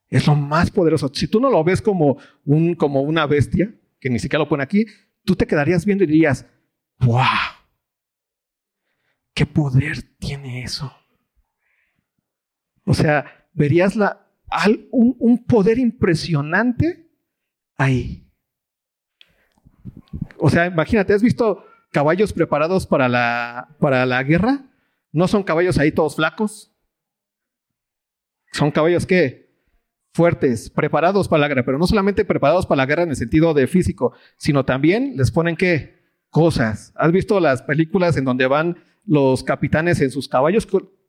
Es 0.08 0.26
lo 0.26 0.34
más 0.34 0.70
poderoso. 0.70 1.10
Si 1.12 1.28
tú 1.28 1.40
no 1.40 1.50
lo 1.50 1.62
ves 1.62 1.82
como, 1.82 2.16
un, 2.44 2.74
como 2.74 3.02
una 3.02 3.26
bestia, 3.26 3.74
que 4.00 4.08
ni 4.08 4.18
siquiera 4.18 4.42
lo 4.42 4.48
pone 4.48 4.62
aquí, 4.62 4.86
tú 5.24 5.36
te 5.36 5.46
quedarías 5.46 5.84
viendo 5.84 6.04
y 6.04 6.06
dirías, 6.06 6.46
wow, 7.00 7.22
¿qué 9.34 9.44
poder 9.44 10.02
tiene 10.18 10.62
eso? 10.62 10.90
O 12.84 12.94
sea, 12.94 13.46
verías 13.52 13.94
la, 13.94 14.26
un 14.90 15.44
poder 15.44 15.78
impresionante 15.78 17.05
ahí. 17.76 18.26
O 20.38 20.50
sea, 20.50 20.66
imagínate, 20.66 21.12
¿has 21.12 21.22
visto 21.22 21.64
caballos 21.92 22.32
preparados 22.32 22.86
para 22.86 23.08
la, 23.08 23.76
para 23.80 24.06
la 24.06 24.22
guerra? 24.22 24.64
No 25.12 25.28
son 25.28 25.42
caballos 25.42 25.78
ahí 25.78 25.92
todos 25.92 26.16
flacos. 26.16 26.72
Son 28.52 28.70
caballos 28.70 29.06
que 29.06 29.46
fuertes, 30.16 30.70
preparados 30.70 31.28
para 31.28 31.42
la 31.42 31.48
guerra, 31.48 31.64
pero 31.64 31.78
no 31.78 31.86
solamente 31.86 32.24
preparados 32.24 32.66
para 32.66 32.78
la 32.78 32.86
guerra 32.86 33.02
en 33.02 33.10
el 33.10 33.16
sentido 33.16 33.52
de 33.52 33.66
físico, 33.66 34.14
sino 34.38 34.64
también 34.64 35.12
les 35.16 35.30
ponen 35.30 35.56
qué? 35.56 35.96
Cosas. 36.30 36.92
¿Has 36.96 37.12
visto 37.12 37.38
las 37.38 37.62
películas 37.62 38.16
en 38.16 38.24
donde 38.24 38.46
van 38.46 38.78
los 39.04 39.44
capitanes 39.44 40.00
en 40.00 40.10
sus 40.10 40.26
caballos? 40.26 40.66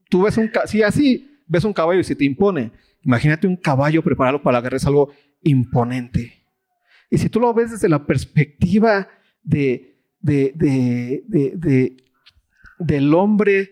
Tú 0.10 0.22
ves 0.24 0.38
un, 0.38 0.52
sí, 0.66 0.84
así 0.84 1.42
ves 1.48 1.64
un 1.64 1.74
caballo 1.74 2.02
y 2.02 2.04
se 2.04 2.16
te 2.16 2.26
impone. 2.26 2.74
Imagínate 3.02 3.48
un 3.48 3.56
caballo 3.56 4.04
preparado 4.04 4.42
para 4.42 4.58
la 4.58 4.62
guerra, 4.62 4.78
es 4.78 4.86
algo 4.86 5.10
imponente. 5.42 6.47
Y 7.10 7.18
si 7.18 7.30
tú 7.30 7.40
lo 7.40 7.54
ves 7.54 7.72
desde 7.72 7.90
la 7.90 8.06
perspectiva 8.06 9.08
de, 9.44 10.04
del 12.80 13.14
hombre 13.14 13.72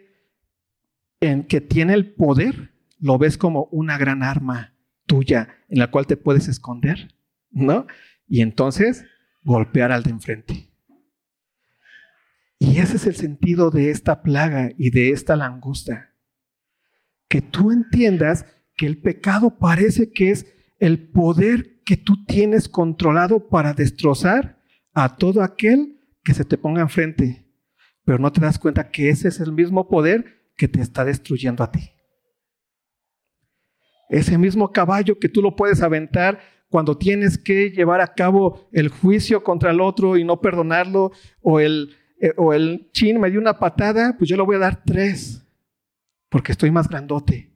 en 1.20 1.44
que 1.44 1.62
tiene 1.62 1.94
el 1.94 2.14
poder, 2.14 2.74
lo 3.00 3.18
ves 3.18 3.38
como 3.38 3.66
una 3.72 3.98
gran 3.98 4.24
arma 4.24 4.74
tuya 5.06 5.50
en 5.70 5.80
la 5.80 5.92
cual 5.92 6.08
te 6.08 6.18
puedes 6.18 6.48
esconder, 6.48 7.14
¿no? 7.52 7.88
Y 8.28 8.42
entonces 8.42 9.06
golpear 9.44 9.92
al 9.92 10.04
de 10.04 10.12
enfrente. 10.12 10.70
Y 12.58 12.80
ese 12.80 12.96
es 12.96 13.06
el 13.06 13.16
sentido 13.16 13.70
de 13.70 13.92
esta 13.92 14.24
plaga 14.24 14.72
y 14.78 14.90
de 14.90 15.12
esta 15.12 15.36
langosta. 15.36 16.16
Que 17.28 17.42
tú 17.42 17.72
entiendas 17.72 18.46
que 18.76 18.86
el 18.88 18.98
pecado 19.02 19.58
parece 19.58 20.12
que 20.12 20.32
es 20.32 20.48
el 20.80 21.10
poder 21.10 21.75
que 21.86 21.98
tú 21.98 22.26
tienes 22.26 22.68
controlado 22.68 23.48
para 23.48 23.74
destrozar 23.74 24.60
a 24.94 25.18
todo 25.18 25.44
aquel 25.44 26.00
que 26.24 26.34
se 26.34 26.44
te 26.44 26.58
ponga 26.58 26.82
enfrente, 26.82 27.46
pero 28.04 28.18
no 28.18 28.32
te 28.32 28.42
das 28.42 28.58
cuenta 28.58 28.90
que 28.90 29.10
ese 29.10 29.28
es 29.28 29.40
el 29.40 29.52
mismo 29.52 29.88
poder 29.88 30.52
que 30.58 30.68
te 30.68 30.82
está 30.82 31.06
destruyendo 31.06 31.64
a 31.64 31.72
ti. 31.72 31.92
Ese 34.10 34.38
mismo 34.38 34.72
caballo 34.72 35.20
que 35.20 35.30
tú 35.30 35.42
lo 35.42 35.56
puedes 35.56 35.82
aventar 35.82 36.40
cuando 36.70 36.98
tienes 36.98 37.38
que 37.38 37.70
llevar 37.70 38.02
a 38.02 38.14
cabo 38.14 38.68
el 38.72 38.90
juicio 38.90 39.44
contra 39.44 39.72
el 39.72 39.80
otro 39.80 40.18
y 40.18 40.24
no 40.24 40.42
perdonarlo, 40.42 41.12
o 41.42 41.60
el, 41.60 41.96
eh, 42.20 42.34
o 42.38 42.54
el 42.54 42.90
chin 42.92 43.20
me 43.20 43.30
dio 43.30 43.40
una 43.40 43.60
patada, 43.60 44.16
pues 44.18 44.30
yo 44.30 44.36
le 44.36 44.44
voy 44.44 44.56
a 44.56 44.60
dar 44.60 44.84
tres, 44.84 45.46
porque 46.30 46.52
estoy 46.52 46.72
más 46.72 46.90
grandote. 46.90 47.52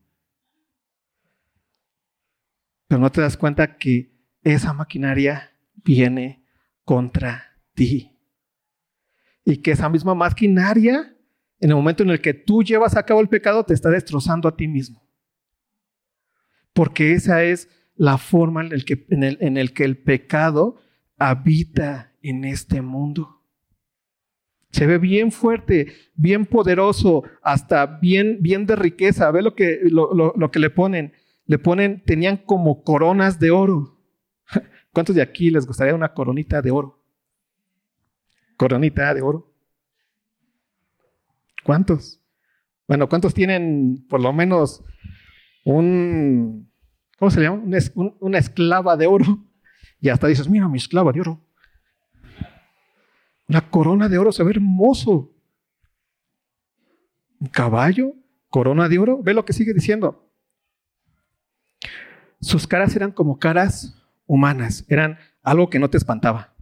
Pero 2.87 3.01
no 3.01 3.11
te 3.11 3.21
das 3.21 3.37
cuenta 3.37 3.77
que 3.77 4.18
esa 4.53 4.73
maquinaria 4.73 5.51
viene 5.75 6.43
contra 6.83 7.57
ti. 7.73 8.17
Y 9.43 9.57
que 9.57 9.71
esa 9.71 9.89
misma 9.89 10.15
maquinaria, 10.15 11.15
en 11.59 11.69
el 11.69 11.75
momento 11.75 12.03
en 12.03 12.11
el 12.11 12.21
que 12.21 12.33
tú 12.33 12.63
llevas 12.63 12.95
a 12.95 13.03
cabo 13.03 13.21
el 13.21 13.29
pecado, 13.29 13.63
te 13.63 13.73
está 13.73 13.89
destrozando 13.89 14.47
a 14.47 14.55
ti 14.55 14.67
mismo. 14.67 15.07
Porque 16.73 17.13
esa 17.13 17.43
es 17.43 17.69
la 17.95 18.17
forma 18.17 18.65
en 18.65 18.71
el 18.71 18.85
que, 18.85 19.05
en 19.09 19.23
el, 19.23 19.37
en 19.41 19.57
el, 19.57 19.73
que 19.73 19.83
el 19.83 19.97
pecado 19.97 20.81
habita 21.17 22.13
en 22.21 22.45
este 22.45 22.81
mundo. 22.81 23.43
Se 24.71 24.85
ve 24.85 24.99
bien 24.99 25.31
fuerte, 25.31 25.93
bien 26.13 26.45
poderoso, 26.45 27.23
hasta 27.41 27.85
bien, 27.85 28.37
bien 28.41 28.67
de 28.67 28.75
riqueza. 28.75 29.31
Ve 29.31 29.41
lo 29.41 29.55
que, 29.55 29.79
lo, 29.83 30.13
lo 30.13 30.51
que 30.51 30.59
le 30.59 30.69
ponen 30.69 31.13
le 31.49 31.57
ponen, 31.57 32.03
tenían 32.05 32.37
como 32.37 32.83
coronas 32.83 33.39
de 33.39 33.49
oro. 33.49 33.98
¿Cuántos 34.93 35.15
de 35.15 35.21
aquí 35.21 35.49
les 35.49 35.65
gustaría 35.65 35.95
una 35.95 36.13
coronita 36.13 36.61
de 36.61 36.71
oro? 36.71 37.03
Coronita 38.57 39.13
de 39.13 39.21
oro. 39.21 39.53
¿Cuántos? 41.63 42.21
Bueno, 42.87 43.07
¿cuántos 43.07 43.33
tienen 43.33 44.05
por 44.09 44.19
lo 44.19 44.33
menos 44.33 44.83
un, 45.63 46.71
¿cómo 47.17 47.29
se 47.29 47.41
llama? 47.41 47.63
Una, 48.19 48.37
esclava 48.39 48.97
de 48.97 49.07
oro. 49.07 49.45
Y 50.01 50.09
hasta 50.09 50.27
dices, 50.27 50.49
mira 50.49 50.67
mi 50.67 50.77
esclava 50.77 51.11
de 51.11 51.21
oro. 51.21 51.45
Una 53.47 53.69
corona 53.69 54.09
de 54.09 54.17
oro 54.17 54.31
se 54.31 54.43
ve 54.43 54.51
hermoso. 54.51 55.31
Un 57.39 57.47
caballo, 57.47 58.13
corona 58.49 58.89
de 58.89 58.97
oro. 58.97 59.21
Ve 59.21 59.33
lo 59.33 59.45
que 59.45 59.53
sigue 59.53 59.73
diciendo. 59.73 60.31
Sus 62.41 62.65
caras 62.65 62.95
eran 62.95 63.11
como 63.11 63.37
caras 63.37 63.98
humanas, 64.29 64.85
eran 64.87 65.17
algo 65.41 65.69
que 65.69 65.79
no 65.79 65.89
te 65.89 65.97
espantaba. 65.97 66.53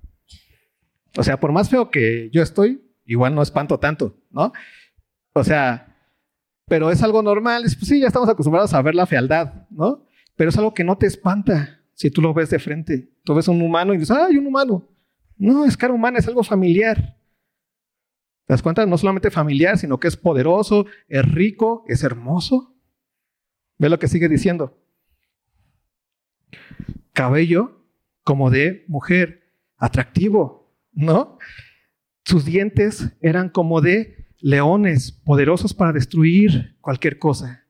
O 1.17 1.23
sea, 1.23 1.39
por 1.39 1.51
más 1.51 1.69
feo 1.69 1.91
que 1.91 2.29
yo 2.31 2.41
estoy, 2.41 2.81
igual 3.05 3.35
no 3.35 3.41
espanto 3.41 3.77
tanto, 3.77 4.15
¿no? 4.31 4.53
O 5.33 5.43
sea, 5.43 5.95
pero 6.65 6.89
es 6.89 7.03
algo 7.03 7.21
normal, 7.21 7.63
pues 7.63 7.89
sí, 7.89 7.99
ya 7.99 8.07
estamos 8.07 8.29
acostumbrados 8.29 8.73
a 8.73 8.81
ver 8.81 8.95
la 8.95 9.05
fealdad, 9.05 9.67
¿no? 9.69 10.05
Pero 10.37 10.49
es 10.49 10.57
algo 10.57 10.73
que 10.73 10.85
no 10.85 10.97
te 10.97 11.07
espanta 11.07 11.81
si 11.93 12.09
tú 12.09 12.21
lo 12.21 12.33
ves 12.33 12.49
de 12.49 12.59
frente. 12.59 13.11
Tú 13.25 13.35
ves 13.35 13.49
un 13.49 13.61
humano 13.61 13.93
y 13.93 13.97
dices, 13.97 14.15
¡ay, 14.15 14.37
un 14.37 14.47
humano! 14.47 14.87
No, 15.35 15.65
es 15.65 15.75
cara 15.75 15.93
humana, 15.93 16.19
es 16.19 16.27
algo 16.27 16.43
familiar. 16.43 17.17
¿Te 18.45 18.53
das 18.53 18.61
cuenta? 18.61 18.85
No 18.85 18.97
solamente 18.97 19.29
familiar, 19.29 19.77
sino 19.77 19.99
que 19.99 20.07
es 20.07 20.15
poderoso, 20.15 20.85
es 21.09 21.29
rico, 21.29 21.83
es 21.87 22.01
hermoso. 22.03 22.77
Ve 23.77 23.89
lo 23.89 23.99
que 23.99 24.07
sigue 24.07 24.29
diciendo 24.29 24.77
cabello 27.17 27.83
como 28.23 28.51
de 28.51 28.85
mujer, 28.87 29.49
atractivo, 29.75 30.71
¿no? 30.93 31.39
Sus 32.23 32.45
dientes 32.45 33.17
eran 33.21 33.49
como 33.49 33.81
de 33.81 34.27
leones, 34.39 35.13
poderosos 35.25 35.73
para 35.73 35.93
destruir 35.93 36.77
cualquier 36.79 37.17
cosa. 37.17 37.65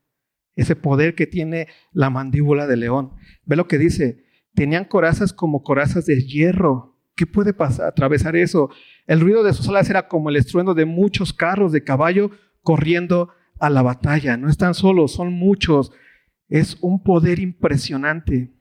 Ese 0.58 0.76
poder 0.76 1.16
que 1.16 1.28
tiene 1.28 1.70
la 1.94 2.10
mandíbula 2.10 2.68
de 2.68 2.76
león. 2.76 3.14
Ve 3.46 3.56
lo 3.56 3.70
que 3.70 3.78
dice, 3.78 4.26
tenían 4.54 4.84
corazas 4.84 5.32
como 5.32 5.64
corazas 5.64 6.06
de 6.06 6.22
hierro. 6.24 7.00
¿Qué 7.16 7.26
puede 7.26 7.54
pasar, 7.54 7.88
atravesar 7.88 8.36
eso? 8.36 8.70
El 9.06 9.22
ruido 9.22 9.44
de 9.44 9.54
sus 9.54 9.70
alas 9.70 9.90
era 9.90 10.10
como 10.10 10.30
el 10.30 10.36
estruendo 10.36 10.74
de 10.74 10.84
muchos 10.84 11.32
carros 11.32 11.72
de 11.72 11.86
caballo 11.86 12.32
corriendo 12.64 13.30
a 13.60 13.70
la 13.70 13.82
batalla. 13.82 14.36
No 14.36 14.50
están 14.50 14.74
solos, 14.74 15.14
son 15.14 15.32
muchos. 15.32 15.94
Es 16.50 16.78
un 16.82 17.02
poder 17.02 17.40
impresionante. 17.40 18.57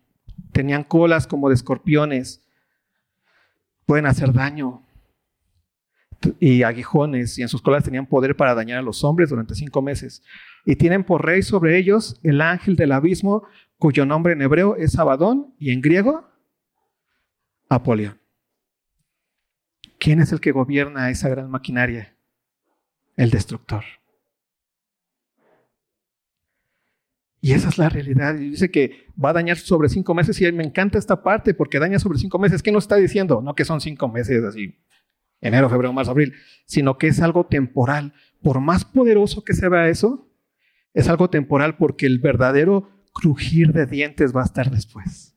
Tenían 0.53 0.85
colas 0.85 1.27
como 1.27 1.49
de 1.49 1.55
escorpiones. 1.55 2.43
Pueden 3.85 4.07
hacer 4.07 4.33
daño. 4.33 4.83
Y 6.41 6.63
aguijones. 6.63 7.39
Y 7.39 7.43
en 7.43 7.49
sus 7.49 7.63
colas 7.63 7.85
tenían 7.85 8.07
poder 8.07 8.37
para 8.37 8.55
dañar 8.55 8.79
a 8.79 8.83
los 8.83 9.05
hombres 9.05 9.31
durante 9.31 9.55
cinco 9.55 9.83
meses. 9.83 10.23
Y 10.65 10.77
tienen 10.77 11.05
por 11.05 11.25
rey 11.25 11.43
sobre 11.43 11.79
ellos 11.79 12.19
el 12.23 12.41
ángel 12.41 12.75
del 12.77 12.93
abismo, 12.93 13.47
cuyo 13.79 14.07
nombre 14.07 14.33
en 14.33 14.43
hebreo 14.43 14.77
es 14.77 14.99
Abadón 14.99 15.55
y 15.59 15.73
en 15.73 15.81
griego 15.81 16.29
Apolión. 17.69 18.19
¿Quién 19.99 20.21
es 20.21 20.33
el 20.33 20.41
que 20.41 20.53
gobierna 20.53 21.11
esa 21.11 21.29
gran 21.29 21.51
maquinaria? 21.51 22.17
El 23.17 23.31
destructor. 23.31 23.85
Y 27.41 27.53
esa 27.53 27.69
es 27.69 27.79
la 27.79 27.89
realidad. 27.89 28.37
Y 28.37 28.51
dice 28.51 28.71
que 28.71 29.07
va 29.23 29.31
a 29.31 29.35
dañar 29.35 29.57
sobre 29.59 29.89
cinco 29.89 30.15
meses. 30.15 30.41
Y 30.41 30.51
me 30.53 30.65
encanta 30.65 30.99
esta 30.99 31.23
parte 31.23 31.55
porque 31.55 31.79
daña 31.79 31.99
sobre 31.99 32.19
cinco 32.19 32.39
meses. 32.39 32.63
¿Qué 32.63 32.73
nos 32.73 32.85
está 32.85 32.97
diciendo? 32.97 33.41
No 33.43 33.55
que 33.55 33.65
son 33.65 33.81
cinco 33.81 34.09
meses 34.09 34.43
así. 34.45 34.75
enero, 35.41 35.69
febrero, 35.69 35.93
marzo, 35.93 36.11
abril, 36.11 36.35
sino 36.67 36.99
que 36.99 37.09
es 37.09 37.21
algo 37.21 37.47
temporal. 37.47 38.15
Por 38.43 38.61
más 38.61 38.85
poderoso 38.85 39.45
que 39.45 39.55
se 39.55 39.69
vea 39.69 39.89
eso, 39.89 40.31
es 40.95 41.09
algo 41.09 41.29
temporal 41.29 41.77
porque 41.77 42.07
el 42.07 42.19
verdadero 42.19 42.89
crujir 43.13 43.73
de 43.73 43.87
dientes 43.87 44.35
va 44.35 44.43
a 44.43 44.47
estar 44.47 44.71
después. 44.71 45.37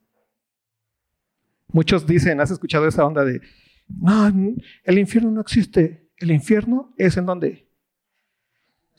Muchos 1.71 2.07
dicen, 2.07 2.41
¿has 2.41 2.49
escuchado 2.51 2.87
esa 2.87 3.05
onda 3.05 3.23
de, 3.23 3.41
no, 3.87 4.55
el 4.83 4.97
infierno 4.97 5.31
no 5.31 5.41
existe? 5.41 6.09
El 6.17 6.31
infierno 6.31 6.93
es 6.97 7.17
en 7.17 7.25
donde 7.25 7.69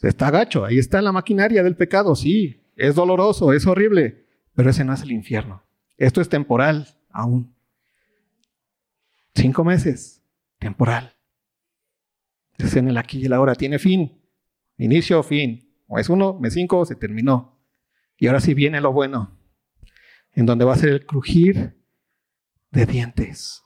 está 0.02 0.30
gacho, 0.30 0.64
ahí 0.64 0.78
está 0.78 1.02
la 1.02 1.12
maquinaria 1.12 1.62
del 1.62 1.76
pecado, 1.76 2.14
sí, 2.14 2.59
es 2.80 2.94
doloroso, 2.94 3.52
es 3.52 3.66
horrible, 3.66 4.26
pero 4.54 4.70
ese 4.70 4.84
no 4.84 4.94
es 4.94 5.02
el 5.02 5.12
infierno. 5.12 5.62
Esto 5.96 6.20
es 6.20 6.28
temporal 6.28 6.88
aún. 7.10 7.54
Cinco 9.34 9.64
meses, 9.64 10.22
temporal. 10.58 11.14
Es 12.58 12.74
en 12.76 12.88
el 12.88 12.96
aquí 12.96 13.18
y 13.18 13.26
el 13.26 13.32
ahora, 13.32 13.54
tiene 13.54 13.78
fin, 13.78 14.20
inicio, 14.78 15.22
fin. 15.22 15.70
O 15.86 15.98
es 15.98 16.08
uno, 16.08 16.38
mes 16.38 16.54
cinco, 16.54 16.84
se 16.84 16.94
terminó. 16.94 17.58
Y 18.16 18.26
ahora 18.26 18.40
sí 18.40 18.54
viene 18.54 18.80
lo 18.80 18.92
bueno, 18.92 19.38
en 20.32 20.46
donde 20.46 20.64
va 20.64 20.74
a 20.74 20.78
ser 20.78 20.90
el 20.90 21.06
crujir 21.06 21.78
de 22.70 22.86
dientes. 22.86 23.62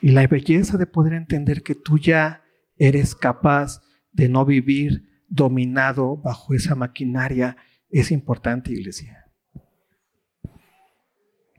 Y 0.00 0.10
la 0.10 0.26
belleza 0.26 0.76
de 0.76 0.86
poder 0.86 1.12
entender 1.12 1.62
que 1.62 1.74
tú 1.74 1.98
ya 1.98 2.42
eres 2.76 3.14
capaz 3.14 3.82
de 4.12 4.28
no 4.28 4.44
vivir 4.44 5.11
dominado 5.32 6.18
bajo 6.18 6.52
esa 6.52 6.74
maquinaria 6.74 7.56
es 7.88 8.10
importante, 8.10 8.70
iglesia. 8.70 9.30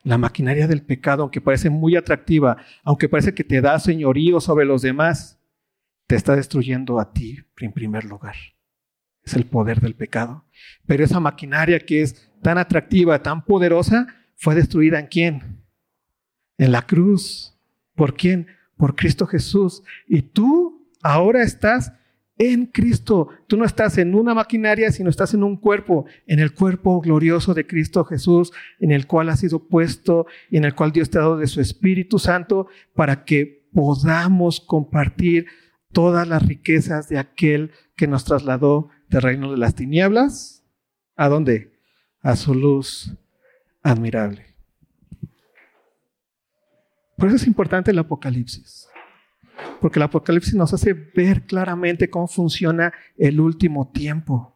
La 0.04 0.18
maquinaria 0.18 0.68
del 0.68 0.84
pecado, 0.84 1.24
aunque 1.24 1.42
parece 1.42 1.70
muy 1.72 1.96
atractiva, 1.96 2.58
aunque 2.84 3.10
parece 3.10 3.34
que 3.34 3.44
te 3.44 3.62
da 3.62 3.80
señorío 3.80 4.40
sobre 4.40 4.66
los 4.66 4.84
demás, 4.84 5.40
te 6.06 6.16
está 6.16 6.36
destruyendo 6.36 7.00
a 7.00 7.14
ti 7.14 7.40
en 7.60 7.72
primer 7.72 8.06
lugar. 8.06 8.36
Es 9.24 9.34
el 9.34 9.46
poder 9.46 9.80
del 9.80 9.96
pecado. 9.96 10.46
Pero 10.86 11.04
esa 11.04 11.20
maquinaria 11.20 11.80
que 11.80 12.02
es 12.02 12.32
tan 12.44 12.60
atractiva, 12.60 13.24
tan 13.24 13.44
poderosa, 13.44 14.08
fue 14.36 14.54
destruida 14.54 15.00
en 15.00 15.08
quién? 15.08 15.64
En 16.58 16.72
la 16.72 16.84
cruz. 16.84 17.58
¿Por 17.96 18.16
quién? 18.16 18.48
Por 18.78 18.96
Cristo 18.96 19.26
Jesús. 19.26 19.82
Y 20.08 20.22
tú 20.22 20.92
ahora 21.02 21.42
estás 21.42 21.94
en 22.38 22.66
Cristo. 22.66 23.30
Tú 23.48 23.58
no 23.58 23.66
estás 23.66 23.98
en 23.98 24.16
una 24.16 24.34
maquinaria, 24.34 24.92
sino 24.92 25.10
estás 25.10 25.34
en 25.34 25.44
un 25.44 25.58
cuerpo, 25.58 26.06
en 26.28 26.40
el 26.40 26.54
cuerpo 26.54 27.00
glorioso 27.02 27.54
de 27.54 27.68
Cristo 27.68 28.04
Jesús, 28.06 28.52
en 28.80 28.92
el 28.92 29.08
cual 29.08 29.30
has 29.30 29.40
sido 29.40 29.68
puesto 29.68 30.26
y 30.50 30.58
en 30.58 30.66
el 30.66 30.76
cual 30.76 30.92
Dios 30.92 31.10
te 31.10 31.18
ha 31.18 31.22
dado 31.22 31.38
de 31.38 31.48
su 31.48 31.62
Espíritu 31.62 32.20
Santo 32.20 32.68
para 32.94 33.24
que 33.26 33.68
podamos 33.74 34.60
compartir 34.60 35.48
todas 35.92 36.28
las 36.28 36.46
riquezas 36.46 37.08
de 37.10 37.20
aquel 37.20 37.72
que 37.96 38.08
nos 38.08 38.26
trasladó 38.26 38.90
del 39.10 39.22
reino 39.22 39.52
de 39.52 39.58
las 39.58 39.76
tinieblas. 39.76 40.64
¿A 41.16 41.30
dónde? 41.30 41.74
A 42.22 42.36
su 42.36 42.56
luz 42.56 43.14
admirable. 43.84 44.46
Por 47.18 47.28
eso 47.28 47.36
es 47.36 47.46
importante 47.46 47.92
el 47.92 48.00
Apocalipsis. 48.00 48.88
Porque 49.82 50.00
el 50.00 50.04
Apocalipsis 50.04 50.56
nos 50.56 50.74
hace 50.74 50.94
ver 50.94 51.44
claramente 51.44 52.10
cómo 52.10 52.28
funciona 52.28 52.94
el 53.18 53.40
último 53.40 53.92
tiempo. 53.92 54.56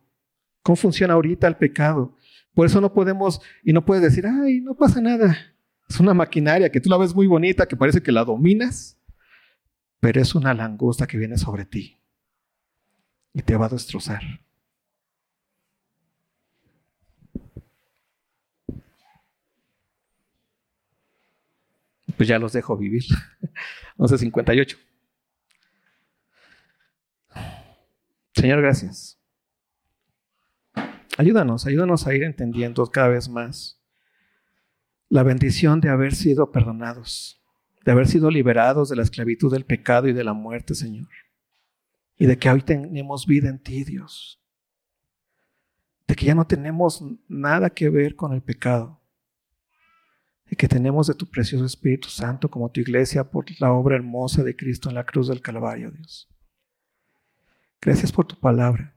Cómo 0.64 0.76
funciona 0.76 1.14
ahorita 1.14 1.48
el 1.48 1.58
pecado. 1.58 2.16
Por 2.54 2.66
eso 2.66 2.82
no 2.82 2.94
podemos, 2.94 3.42
y 3.64 3.74
no 3.74 3.86
puedes 3.86 4.04
decir, 4.04 4.26
ay, 4.26 4.62
no 4.62 4.74
pasa 4.74 5.02
nada. 5.02 5.38
Es 5.90 6.00
una 6.00 6.14
maquinaria 6.14 6.72
que 6.72 6.82
tú 6.82 6.90
la 6.90 6.98
ves 6.98 7.14
muy 7.14 7.28
bonita, 7.28 7.68
que 7.68 7.76
parece 7.76 8.02
que 8.02 8.12
la 8.12 8.26
dominas, 8.26 8.98
pero 10.00 10.22
es 10.22 10.36
una 10.36 10.54
langosta 10.54 11.08
que 11.08 11.18
viene 11.18 11.38
sobre 11.38 11.66
ti 11.66 11.98
y 13.34 13.42
te 13.44 13.56
va 13.56 13.68
a 13.68 13.70
destrozar. 13.70 14.22
Pues 22.16 22.28
ya 22.28 22.40
los 22.40 22.54
dejo 22.54 22.76
vivir. 22.76 23.04
11.58. 23.98 24.87
Señor, 28.38 28.62
gracias. 28.62 29.20
Ayúdanos, 31.18 31.66
ayúdanos 31.66 32.08
a 32.08 32.14
ir 32.14 32.24
entendiendo 32.24 32.86
cada 32.88 33.10
vez 33.10 33.28
más 33.28 33.82
la 35.10 35.24
bendición 35.24 35.82
de 35.82 35.90
haber 35.90 36.14
sido 36.14 36.52
perdonados 36.52 37.38
de 37.88 37.94
haber 37.94 38.10
sido 38.10 38.30
liberados 38.30 38.90
de 38.90 38.98
la 38.98 39.04
esclavitud 39.04 39.50
del 39.50 39.64
pecado 39.64 40.10
y 40.10 40.14
de 40.14 40.26
la 40.26 40.34
muerte, 40.34 40.76
Señor. 40.76 41.08
Y 42.18 42.26
de 42.26 42.38
que 42.38 42.50
hoy 42.50 42.62
tenemos 42.62 43.26
vida 43.26 43.48
en 43.48 43.60
ti, 43.60 43.86
Dios. 43.86 44.42
De 46.06 46.14
que 46.14 46.26
ya 46.26 46.36
no 46.36 46.46
tenemos 46.46 47.02
nada 47.30 47.70
que 47.70 47.88
ver 47.88 48.18
con 48.18 48.34
el 48.34 48.42
pecado. 48.42 49.00
Y 50.52 50.58
que 50.58 50.68
tenemos 50.68 51.08
de 51.08 51.14
tu 51.14 51.30
precioso 51.30 51.64
Espíritu 51.64 52.10
Santo 52.10 52.50
como 52.52 52.70
tu 52.70 52.82
iglesia 52.82 53.24
por 53.24 53.46
la 53.62 53.72
obra 53.72 53.96
hermosa 53.96 54.44
de 54.44 54.54
Cristo 54.54 54.90
en 54.90 54.96
la 54.96 55.06
cruz 55.06 55.30
del 55.30 55.40
Calvario, 55.40 55.90
Dios. 55.90 56.28
Gracias 57.82 58.12
por 58.12 58.26
tu 58.26 58.40
palabra. 58.40 58.96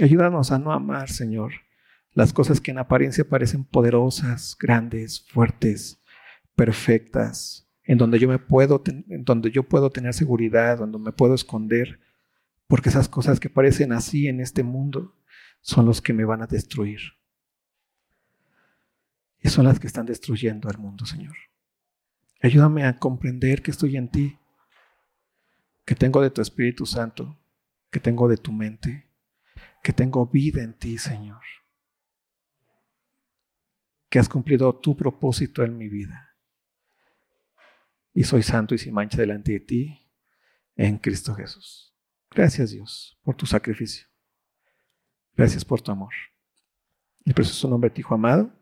Ayúdanos 0.00 0.52
a 0.52 0.58
no 0.58 0.72
amar, 0.72 1.08
Señor, 1.10 1.52
las 2.12 2.32
cosas 2.32 2.60
que 2.60 2.70
en 2.70 2.78
apariencia 2.78 3.28
parecen 3.28 3.64
poderosas, 3.64 4.56
grandes, 4.58 5.26
fuertes, 5.28 6.00
perfectas, 6.54 7.68
en 7.82 7.98
donde 7.98 8.18
yo 8.18 8.28
me 8.28 8.38
puedo, 8.38 8.82
en 8.86 9.24
donde 9.24 9.50
yo 9.50 9.62
puedo 9.64 9.90
tener 9.90 10.14
seguridad, 10.14 10.78
donde 10.78 10.98
me 10.98 11.12
puedo 11.12 11.34
esconder, 11.34 12.00
porque 12.66 12.90
esas 12.90 13.08
cosas 13.08 13.40
que 13.40 13.50
parecen 13.50 13.92
así 13.92 14.28
en 14.28 14.40
este 14.40 14.62
mundo 14.62 15.16
son 15.60 15.86
los 15.86 16.00
que 16.00 16.12
me 16.12 16.24
van 16.24 16.42
a 16.42 16.46
destruir. 16.46 17.00
Y 19.40 19.48
son 19.48 19.64
las 19.64 19.80
que 19.80 19.86
están 19.86 20.06
destruyendo 20.06 20.68
al 20.68 20.78
mundo, 20.78 21.06
Señor. 21.06 21.36
Ayúdame 22.42 22.84
a 22.84 22.98
comprender 22.98 23.62
que 23.62 23.70
estoy 23.70 23.96
en 23.96 24.08
ti, 24.08 24.38
que 25.88 25.94
tengo 25.94 26.20
de 26.20 26.28
tu 26.28 26.42
Espíritu 26.42 26.84
Santo, 26.84 27.40
que 27.90 27.98
tengo 27.98 28.28
de 28.28 28.36
tu 28.36 28.52
mente, 28.52 29.10
que 29.82 29.94
tengo 29.94 30.26
vida 30.26 30.62
en 30.62 30.74
ti, 30.74 30.98
Señor. 30.98 31.40
Que 34.10 34.18
has 34.18 34.28
cumplido 34.28 34.78
tu 34.78 34.94
propósito 34.94 35.64
en 35.64 35.78
mi 35.78 35.88
vida 35.88 36.36
y 38.12 38.24
soy 38.24 38.42
santo 38.42 38.74
y 38.74 38.78
sin 38.78 38.92
mancha 38.92 39.16
delante 39.16 39.52
de 39.52 39.60
ti 39.60 40.12
en 40.76 40.98
Cristo 40.98 41.34
Jesús. 41.34 41.96
Gracias 42.32 42.70
Dios 42.72 43.18
por 43.22 43.34
tu 43.34 43.46
sacrificio. 43.46 44.06
Gracias 45.34 45.64
por 45.64 45.80
tu 45.80 45.90
amor. 45.90 46.12
Y 47.24 47.32
por 47.32 47.46
eso 47.46 47.54
su 47.54 47.66
nombre, 47.66 47.90
Hijo 47.96 48.14
amado. 48.14 48.52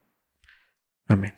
Amén. 1.09 1.35